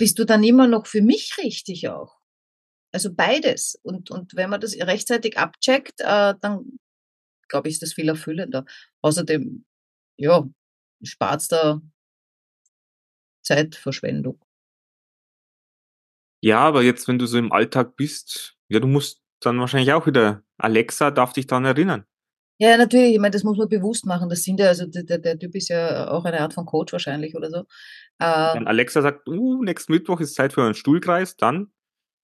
bist 0.00 0.18
du 0.18 0.24
dann 0.24 0.44
immer 0.44 0.66
noch 0.66 0.86
für 0.86 1.02
mich 1.02 1.36
richtig 1.38 1.88
auch? 1.88 2.16
Also, 2.92 3.14
beides. 3.14 3.78
Und 3.82 4.10
und 4.10 4.36
wenn 4.36 4.50
man 4.50 4.60
das 4.60 4.74
rechtzeitig 4.76 5.38
abcheckt, 5.38 6.00
äh, 6.00 6.34
dann 6.40 6.78
glaube 7.48 7.68
ich, 7.68 7.74
ist 7.76 7.82
das 7.82 7.94
viel 7.94 8.08
erfüllender. 8.08 8.66
Außerdem, 9.02 9.64
ja, 10.18 10.48
spart's 11.04 11.48
da 11.48 11.80
Zeitverschwendung. 13.44 14.38
Ja, 16.46 16.60
aber 16.60 16.84
jetzt, 16.84 17.08
wenn 17.08 17.18
du 17.18 17.26
so 17.26 17.38
im 17.38 17.50
Alltag 17.50 17.96
bist, 17.96 18.54
ja, 18.68 18.78
du 18.78 18.86
musst 18.86 19.20
dann 19.40 19.58
wahrscheinlich 19.58 19.92
auch 19.92 20.06
wieder 20.06 20.44
Alexa 20.58 21.10
darf 21.10 21.32
dich 21.32 21.48
daran 21.48 21.64
erinnern. 21.64 22.04
Ja, 22.60 22.76
natürlich, 22.76 23.14
ich 23.14 23.18
meine, 23.18 23.32
das 23.32 23.42
muss 23.42 23.58
man 23.58 23.68
bewusst 23.68 24.06
machen. 24.06 24.28
Das 24.28 24.44
sind 24.44 24.60
ja 24.60 24.68
also 24.68 24.86
der 24.86 25.18
der 25.18 25.38
Typ 25.40 25.56
ist 25.56 25.68
ja 25.70 26.08
auch 26.08 26.24
eine 26.24 26.40
Art 26.40 26.54
von 26.54 26.64
Coach 26.64 26.92
wahrscheinlich 26.92 27.34
oder 27.34 27.50
so. 27.50 27.64
Wenn 28.20 28.68
Alexa 28.68 29.02
sagt: 29.02 29.26
„Uh, 29.26 29.64
nächsten 29.64 29.92
Mittwoch 29.92 30.20
ist 30.20 30.36
Zeit 30.36 30.52
für 30.52 30.62
einen 30.62 30.74
Stuhlkreis“, 30.74 31.36
dann 31.36 31.72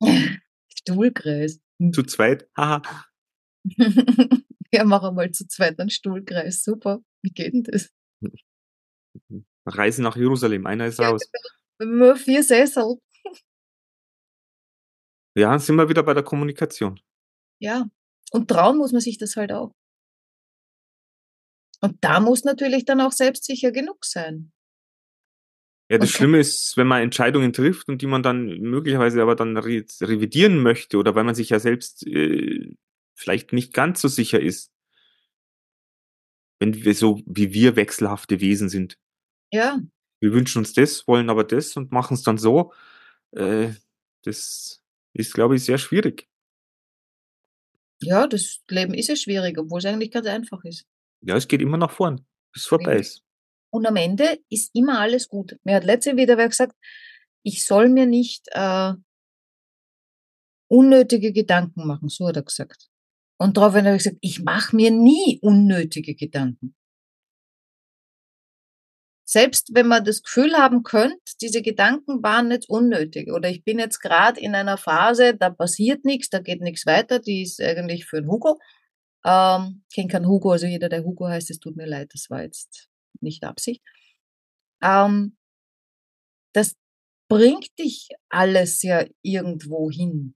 Stuhlkreis. 0.73 1.59
Hm. 1.81 1.93
zu 1.93 2.05
zweit, 2.05 2.49
haha. 2.57 2.81
Ja, 4.75 4.85
mach 4.85 5.03
einmal 5.03 5.33
zu 5.33 5.47
zweit 5.49 5.81
einen 5.81 5.91
Stuhlkreis. 5.91 6.63
Super. 6.63 7.01
Wie 7.23 7.31
geht 7.31 7.53
denn 7.55 7.65
das? 7.65 7.91
Reisen 9.67 10.05
nach 10.05 10.17
Jerusalem, 10.17 10.65
einer 10.65 10.87
ist 10.87 11.01
Ja, 11.01 11.11
raus. 11.11 11.29
genau. 11.79 11.93
Nur 11.93 12.17
4 12.17 12.43
Sessel. 12.45 12.99
Ja, 15.35 15.59
sind 15.59 15.77
wir 15.77 15.89
wieder 15.89 16.03
bei 16.03 16.15
der 16.15 16.23
Kommunikation. 16.23 17.01
Ja. 17.59 17.89
Und 18.33 18.49
trauen 18.49 18.79
muss 18.79 18.93
man 18.93 19.01
sich 19.01 19.19
das 19.19 19.37
halt 19.37 19.53
auch. 19.53 19.75
Und 21.81 21.97
da 22.01 22.21
muss 22.21 22.45
natürlich 22.45 22.85
dann 22.85 23.01
auch 23.01 23.13
selbstsicher 23.13 23.73
genug 23.73 24.05
sein. 24.05 24.53
Ja, 25.91 25.99
das 25.99 26.11
Und 26.11 26.15
Schlimme 26.15 26.39
ist, 26.39 26.77
wenn 26.77 26.87
man 26.87 27.03
Entscheidungen 27.03 27.53
trifft 27.53 27.89
und 27.89 28.01
die 28.01 28.07
man 28.07 28.23
dann 28.23 28.47
möglicherweise 28.61 29.21
aber 29.21 29.35
dann 29.35 29.57
re 29.57 29.85
revidieren 30.01 30.63
möchte 30.63 30.97
oder 30.97 31.15
weil 31.15 31.25
man 31.25 31.35
sich 31.35 31.51
ja 31.51 31.59
selbst, 31.59 32.07
äh, 32.07 32.75
vielleicht 33.15 33.53
nicht 33.53 33.75
ganz 33.75 34.01
so 34.01 34.09
sicher 34.09 34.41
ist. 34.41 34.73
Wenn 36.61 36.85
wir 36.85 36.95
so 36.95 37.21
wie 37.27 37.53
wir 37.53 37.77
wechselhafte 37.77 38.41
Wesen 38.41 38.69
sind. 38.69 38.97
Ja. 39.53 39.81
Wir 40.21 40.33
wünschen 40.33 40.59
uns 40.59 40.73
das, 40.73 41.07
wollen 41.09 41.29
aber 41.29 41.45
das 41.45 41.77
und 41.77 41.91
machen's 41.91 42.23
dann 42.23 42.39
so. 42.39 42.73
Äh, 43.33 43.73
das 44.23 44.82
ist, 45.13 45.35
glaube 45.35 45.57
ich, 45.57 45.65
sehr 45.65 45.79
schwierig. 45.79 46.29
Ja, 48.01 48.27
das 48.27 48.61
Leben 48.69 48.95
ist 48.95 49.09
ja 49.09 49.17
schwierig, 49.17 49.59
obwohl's 49.59 49.85
eigentlich 49.85 50.11
ganz 50.11 50.27
einfach 50.27 50.65
ist. 50.65 50.87
Ja, 51.21 51.37
es 51.37 51.47
geht 51.47 51.63
immer 51.63 51.77
nach 51.77 51.91
vorn, 51.91 52.27
bis 52.53 52.67
vorbei 52.67 52.97
Richtig. 52.97 53.17
ist. 53.17 53.23
Und 53.71 53.87
am 53.87 53.97
Ende 53.97 54.39
ist 54.51 54.75
immer 54.75 54.99
alles 55.01 55.29
gut. 55.29 55.57
Mir 55.65 55.77
hat 55.77 55.85
letztens 55.85 56.17
wieder 56.17 56.37
wer 56.37 56.49
gesagt, 56.49 56.75
ich 57.43 57.65
soll 57.65 57.89
mir 57.89 58.07
nicht, 58.07 58.49
äh 58.51 58.93
unnötige 60.73 61.33
Gedanken 61.33 61.87
machen, 61.87 62.09
so 62.09 62.27
hat 62.27 62.37
er 62.37 62.43
gesagt. 62.45 62.89
Und 63.39 63.59
daraufhin 63.59 63.85
habe 63.85 63.97
ich 63.97 64.05
gesagt: 64.05 64.19
„Ich 64.23 64.43
mache 64.43 64.75
mir 64.75 64.91
nie 64.91 65.39
unnötige 65.43 66.15
Gedanken.“ 66.15 66.75
Selbst 69.33 69.71
wenn 69.75 69.87
man 69.89 70.05
das 70.05 70.23
Gefühl 70.23 70.55
haben 70.59 70.83
könnte, 70.83 71.17
diese 71.41 71.63
Gedanken 71.63 72.23
waren 72.23 72.51
jetzt 72.51 72.69
unnötig 72.69 73.33
oder 73.33 73.49
ich 73.49 73.65
bin 73.65 73.79
jetzt 73.79 74.01
grad 74.01 74.37
in 74.39 74.55
einer 74.55 74.77
Phase, 74.77 75.35
da 75.37 75.49
passiert 75.51 76.05
nix, 76.05 76.29
da 76.29 76.41
geht 76.41 76.61
nix 76.61 76.85
weiter, 76.87 77.19
die 77.19 77.43
ist 77.43 77.61
eigentlich 77.63 78.05
für 78.07 78.19
'n 78.19 78.29
Hugo. 78.29 78.59
Ähm, 79.25 79.85
kenne 79.95 80.09
keinen 80.09 80.29
Hugo, 80.29 80.53
also 80.53 80.67
jeder, 80.67 80.89
der 80.91 81.05
Hugo 81.05 81.29
heißt, 81.29 81.51
es 81.51 81.61
tut 81.61 81.77
mir 81.77 81.87
leid, 81.87 82.11
das 82.15 82.31
war 82.31 82.43
jetzt 82.43 82.89
nicht 83.21 83.45
Absicht. 83.45 83.83
Ähm 84.83 85.37
das 86.55 86.75
bringt 87.29 87.69
dich 87.79 88.09
alles 88.31 88.83
ja 88.83 89.05
irgendwo 89.23 89.91
hin. 89.91 90.35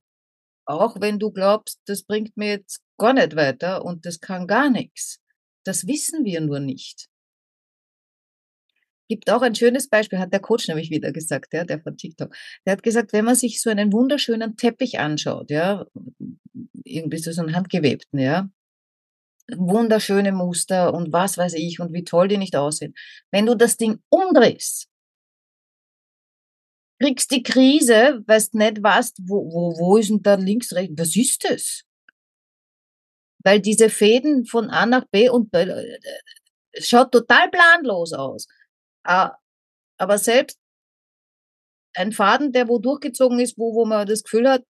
Auch 0.66 1.00
wenn 1.00 1.18
du 1.18 1.32
glaubst, 1.32 1.80
das 1.86 2.04
bringt 2.04 2.36
mir 2.36 2.50
jetzt 2.50 2.82
gar 2.98 3.14
nicht 3.14 3.36
weiter 3.36 3.84
und 3.84 4.06
das 4.06 4.20
kann 4.20 4.46
gar 4.46 4.70
nix. 4.70 5.20
Das 5.64 5.86
wissen 5.86 6.24
wir 6.24 6.40
nur 6.40 6.60
nicht. 6.60 7.08
Gibt 9.10 9.30
auch 9.30 9.42
ein 9.42 9.54
schönes 9.54 9.88
Beispiel, 9.88 10.18
hat 10.18 10.32
der 10.32 10.40
Coach 10.40 10.66
nämlich 10.66 10.90
wieder 10.90 11.12
gesagt, 11.12 11.52
ja, 11.54 11.64
der 11.64 11.80
von 11.80 11.96
TikTok. 11.96 12.34
Der 12.66 12.72
hat 12.72 12.82
gesagt, 12.82 13.12
wenn 13.12 13.24
man 13.24 13.36
sich 13.36 13.60
so 13.62 13.70
einen 13.70 13.92
wunderschönen 13.92 14.56
Teppich 14.56 14.98
anschaut, 14.98 15.50
ja, 15.50 15.86
irgendwie 16.84 17.18
so 17.18 17.30
'n 17.42 17.54
handgewebten, 17.54 18.18
ja, 18.18 18.48
wunderschöne 19.56 20.32
Muster 20.32 20.94
und 20.94 21.12
was 21.12 21.38
weiß 21.38 21.54
ich 21.54 21.80
und 21.80 21.92
wie 21.94 22.04
toll 22.04 22.28
die 22.28 22.38
nicht 22.38 22.56
aussehen. 22.56 22.94
Wenn 23.32 23.46
du 23.46 23.56
das 23.56 23.76
Ding 23.78 24.00
umdrehst 24.10 24.86
kriegst 27.00 27.30
die 27.30 27.42
Krise, 27.42 28.22
weil's 28.26 28.54
nicht 28.54 28.82
weißt, 28.82 29.18
wo 29.26 29.36
wo 29.52 29.76
wo 29.78 29.96
ist 29.98 30.08
denn 30.08 30.22
da 30.22 30.34
links, 30.36 30.72
rechts 30.72 30.94
was 30.98 31.14
ist 31.16 31.44
das? 31.48 31.82
Weil 33.44 33.60
diese 33.60 33.90
Fäden 33.90 34.44
von 34.46 34.70
A 34.70 34.86
nach 34.86 35.04
B 35.10 35.28
und 35.28 35.54
es 36.72 36.88
schaut 36.88 37.12
total 37.12 37.50
planlos 37.50 38.12
aus. 38.12 38.46
Aber 39.06 40.18
selbst 40.18 40.54
ein 41.94 42.12
Faden, 42.12 42.52
der 42.52 42.68
wo 42.68 42.78
durchgezogen 42.78 43.38
ist, 43.40 43.56
wo 43.58 43.74
wo 43.74 43.84
man 43.86 44.06
das 44.06 44.22
Gefühl 44.24 44.48
hat, 44.48 44.64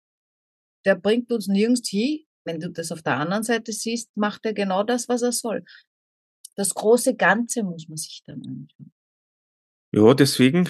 der 0.85 0.95
bringt 0.97 1.33
uns 1.33 1.49
nirgends 1.49 1.89
hin. 1.89 2.21
Wenn 2.45 2.61
du 2.61 2.71
das 2.71 2.93
auf 2.93 3.03
der 3.03 3.17
anderen 3.17 3.43
Seite 3.43 3.73
siehst, 3.73 4.17
macht 4.17 4.45
er 4.47 4.53
genau 4.55 4.85
das, 4.85 5.09
was 5.09 5.23
er 5.23 5.33
soll. 5.33 5.65
Das 6.57 6.75
große 6.75 7.17
Ganze 7.17 7.65
muss 7.65 7.89
man 7.89 7.97
sich 7.97 8.23
dann 8.27 8.39
anschauen. 8.47 8.93
Ja, 9.95 10.15
deswegen 10.15 10.69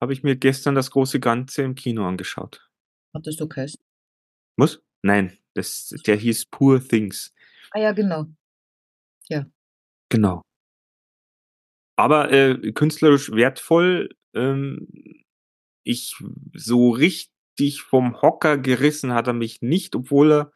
habe 0.00 0.12
ich 0.12 0.22
mir 0.22 0.36
gestern 0.36 0.74
das 0.74 0.90
große 0.90 1.20
Ganze 1.20 1.62
im 1.62 1.74
Kino 1.74 2.06
angeschaut. 2.06 2.68
Hat 3.14 3.26
das 3.26 3.36
so 3.36 3.48
geheißen? 3.48 3.80
Was? 4.56 4.80
Nein, 5.02 5.38
das 5.54 5.94
der 6.06 6.16
hieß 6.16 6.46
„Poor 6.46 6.80
Things“. 6.86 7.32
Ah 7.72 7.80
ja, 7.80 7.92
genau. 7.92 8.26
Ja. 9.28 9.46
Genau. 10.10 10.42
Aber, 11.96 12.32
äh, 12.32 12.72
künstlerisch 12.72 13.30
wertvoll, 13.30 14.10
ähm, 14.34 14.88
ich 15.84 16.16
so 16.54 16.90
richtig 16.90 17.82
vom 17.82 18.20
Hocker 18.20 18.58
gerissen 18.58 19.12
hat 19.12 19.26
er 19.26 19.32
mich 19.32 19.62
nicht, 19.62 19.94
obwohl 19.94 20.32
er 20.32 20.52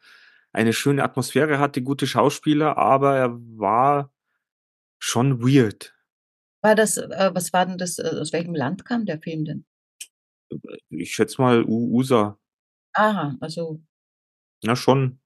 eine 0.53 0.73
schöne 0.73 1.05
Atmosphäre 1.05 1.59
hatte, 1.59 1.83
gute 1.83 2.07
Schauspieler, 2.07 2.77
aber 2.79 3.17
er 3.17 3.31
war 3.57 4.13
schon 4.99 5.43
weird. 5.43 5.95
War 6.63 6.75
das 6.75 6.97
äh, 6.97 7.31
was 7.33 7.53
war 7.53 7.67
denn 7.67 7.79
das 7.79 7.99
äh, 7.99 8.17
aus 8.21 8.33
welchem 8.33 8.55
Land 8.55 8.85
kam 8.85 9.07
der 9.07 9.21
Film 9.21 9.45
denn? 9.45 9.65
Ich 10.89 11.15
schätze 11.15 11.41
mal 11.41 11.63
U 11.65 11.97
USA. 11.97 12.39
Aha, 12.95 13.37
also 13.41 13.81
Ja, 14.63 14.75
schon. 14.75 15.21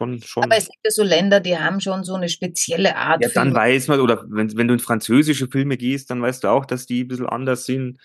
Ja. 0.00 0.06
Schon 0.26 0.44
Aber 0.44 0.52
schon. 0.52 0.52
es 0.52 0.66
gibt 0.68 0.80
ja 0.84 0.90
so 0.90 1.02
Länder, 1.02 1.40
die 1.40 1.56
haben 1.58 1.80
schon 1.80 2.04
so 2.04 2.16
'ne 2.16 2.28
spezielle 2.28 2.96
Art 2.96 3.22
Ja, 3.22 3.28
dann 3.34 3.54
weiß 3.54 3.88
man 3.88 4.00
oder 4.00 4.24
wenn 4.28 4.56
wenn 4.56 4.68
du 4.68 4.74
in 4.74 4.80
französische 4.80 5.48
Filme 5.48 5.76
gehst, 5.76 6.10
dann 6.10 6.22
weißt 6.22 6.44
du 6.44 6.48
auch, 6.48 6.66
dass 6.66 6.86
die 6.86 7.04
bissel 7.04 7.28
anders 7.28 7.66
sind. 7.66 7.98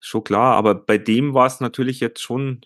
Schon 0.00 0.24
klar, 0.24 0.56
aber 0.56 0.74
bei 0.74 0.98
dem 0.98 1.34
war's 1.34 1.60
natürlich 1.60 2.00
jetzt 2.00 2.20
schon 2.20 2.62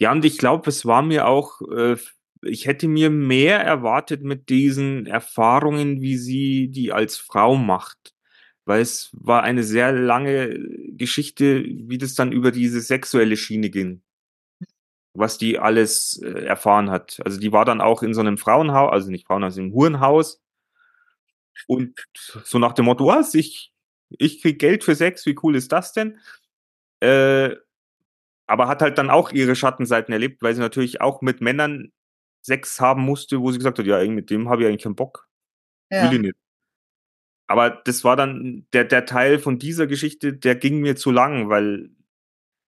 ja, 0.00 0.10
und 0.12 0.24
ich 0.24 0.38
glaube, 0.38 0.68
es 0.70 0.84
war 0.86 1.02
mir 1.02 1.26
auch 1.26 1.60
äh, 1.70 1.96
ich 2.44 2.66
hätte 2.66 2.88
mir 2.88 3.08
mehr 3.10 3.60
erwartet 3.60 4.22
mit 4.24 4.48
diesen 4.48 5.06
Erfahrungen, 5.06 6.00
wie 6.00 6.16
sie 6.16 6.68
die 6.68 6.92
als 6.92 7.16
Frau 7.16 7.54
macht. 7.56 8.14
Weil 8.64 8.80
es 8.82 9.10
war 9.12 9.42
eine 9.44 9.62
sehr 9.64 9.92
lange 9.92 10.58
Geschichte, 10.96 11.64
wie 11.64 11.98
das 11.98 12.14
dann 12.16 12.32
über 12.32 12.50
diese 12.52 12.80
sexuelle 12.80 13.36
Schiene 13.36 13.70
ging. 13.70 14.02
Was 15.16 15.36
die 15.36 15.58
alles, 15.58 16.18
äh, 16.22 16.44
erfahren 16.46 16.90
hat. 16.90 17.20
Also, 17.24 17.38
die 17.38 17.52
war 17.52 17.66
dann 17.66 17.82
auch 17.82 18.02
in 18.02 18.14
so 18.14 18.22
'nem 18.22 18.38
Frauenhau 18.38 18.88
also, 18.88 19.10
nicht 19.10 19.26
Frauenhaus, 19.26 19.58
im 19.58 19.72
Hurenhaus. 19.74 20.38
Und 21.68 21.94
so 22.44 22.58
nach 22.58 22.72
dem 22.72 22.86
Motto: 22.86 23.06
„Was? 23.06 23.34
Ich 23.34 23.72
ich 24.18 24.42
kriege 24.42 24.58
Geld 24.58 24.84
für 24.84 24.94
Sex, 24.94 25.24
wie 25.26 25.36
cool 25.42 25.56
ist 25.56 25.72
das 25.72 25.92
denn?“ 25.92 26.18
Äh, 27.00 27.56
aber 28.48 28.68
hat 28.68 28.82
halt 28.82 28.98
dann 28.98 29.10
auch 29.10 29.32
ihre 29.32 29.56
Schattenseiten 29.56 30.12
erlebt, 30.12 30.42
weil 30.42 30.54
sie 30.54 30.60
natürlich 30.62 31.00
auch 31.02 31.22
mit 31.22 31.40
Männern 31.42 31.92
Sex 32.42 32.80
haben 32.80 33.02
musste, 33.04 33.40
wo 33.42 33.52
sie 33.52 33.58
gesagt 33.58 33.78
hat: 33.80 33.86
„Ja, 33.86 34.04
mit 34.06 34.30
dem 34.30 34.48
habe 34.50 34.62
ich 34.64 34.68
eigentlich 34.68 34.84
keinen 34.84 34.96
Bock. 34.96 35.28
Will 35.96 36.12
Ja. 36.12 36.12
ich 36.14 36.20
nicht.“ 36.20 36.34
Aber 37.50 37.70
das 37.70 38.04
war 38.04 38.16
dann 38.16 38.66
der 38.72 38.84
der 38.84 39.04
Teil 39.06 39.38
von 39.38 39.58
dieser 39.58 39.86
Geschichte, 39.86 40.32
der 40.32 40.54
ging 40.54 40.80
mir 40.80 40.96
zu 40.96 41.10
lang, 41.10 41.48
weil 41.48 41.90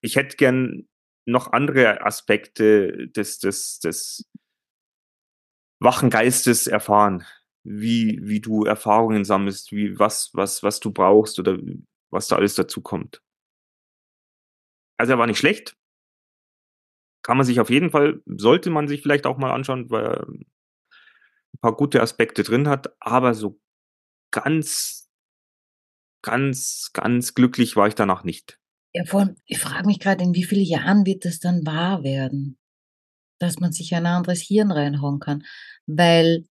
ich 0.01 0.15
hätte 0.15 0.37
gern 0.37 0.87
noch 1.25 1.51
andere 1.53 2.05
Aspekte 2.05 3.07
des 3.09 3.39
des 3.39 3.79
des 3.79 4.25
wachen 5.81 6.09
Geistes 6.09 6.67
erfahren, 6.67 7.25
wie 7.63 8.19
wie 8.23 8.39
du 8.39 8.63
Erfahrungen 8.63 9.25
sammelst, 9.25 9.71
wie 9.73 9.99
was 9.99 10.29
was 10.33 10.63
was 10.63 10.79
du 10.79 10.91
brauchst 10.91 11.37
oder 11.39 11.57
was 12.11 12.27
da 12.29 12.37
alles 12.37 12.55
dazukommt. 12.55 13.19
Also, 14.99 15.13
er 15.13 15.17
war 15.19 15.27
nicht 15.27 15.37
schlecht. 15.39 15.75
Kann 17.25 17.37
man 17.37 17.45
sich 17.47 17.59
auf 17.59 17.71
jeden 17.71 17.89
Fall 17.89 18.21
sollte 18.27 18.69
man 18.69 18.87
sich 18.87 19.01
vielleicht 19.01 19.25
auch 19.25 19.37
mal 19.39 19.51
anschauen, 19.51 19.89
weil 19.89 20.03
er 20.05 20.27
'n 20.27 20.45
paar 21.61 21.75
gute 21.75 22.01
Aspekte 22.01 22.43
drin 22.43 22.67
hat, 22.67 22.93
aber 22.99 23.33
so 23.33 23.59
ganz 24.31 25.01
ganz 26.23 26.89
ganz 26.93 27.35
glücklich 27.35 27.75
war 27.75 27.87
ich 27.87 27.93
danach 27.95 28.23
nicht. 28.23 28.57
Ja, 28.95 29.03
vor 29.03 29.19
allem, 29.19 29.35
ich 29.45 29.59
frage 29.59 29.87
mich 29.87 29.99
grad, 29.99 30.21
in 30.21 30.33
wie 30.33 30.45
vielen 30.45 30.63
Jahren 30.63 31.05
wird 31.05 31.25
das 31.25 31.39
dann 31.39 31.65
wahr 31.65 32.03
werden, 32.03 32.57
dass 33.39 33.59
man 33.59 33.73
sich 33.73 33.93
ein 33.93 34.05
anderes 34.05 34.39
Hirn 34.41 34.71
reinhauen 34.71 35.19
kann? 35.19 35.43
Weil 35.85 36.45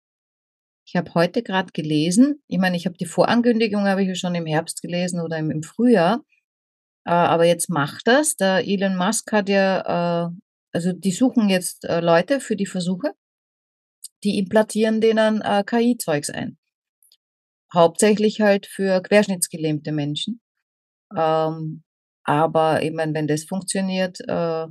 ich 0.86 0.97
habe 0.97 1.14
heute 1.14 1.43
grad 1.45 1.74
gelesen 1.74 2.43
ich 2.49 2.59
meine, 2.59 2.76
ich 2.76 2.86
habe 2.86 2.97
die 2.99 3.07
Vorankündigung 3.07 3.86
habe 3.86 4.03
ich 4.03 4.09
ja 4.09 4.16
schon 4.16 4.34
im 4.34 4.47
Herbst 4.47 4.82
gelesen 4.82 5.20
oder 5.20 5.38
im 5.38 5.62
Frühjahr. 5.62 6.24
Äh, 7.07 7.12
aber 7.12 7.45
jetzt 7.47 7.70
macht 7.70 8.09
er's. 8.09 8.36
Der 8.36 8.66
Elon 8.66 8.97
Musk 8.97 9.32
hat 9.32 9.49
ja, 9.49 10.26
äh 10.26 10.30
also, 10.74 10.93
die 10.93 11.12
suchen 11.12 11.49
jetzt, 11.51 11.84
äh, 11.84 12.01
Leute 12.01 12.40
für 12.40 12.57
die 12.57 12.66
Versuche. 12.66 13.12
die 14.24 14.38
implantieren 14.38 15.01
denen 15.01 15.43
KI-Zeugs 15.66 16.30
ein. 16.30 16.57
Hauptsächlich 17.74 18.40
halt 18.40 18.66
für 18.66 19.03
querschnittsgelähmte 19.03 19.93
Menschen. 19.93 20.40
Ähm, 21.16 21.82
aber 22.24 22.82
ich 22.82 22.92
meine, 22.92 23.14
wenn 23.14 23.26
das 23.26 23.44
funktioniert 23.44 24.20
äh, 24.26 24.66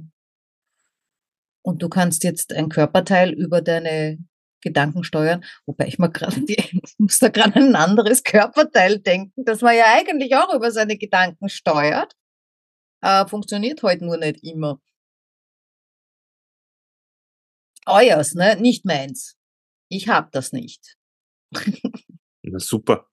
und 1.63 1.81
du 1.81 1.89
kannst 1.89 2.23
jetzt 2.23 2.53
ein 2.53 2.69
Körperteil 2.69 3.31
über 3.33 3.61
deine 3.61 4.17
Gedanken 4.61 5.03
steuern, 5.03 5.43
wobei 5.65 5.87
ich 5.87 5.99
mal 5.99 6.07
gerade, 6.07 6.41
ich 6.47 6.73
muss 6.97 7.19
da 7.19 7.29
gerade 7.29 7.55
ein 7.55 7.75
anderes 7.75 8.23
Körperteil 8.23 8.99
denken, 8.99 9.43
dass 9.43 9.61
man 9.61 9.75
ja 9.75 9.85
eigentlich 9.87 10.35
auch 10.35 10.53
über 10.53 10.71
seine 10.71 10.97
Gedanken 10.97 11.49
steuert. 11.49 12.15
Äh, 13.01 13.25
funktioniert 13.25 13.81
heute 13.83 14.05
nur 14.05 14.17
nicht 14.17 14.43
immer. 14.43 14.79
Euers, 17.87 18.35
ne? 18.35 18.55
Nicht 18.57 18.85
meins. 18.85 19.35
Ich 19.89 20.07
hab 20.07 20.31
das 20.31 20.51
nicht. 20.51 20.95
Na 22.43 22.59
super. 22.59 23.10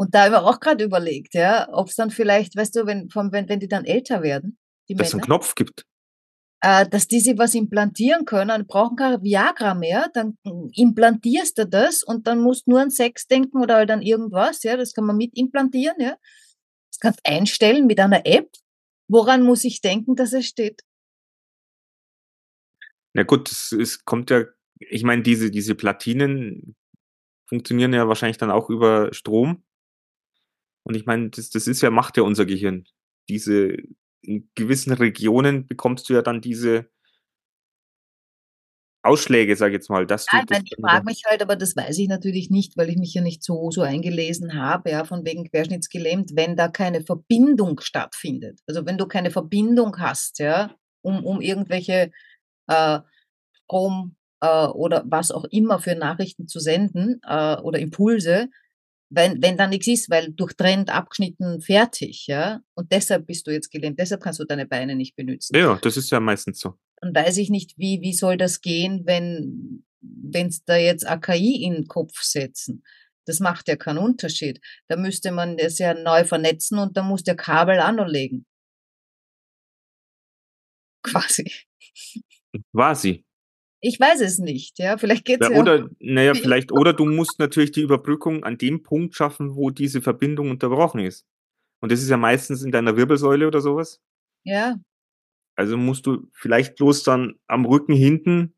Und 0.00 0.14
da 0.14 0.24
haben 0.24 0.32
wir 0.32 0.44
auch 0.44 0.60
gerade 0.60 0.84
überlegt, 0.84 1.34
ja, 1.34 1.68
ob 1.72 1.88
es 1.88 1.96
dann 1.96 2.10
vielleicht, 2.10 2.56
weißt 2.56 2.76
du, 2.76 2.86
wenn, 2.86 3.10
vom, 3.10 3.32
wenn, 3.32 3.48
wenn 3.48 3.58
die 3.58 3.68
dann 3.68 3.84
älter 3.84 4.22
werden, 4.22 4.56
die 4.88 4.94
Dass 4.94 5.08
es 5.08 5.14
einen 5.14 5.22
Knopf 5.22 5.56
gibt. 5.56 5.86
äh, 6.60 6.88
dass 6.88 7.08
die 7.08 7.18
sich 7.18 7.36
was 7.36 7.54
implantieren 7.54 8.24
können, 8.24 8.66
brauchen 8.66 8.96
kein 8.96 9.22
Viagra 9.22 9.74
mehr, 9.74 10.08
dann 10.14 10.38
implantierst 10.72 11.58
du 11.58 11.66
das 11.66 12.04
und 12.04 12.28
dann 12.28 12.40
musst 12.40 12.68
nur 12.68 12.80
an 12.80 12.90
Sex 12.90 13.26
denken 13.26 13.60
oder 13.60 13.76
halt 13.76 13.90
an 13.90 14.02
irgendwas, 14.02 14.62
ja, 14.62 14.76
das 14.76 14.92
kann 14.92 15.04
man 15.04 15.16
mit 15.16 15.36
implantieren, 15.36 15.96
ja. 16.00 16.16
Das 16.90 17.00
kannst 17.00 17.20
einstellen 17.24 17.86
mit 17.86 17.98
einer 18.00 18.24
App. 18.24 18.50
Woran 19.08 19.42
muss 19.42 19.64
ich 19.64 19.80
denken, 19.80 20.16
dass 20.16 20.32
es 20.32 20.46
steht? 20.46 20.82
Na 23.14 23.24
gut, 23.24 23.50
es, 23.50 23.72
es 23.72 24.04
kommt 24.04 24.30
ja, 24.30 24.44
ich 24.78 25.02
meine, 25.02 25.22
diese, 25.22 25.50
diese 25.50 25.74
Platinen 25.74 26.76
funktionieren 27.48 27.92
ja 27.92 28.06
wahrscheinlich 28.06 28.38
dann 28.38 28.50
auch 28.50 28.70
über 28.70 29.12
Strom. 29.12 29.64
Und 30.88 30.94
ich 30.94 31.04
meine, 31.04 31.28
das, 31.28 31.50
das 31.50 31.66
ist 31.66 31.82
ja, 31.82 31.90
macht 31.90 32.16
ja 32.16 32.22
unser 32.22 32.46
Gehirn. 32.46 32.86
Diese, 33.28 33.76
in 34.22 34.50
gewissen 34.54 34.92
Regionen 34.92 35.66
bekommst 35.66 36.08
du 36.08 36.14
ja 36.14 36.22
dann 36.22 36.40
diese 36.40 36.88
Ausschläge, 39.02 39.54
sag 39.54 39.68
ich 39.68 39.74
jetzt 39.74 39.90
mal, 39.90 40.06
dass 40.06 40.24
du. 40.24 40.36
Ja, 40.36 40.42
ich, 40.42 40.46
das 40.46 40.58
meine, 40.58 40.64
ich 40.66 40.76
frage 40.80 41.04
mich 41.04 41.22
halt, 41.26 41.42
aber 41.42 41.56
das 41.56 41.76
weiß 41.76 41.98
ich 41.98 42.08
natürlich 42.08 42.48
nicht, 42.48 42.78
weil 42.78 42.88
ich 42.88 42.96
mich 42.96 43.12
ja 43.12 43.20
nicht 43.20 43.44
so, 43.44 43.70
so 43.70 43.82
eingelesen 43.82 44.54
habe, 44.54 44.90
ja, 44.90 45.04
von 45.04 45.26
wegen 45.26 45.44
querschnittsgelähmt, 45.44 46.32
wenn 46.34 46.56
da 46.56 46.68
keine 46.68 47.02
Verbindung 47.02 47.80
stattfindet. 47.80 48.60
Also 48.66 48.86
wenn 48.86 48.96
du 48.96 49.06
keine 49.06 49.30
Verbindung 49.30 49.98
hast, 49.98 50.38
ja, 50.38 50.74
um, 51.02 51.24
um 51.24 51.42
irgendwelche 51.42 52.10
äh, 52.66 52.98
Strom 53.52 54.16
äh, 54.40 54.66
oder 54.66 55.04
was 55.06 55.32
auch 55.32 55.44
immer 55.44 55.80
für 55.80 55.94
Nachrichten 55.94 56.48
zu 56.48 56.60
senden 56.60 57.20
äh, 57.26 57.56
oder 57.56 57.78
Impulse, 57.78 58.48
wenn, 59.10 59.42
wenn 59.42 59.56
da 59.56 59.66
nichts 59.66 59.86
ist, 59.86 60.10
weil 60.10 60.32
durchtrennt, 60.32 60.90
abgeschnitten, 60.90 61.60
fertig, 61.60 62.26
ja, 62.26 62.60
und 62.74 62.92
deshalb 62.92 63.26
bist 63.26 63.46
du 63.46 63.50
jetzt 63.50 63.70
gelähmt, 63.70 63.98
deshalb 63.98 64.22
kannst 64.22 64.40
du 64.40 64.44
deine 64.44 64.66
Beine 64.66 64.94
nicht 64.94 65.16
benutzen 65.16 65.56
Ja, 65.56 65.78
das 65.80 65.96
ist 65.96 66.10
ja 66.10 66.20
meistens 66.20 66.60
so. 66.60 66.74
dann 67.00 67.14
weiß 67.14 67.38
ich 67.38 67.50
nicht, 67.50 67.78
wie, 67.78 68.00
wie 68.02 68.12
soll 68.12 68.36
das 68.36 68.60
gehen, 68.60 69.02
wenn 69.06 69.84
wenn's 70.00 70.64
da 70.64 70.76
jetzt 70.76 71.06
AKI 71.06 71.62
in 71.64 71.74
den 71.74 71.88
Kopf 71.88 72.22
setzen. 72.22 72.84
Das 73.26 73.40
macht 73.40 73.68
ja 73.68 73.76
keinen 73.76 73.98
Unterschied. 73.98 74.60
Da 74.88 74.96
müsste 74.96 75.32
man 75.32 75.56
das 75.56 75.78
ja 75.78 75.94
neu 75.94 76.24
vernetzen 76.24 76.78
und 76.78 76.96
da 76.96 77.02
muss 77.02 77.24
der 77.24 77.36
Kabel 77.36 77.78
anlegen. 77.80 78.46
Quasi. 81.02 81.50
Quasi. 82.72 83.24
Ich 83.80 84.00
weiß 84.00 84.20
es 84.20 84.38
nicht, 84.38 84.78
ja. 84.78 84.98
Vielleicht 84.98 85.24
geht's 85.24 85.46
Ja, 85.46 85.54
ja. 85.54 85.60
oder, 85.60 85.88
naja, 86.00 86.34
vielleicht, 86.34 86.72
oder 86.72 86.92
du 86.92 87.04
musst 87.04 87.38
natürlich 87.38 87.72
die 87.72 87.82
Überbrückung 87.82 88.44
an 88.44 88.58
dem 88.58 88.82
Punkt 88.82 89.14
schaffen, 89.14 89.54
wo 89.54 89.70
diese 89.70 90.02
Verbindung 90.02 90.50
unterbrochen 90.50 91.00
ist. 91.00 91.26
Und 91.80 91.92
das 91.92 92.02
ist 92.02 92.08
ja 92.08 92.16
meistens 92.16 92.62
in 92.64 92.72
deiner 92.72 92.96
Wirbelsäule 92.96 93.46
oder 93.46 93.60
sowas. 93.60 94.00
ja. 94.44 94.76
Also 95.56 95.76
musst 95.76 96.06
du 96.06 96.28
vielleicht 96.32 96.76
bloß 96.76 97.02
dann 97.02 97.34
am 97.48 97.66
Rücken 97.66 97.92
hinten, 97.92 98.54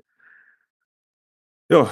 ja, 1.71 1.91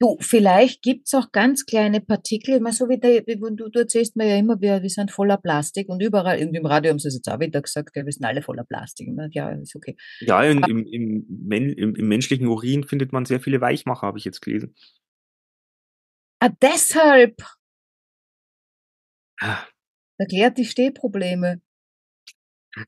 Du, 0.00 0.16
vielleicht 0.20 0.82
gibt's 0.82 1.12
auch 1.14 1.32
ganz 1.32 1.66
kleine 1.66 2.00
Partikel, 2.00 2.54
immer 2.54 2.72
so 2.72 2.88
wie 2.88 2.98
der, 2.98 3.22
du, 3.22 3.50
du 3.68 3.78
erzählst 3.80 4.14
mir 4.14 4.28
ja 4.28 4.36
immer, 4.36 4.60
wir, 4.60 4.80
wir 4.80 4.90
sind 4.90 5.10
voller 5.10 5.36
Plastik 5.38 5.88
und 5.88 6.00
überall, 6.00 6.40
und 6.46 6.54
im 6.54 6.66
Radio 6.66 6.90
haben 6.90 7.00
sie 7.00 7.08
es 7.08 7.14
jetzt 7.16 7.28
auch 7.28 7.40
wieder 7.40 7.60
gesagt, 7.60 7.96
ja, 7.96 8.04
wir 8.04 8.12
sind 8.12 8.24
alle 8.24 8.40
voller 8.42 8.62
Plastik. 8.64 9.08
Ja, 9.32 9.50
ist 9.50 9.74
okay. 9.74 9.96
ja, 10.20 10.40
in, 10.44 10.62
im, 10.62 10.86
im, 10.86 11.26
Men- 11.28 11.72
im, 11.72 11.96
im 11.96 12.06
menschlichen 12.08 12.46
Urin 12.46 12.84
findet 12.84 13.12
man 13.12 13.24
sehr 13.24 13.40
viele 13.40 13.60
Weichmacher, 13.60 14.06
habe 14.06 14.18
ich 14.18 14.24
jetzt 14.24 14.40
gelesen. 14.40 14.74
Ah, 16.40 16.50
deshalb 16.62 17.42
Ah, 19.40 19.64
erklärt 20.18 20.58
die 20.58 20.64
Stehprobleme. 20.64 21.60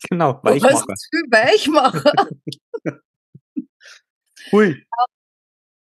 Genau, 0.08 0.34
Du 0.34 0.50
hast 0.50 0.62
Weichmacher. 0.62 0.94
zu 0.94 1.08
viel 1.10 1.24
Weichmacher. 1.32 2.12
Hui. 4.52 4.84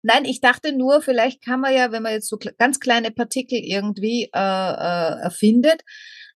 Nein, 0.03 0.25
ich 0.25 0.41
dachte 0.41 0.73
nur, 0.73 1.03
vielleicht 1.03 1.43
kann 1.43 1.61
man 1.61 1.75
ja, 1.75 1.91
wenn 1.91 2.03
man 2.03 2.13
jetzt 2.13 2.29
so 2.29 2.39
ganz 2.59 2.79
kleine 2.81 3.11
Partikel 3.11 3.59
irgendwie 3.59 4.31
äh, 4.33 4.39
äh, 4.39 5.21
erfindet, 5.23 5.83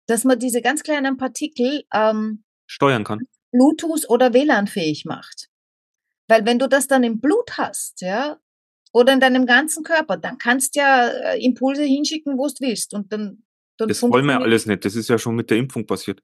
dass 0.07 0.23
man 0.23 0.39
diese 0.39 0.61
ganz 0.61 0.83
kleinen 0.83 1.17
Partikel 1.17 1.83
ähm, 1.93 2.43
Steuern 2.65 3.03
kann. 3.03 3.19
Bluetooth 3.51 4.09
oder 4.09 4.33
WLAN-fähig 4.33 5.05
macht. 5.05 5.49
Weil 6.27 6.45
wenn 6.45 6.59
du 6.59 6.67
das 6.67 6.87
dann 6.87 7.03
im 7.03 7.19
Blut 7.19 7.57
hast, 7.57 8.01
ja, 8.01 8.39
oder 8.93 9.13
in 9.13 9.19
deinem 9.19 9.45
ganzen 9.45 9.83
Körper, 9.83 10.17
dann 10.17 10.37
kannst 10.37 10.75
du 10.75 10.79
ja 10.79 11.07
äh, 11.07 11.43
Impulse 11.43 11.83
hinschicken, 11.83 12.37
wo 12.37 12.47
du 12.47 12.53
willst. 12.59 12.93
Und 12.93 13.11
dann, 13.11 13.43
dann 13.77 13.87
Das 13.87 14.01
wollen 14.01 14.25
wir 14.25 14.39
alles 14.39 14.65
nicht. 14.65 14.83
Das 14.83 14.95
ist 14.95 15.09
ja 15.09 15.17
schon 15.17 15.35
mit 15.35 15.49
der 15.49 15.57
Impfung 15.57 15.85
passiert. 15.85 16.21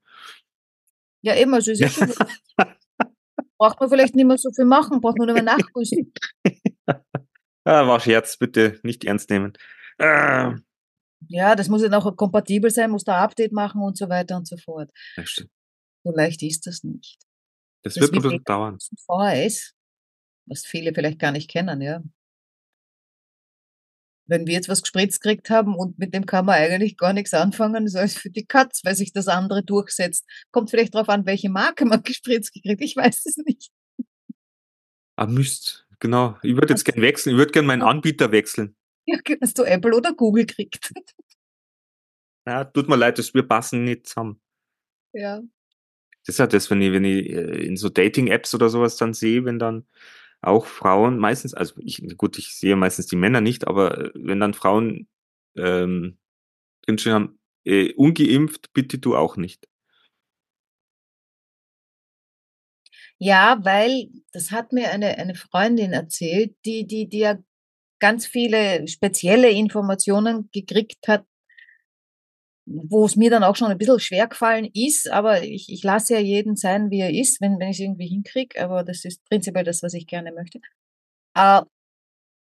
Ja, 1.22 1.36
eben, 1.36 1.54
also 1.54 1.72
ist 1.72 1.80
ja 1.80 1.90
schon, 1.90 2.12
braucht 3.58 3.80
man 3.80 3.90
vielleicht 3.90 4.16
nicht 4.16 4.26
mehr 4.26 4.38
so 4.38 4.50
viel 4.52 4.66
machen, 4.66 5.02
braucht 5.02 5.18
man 5.18 5.28
nur 5.28 5.34
mehr 5.34 5.44
nachrüsten. 5.58 6.12
Ah, 7.68 7.86
war 7.86 8.00
Scherz, 8.00 8.38
bitte 8.38 8.80
nicht 8.84 9.04
ernst 9.04 9.30
nehmen. 9.30 9.52
Ah, 10.00 10.56
Ja, 11.28 11.54
das 11.54 11.68
muss 11.68 11.82
ja 11.82 11.92
auch 11.92 12.16
kompatibel 12.16 12.72
sein, 12.72 12.92
muss 12.92 13.04
da 13.04 13.22
Update 13.22 13.52
machen 13.52 13.82
und 13.82 13.98
so 13.98 14.08
weiter 14.08 14.38
und 14.38 14.48
so 14.48 14.56
fort. 14.56 14.90
ja, 15.18 15.26
stimmt. 15.26 15.52
So 16.06 16.12
leicht 16.16 16.42
ist 16.44 16.66
das 16.66 16.86
nicht. 16.86 17.18
das 17.84 17.96
Das 17.96 18.02
wird 18.04 18.14
noch 18.14 18.24
ein 18.24 18.30
bisschen 18.30 18.44
dauern. 18.46 18.78
VHS, 19.06 19.74
was 20.46 20.66
viele 20.66 20.94
vielleicht 20.94 21.20
gar 21.20 21.34
nicht 21.34 21.50
kennen, 21.50 21.82
ja. 21.82 22.02
Wenn 24.30 24.48
wir 24.48 24.54
jetzt 24.54 24.70
was 24.70 24.82
gespritzt 24.82 25.22
gekriegt 25.22 25.50
haben 25.50 25.76
und 25.76 26.00
mit 26.00 26.14
dem 26.14 26.26
kann 26.26 26.46
man 26.46 26.56
eigentlich 26.56 26.96
gar 26.96 27.12
nichts 27.12 27.34
anfangen, 27.34 27.90
so 27.90 28.00
ist 28.00 28.18
für 28.18 28.30
die 28.30 28.46
Katz, 28.46 28.80
weil 28.86 28.96
sich 28.96 29.12
das 29.12 29.28
andere 29.28 29.62
durchsetzt. 29.62 30.26
Kommt 30.52 30.70
vielleicht 30.70 30.96
darauf 30.96 31.10
an, 31.10 31.26
welche 31.26 31.50
Marke 31.50 31.84
man 31.84 32.02
gespritzt 32.04 32.54
gekriegt, 32.54 32.82
ich 32.82 32.96
weiß 32.96 33.26
es 33.26 33.36
nicht. 33.38 33.72
Ah, 35.18 35.26
Mist. 35.26 35.87
Genau. 36.00 36.38
Ich 36.44 36.56
würde 36.56 36.70
jetzt 36.70 36.86
gern 36.86 37.02
wechseln. 37.02 37.34
Ich 37.34 37.40
würde 37.40 37.52
gern 37.52 37.66
meinen 37.66 37.82
Anbieter 37.82 38.32
wechseln. 38.32 38.76
Ja, 39.06 39.18
hast 39.42 39.58
du 39.58 39.64
Apple 39.64 39.96
oder 39.96 40.14
Google 40.14 40.46
gekriegt? 40.46 40.92
Ja, 42.46 42.64
tut 42.66 42.88
mir 42.88 42.96
leid, 42.96 43.18
dass 43.18 43.34
wir 43.34 43.44
passen 43.44 43.84
nicht 43.84 44.08
zusammen. 44.08 44.40
ja. 45.14 45.42
Das 46.26 46.36
ist 46.36 46.40
ja 46.40 46.48
das, 46.48 46.70
wenn 46.70 46.82
ich, 46.82 46.92
wenn 46.92 47.06
ich 47.06 47.30
äh, 47.30 47.66
in 47.66 47.78
so 47.78 47.88
Dating-Apps 47.88 48.54
oder 48.54 48.68
sowas 48.68 48.98
dann 48.98 49.14
sehe, 49.14 49.46
wenn 49.46 49.60
dann 49.60 49.86
auch 50.42 50.66
Frauen 50.66 51.20
meistens, 51.20 51.54
also 51.54 51.76
ich, 51.80 52.04
gut, 52.18 52.38
ich 52.38 52.54
sehe 52.54 52.76
meistens 52.76 53.06
die 53.06 53.16
Männer 53.16 53.40
nicht, 53.40 53.66
aber 53.66 53.98
äh, 53.98 54.12
wenn 54.14 54.42
dann 54.42 54.54
Frauen 54.54 55.08
ähm, 55.56 56.18
drinstehen 56.86 57.16
haben, 57.16 57.40
äh, 57.66 57.94
ungeimpft, 57.94 58.74
bitte 58.74 58.98
du 59.00 59.16
auch 59.16 59.38
nicht. 59.38 59.70
Ja, 63.20 63.60
weil 63.64 64.10
das 64.32 64.52
hat 64.52 64.74
mir 64.74 64.92
eine, 64.92 65.18
eine 65.18 65.36
Freundin 65.36 65.92
erzählt, 65.92 66.56
die, 66.66 66.86
die, 66.86 67.10
die 67.10 67.20
ja 67.20 67.38
ganz 68.00 68.28
viele 68.28 68.88
spezielle 68.88 69.50
Informationen 69.50 70.50
gekriegt 70.52 71.08
hat, 71.08 71.26
wo 72.66 73.06
es 73.06 73.16
mir 73.16 73.30
dann 73.30 73.44
auch 73.44 73.56
schon 73.56 73.72
ein 73.72 73.78
bisschen 73.78 74.00
schwer 74.00 74.28
gefallen 74.28 74.70
ist, 74.74 75.10
aber 75.10 75.42
ich, 75.42 75.72
ich 75.72 75.84
lasse 75.84 76.16
ja 76.16 76.20
jeden 76.20 76.56
sein, 76.56 76.92
wie 76.92 77.00
er 77.00 77.14
ist, 77.14 77.42
wenn, 77.42 77.60
wenn 77.60 77.70
ich 77.70 77.78
es 77.78 77.84
irgendwie 77.84 78.08
hinkriege, 78.08 78.62
aber 78.62 78.84
das 78.84 79.06
ist 79.06 79.24
prinzipiell 79.26 79.64
das, 79.64 79.82
was 79.84 79.94
ich 79.94 80.06
gerne 80.06 80.32
möchte. 80.34 80.60
Äh, 81.36 81.62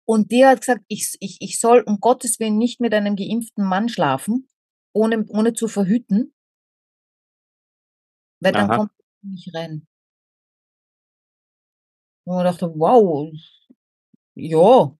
und 0.05 0.31
die 0.31 0.45
hat 0.45 0.61
gesagt, 0.61 0.83
ich, 0.87 1.15
ich, 1.19 1.37
ich 1.41 1.59
soll 1.59 1.81
um 1.81 1.99
Gottes 1.99 2.39
Willen 2.39 2.57
nicht 2.57 2.79
mit 2.81 2.93
einem 2.93 3.15
geimpften 3.15 3.63
Mann 3.63 3.89
schlafen, 3.89 4.47
ohne, 4.93 5.25
ohne 5.27 5.53
zu 5.53 5.67
verhüten, 5.67 6.33
weil 8.39 8.53
dann 8.53 8.69
Aha. 8.69 8.77
kommt 8.77 8.91
er 8.97 9.29
nicht 9.29 9.53
rein. 9.53 9.87
Und 12.27 12.39
ich 12.45 12.51
dachte, 12.51 12.69
wow, 12.75 13.31
ja. 14.35 14.97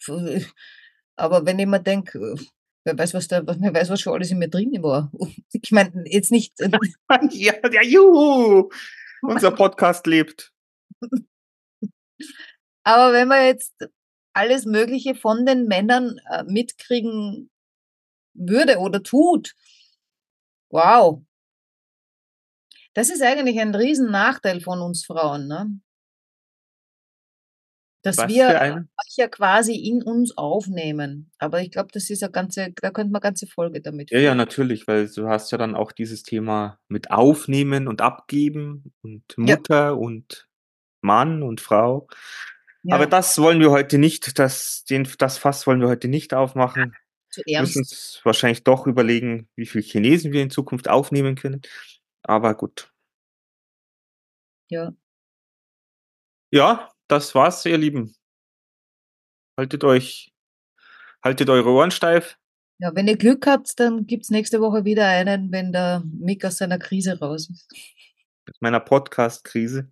F- 0.00 0.52
Aber 1.14 1.46
wenn 1.46 1.60
ich 1.60 1.66
mir 1.66 1.80
denke, 1.80 2.34
wer 2.84 2.98
weiß, 2.98 3.14
was 3.14 3.28
da, 3.28 3.46
wer 3.46 3.72
weiß, 3.72 3.88
was 3.90 4.00
schon 4.00 4.14
alles 4.14 4.32
in 4.32 4.38
mir 4.38 4.48
drin 4.48 4.82
war. 4.82 5.12
Ich 5.52 5.70
meine, 5.70 6.02
jetzt 6.06 6.32
nicht, 6.32 6.58
ja, 7.30 7.54
ja, 7.70 7.82
juhu! 7.82 8.68
Unser 9.22 9.52
Podcast 9.52 10.06
lebt. 10.08 10.52
aber 12.82 13.12
wenn 13.12 13.28
man 13.28 13.44
jetzt 13.44 13.74
alles 14.32 14.64
Mögliche 14.64 15.14
von 15.14 15.46
den 15.46 15.66
Männern 15.66 16.18
äh, 16.30 16.42
mitkriegen 16.44 17.50
würde 18.34 18.78
oder 18.78 19.02
tut. 19.04 19.54
Wow. 20.70 21.22
Das 22.94 23.08
ist 23.10 23.22
eigentlich 23.22 23.60
ein 23.60 23.74
riesen 23.74 24.10
Nachteil 24.10 24.60
von 24.60 24.80
uns 24.80 25.04
Frauen, 25.04 25.46
ne? 25.46 25.80
Dass 28.02 28.16
Was 28.16 28.28
wir 28.28 28.86
ja 29.16 29.28
quasi 29.28 29.74
in 29.74 30.02
uns 30.02 30.36
aufnehmen. 30.38 31.30
Aber 31.38 31.60
ich 31.60 31.70
glaube, 31.70 31.90
das 31.92 32.08
ist 32.08 32.22
eine 32.22 32.32
ganze, 32.32 32.72
da 32.80 32.90
könnte 32.90 33.12
man 33.12 33.20
ganze 33.20 33.46
Folge 33.46 33.82
damit 33.82 34.10
Ja, 34.10 34.18
ja, 34.18 34.28
füllen. 34.30 34.38
natürlich, 34.38 34.88
weil 34.88 35.08
du 35.08 35.28
hast 35.28 35.52
ja 35.52 35.58
dann 35.58 35.74
auch 35.74 35.92
dieses 35.92 36.22
Thema 36.22 36.78
mit 36.88 37.10
Aufnehmen 37.10 37.88
und 37.88 38.00
Abgeben 38.00 38.94
und 39.02 39.22
Ja. 39.36 39.56
Mutter 39.56 39.98
und 39.98 40.48
Mann 41.02 41.42
und 41.42 41.60
Frau. 41.60 42.08
Aber 42.88 43.04
Ja, 43.04 43.06
das 43.06 43.38
wollen 43.38 43.60
wir 43.60 43.70
heute 43.70 43.98
nicht, 43.98 44.38
das, 44.38 44.84
den, 44.84 45.06
das 45.18 45.36
Fass 45.36 45.66
wollen 45.66 45.80
wir 45.82 45.88
heute 45.88 46.08
nicht 46.08 46.32
aufmachen. 46.32 46.94
zu 47.30 47.42
Wir 47.44 47.60
müssen 47.60 47.80
ernst. 47.80 47.92
uns 47.92 48.20
wahrscheinlich 48.24 48.64
doch 48.64 48.86
überlegen, 48.86 49.48
wie 49.56 49.66
viel 49.66 49.82
Chinesen 49.82 50.32
wir 50.32 50.42
in 50.42 50.50
Zukunft 50.50 50.88
aufnehmen 50.88 51.34
können. 51.34 51.60
Aber 52.22 52.54
gut. 52.54 52.90
Ja. 54.70 54.94
Ja, 56.52 56.90
das 57.10 57.34
war's, 57.34 57.64
ihr 57.66 57.78
Lieben. 57.78 58.14
Haltet 59.56 59.84
euch, 59.84 60.32
haltet 61.22 61.50
eure 61.50 61.70
Ohren 61.70 61.90
steif. 61.90 62.38
Ja, 62.78 62.94
wenn 62.94 63.08
ihr 63.08 63.16
Glück 63.16 63.46
habt, 63.46 63.78
dann 63.78 64.06
gibt's 64.06 64.30
nächste 64.30 64.60
Woche 64.60 64.84
wieder 64.84 65.06
einen, 65.06 65.52
wenn 65.52 65.72
der 65.72 66.02
Mick 66.06 66.44
aus 66.44 66.58
seiner 66.58 66.78
Krise 66.78 67.18
raus 67.18 67.50
ist. 67.50 67.68
Mit 68.46 68.56
meiner 68.60 68.80
Podcast-Krise. 68.80 69.90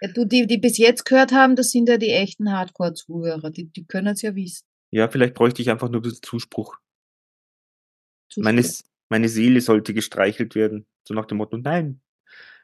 Ja, 0.00 0.08
du, 0.12 0.24
die, 0.24 0.46
die 0.46 0.58
bis 0.58 0.78
jetzt 0.78 1.04
gehört 1.04 1.32
haben, 1.32 1.54
das 1.54 1.70
sind 1.70 1.88
ja 1.88 1.98
die 1.98 2.10
echten 2.10 2.50
Hardcore-Zuhörer. 2.50 3.50
Die, 3.50 3.66
die 3.66 3.84
können 3.84 4.06
es 4.06 4.22
ja 4.22 4.34
wissen. 4.34 4.64
Ja, 4.90 5.08
vielleicht 5.08 5.34
bräuchte 5.34 5.60
ich 5.60 5.70
einfach 5.70 5.90
nur 5.90 6.00
ein 6.00 6.02
bisschen 6.02 6.22
Zuspruch. 6.22 6.78
Zuspruch. 8.30 8.44
Meine, 8.44 8.66
meine 9.10 9.28
Seele 9.28 9.60
sollte 9.60 9.92
gestreichelt 9.92 10.54
werden. 10.54 10.86
So 11.06 11.14
nach 11.14 11.26
dem 11.26 11.38
Motto, 11.38 11.58
nein, 11.58 12.00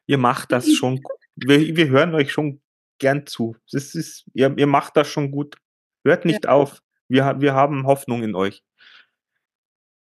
ihr 0.07 0.19
macht 0.19 0.53
das 0.53 0.73
schon. 0.73 1.03
Wir, 1.35 1.77
wir 1.77 1.89
hören 1.89 2.15
euch 2.15 2.33
schon 2.33 2.63
gern 2.99 3.27
zu. 3.27 3.57
Das 3.71 3.95
ist, 3.95 4.27
ihr, 4.35 4.57
ihr 4.57 4.67
macht 4.67 4.97
das 4.97 5.09
schon 5.09 5.31
gut. 5.31 5.57
Hört 6.05 6.25
nicht 6.25 6.49
auf. 6.49 6.83
Wir, 7.09 7.41
wir 7.41 7.55
haben 7.55 7.87
Hoffnung 7.87 8.23
in 8.23 8.35
euch. 8.35 8.65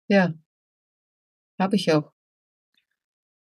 Ja. 0.08 0.34
Habe 1.60 1.76
ich 1.76 1.92
auch. 1.92 2.12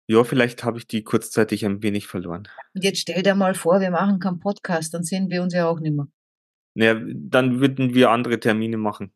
Ja, 0.09 0.23
vielleicht 0.23 0.63
habe 0.63 0.77
ich 0.77 0.87
die 0.87 1.03
kurzzeitig 1.03 1.65
ein 1.65 1.83
wenig 1.83 2.07
verloren. 2.07 2.47
Und 2.73 2.83
jetzt 2.83 2.99
stell 2.99 3.21
dir 3.23 3.35
mal 3.35 3.55
vor, 3.55 3.81
wir 3.81 3.91
machen 3.91 4.19
keinen 4.19 4.39
Podcast, 4.39 4.93
dann 4.93 5.03
sehen 5.03 5.29
wir 5.29 5.43
uns 5.43 5.53
ja 5.53 5.67
auch 5.67 5.81
nicht 5.81 5.93
mehr. 5.93 6.07
Naja, 6.75 7.01
dann 7.13 7.59
würden 7.59 7.93
wir 7.93 8.11
andere 8.11 8.39
Termine 8.39 8.77
machen. 8.77 9.13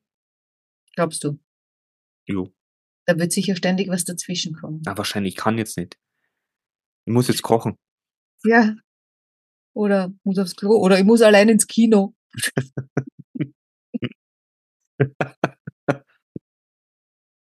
Glaubst 0.96 1.24
du? 1.24 1.40
Jo. 2.26 2.54
Da 3.06 3.18
wird 3.18 3.32
sicher 3.32 3.56
ständig 3.56 3.88
was 3.88 4.04
dazwischen 4.04 4.54
kommen. 4.54 4.82
Na, 4.86 4.98
wahrscheinlich 4.98 5.36
kann 5.36 5.58
jetzt 5.58 5.78
nicht. 5.78 5.98
Ich 7.06 7.14
muss 7.14 7.30
jetzt 7.30 7.42
kochen. 7.42 7.78
Ja. 8.44 8.76
Oder 9.74 10.12
muss 10.24 10.38
aufs 10.38 10.56
Klo. 10.56 10.78
Oder 10.78 11.00
ich 11.00 11.06
muss 11.06 11.22
allein 11.22 11.50
ins 11.50 11.68
Kino. 11.68 12.14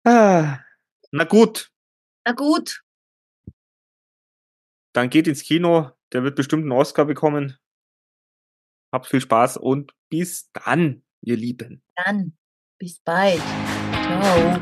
Ah, 0.05 0.59
na 1.11 1.23
gut, 1.23 1.69
Na 2.25 2.33
gut. 2.33 2.81
dann 4.93 5.09
geht 5.09 5.27
ins 5.27 5.43
Kino. 5.43 5.91
Der 6.13 6.23
wird 6.23 6.35
bestimmt 6.35 6.63
einen 6.63 6.71
Oscar 6.71 7.05
bekommen. 7.05 7.57
Habt 8.93 9.07
viel 9.07 9.19
Spaß 9.21 9.57
und 9.57 9.93
bis 10.09 10.49
dann, 10.53 11.03
ihr 11.21 11.35
Lieben. 11.35 11.83
Dann. 11.95 12.37
Bis 12.79 12.99
bald. 12.99 13.41
Ciao. 13.91 14.61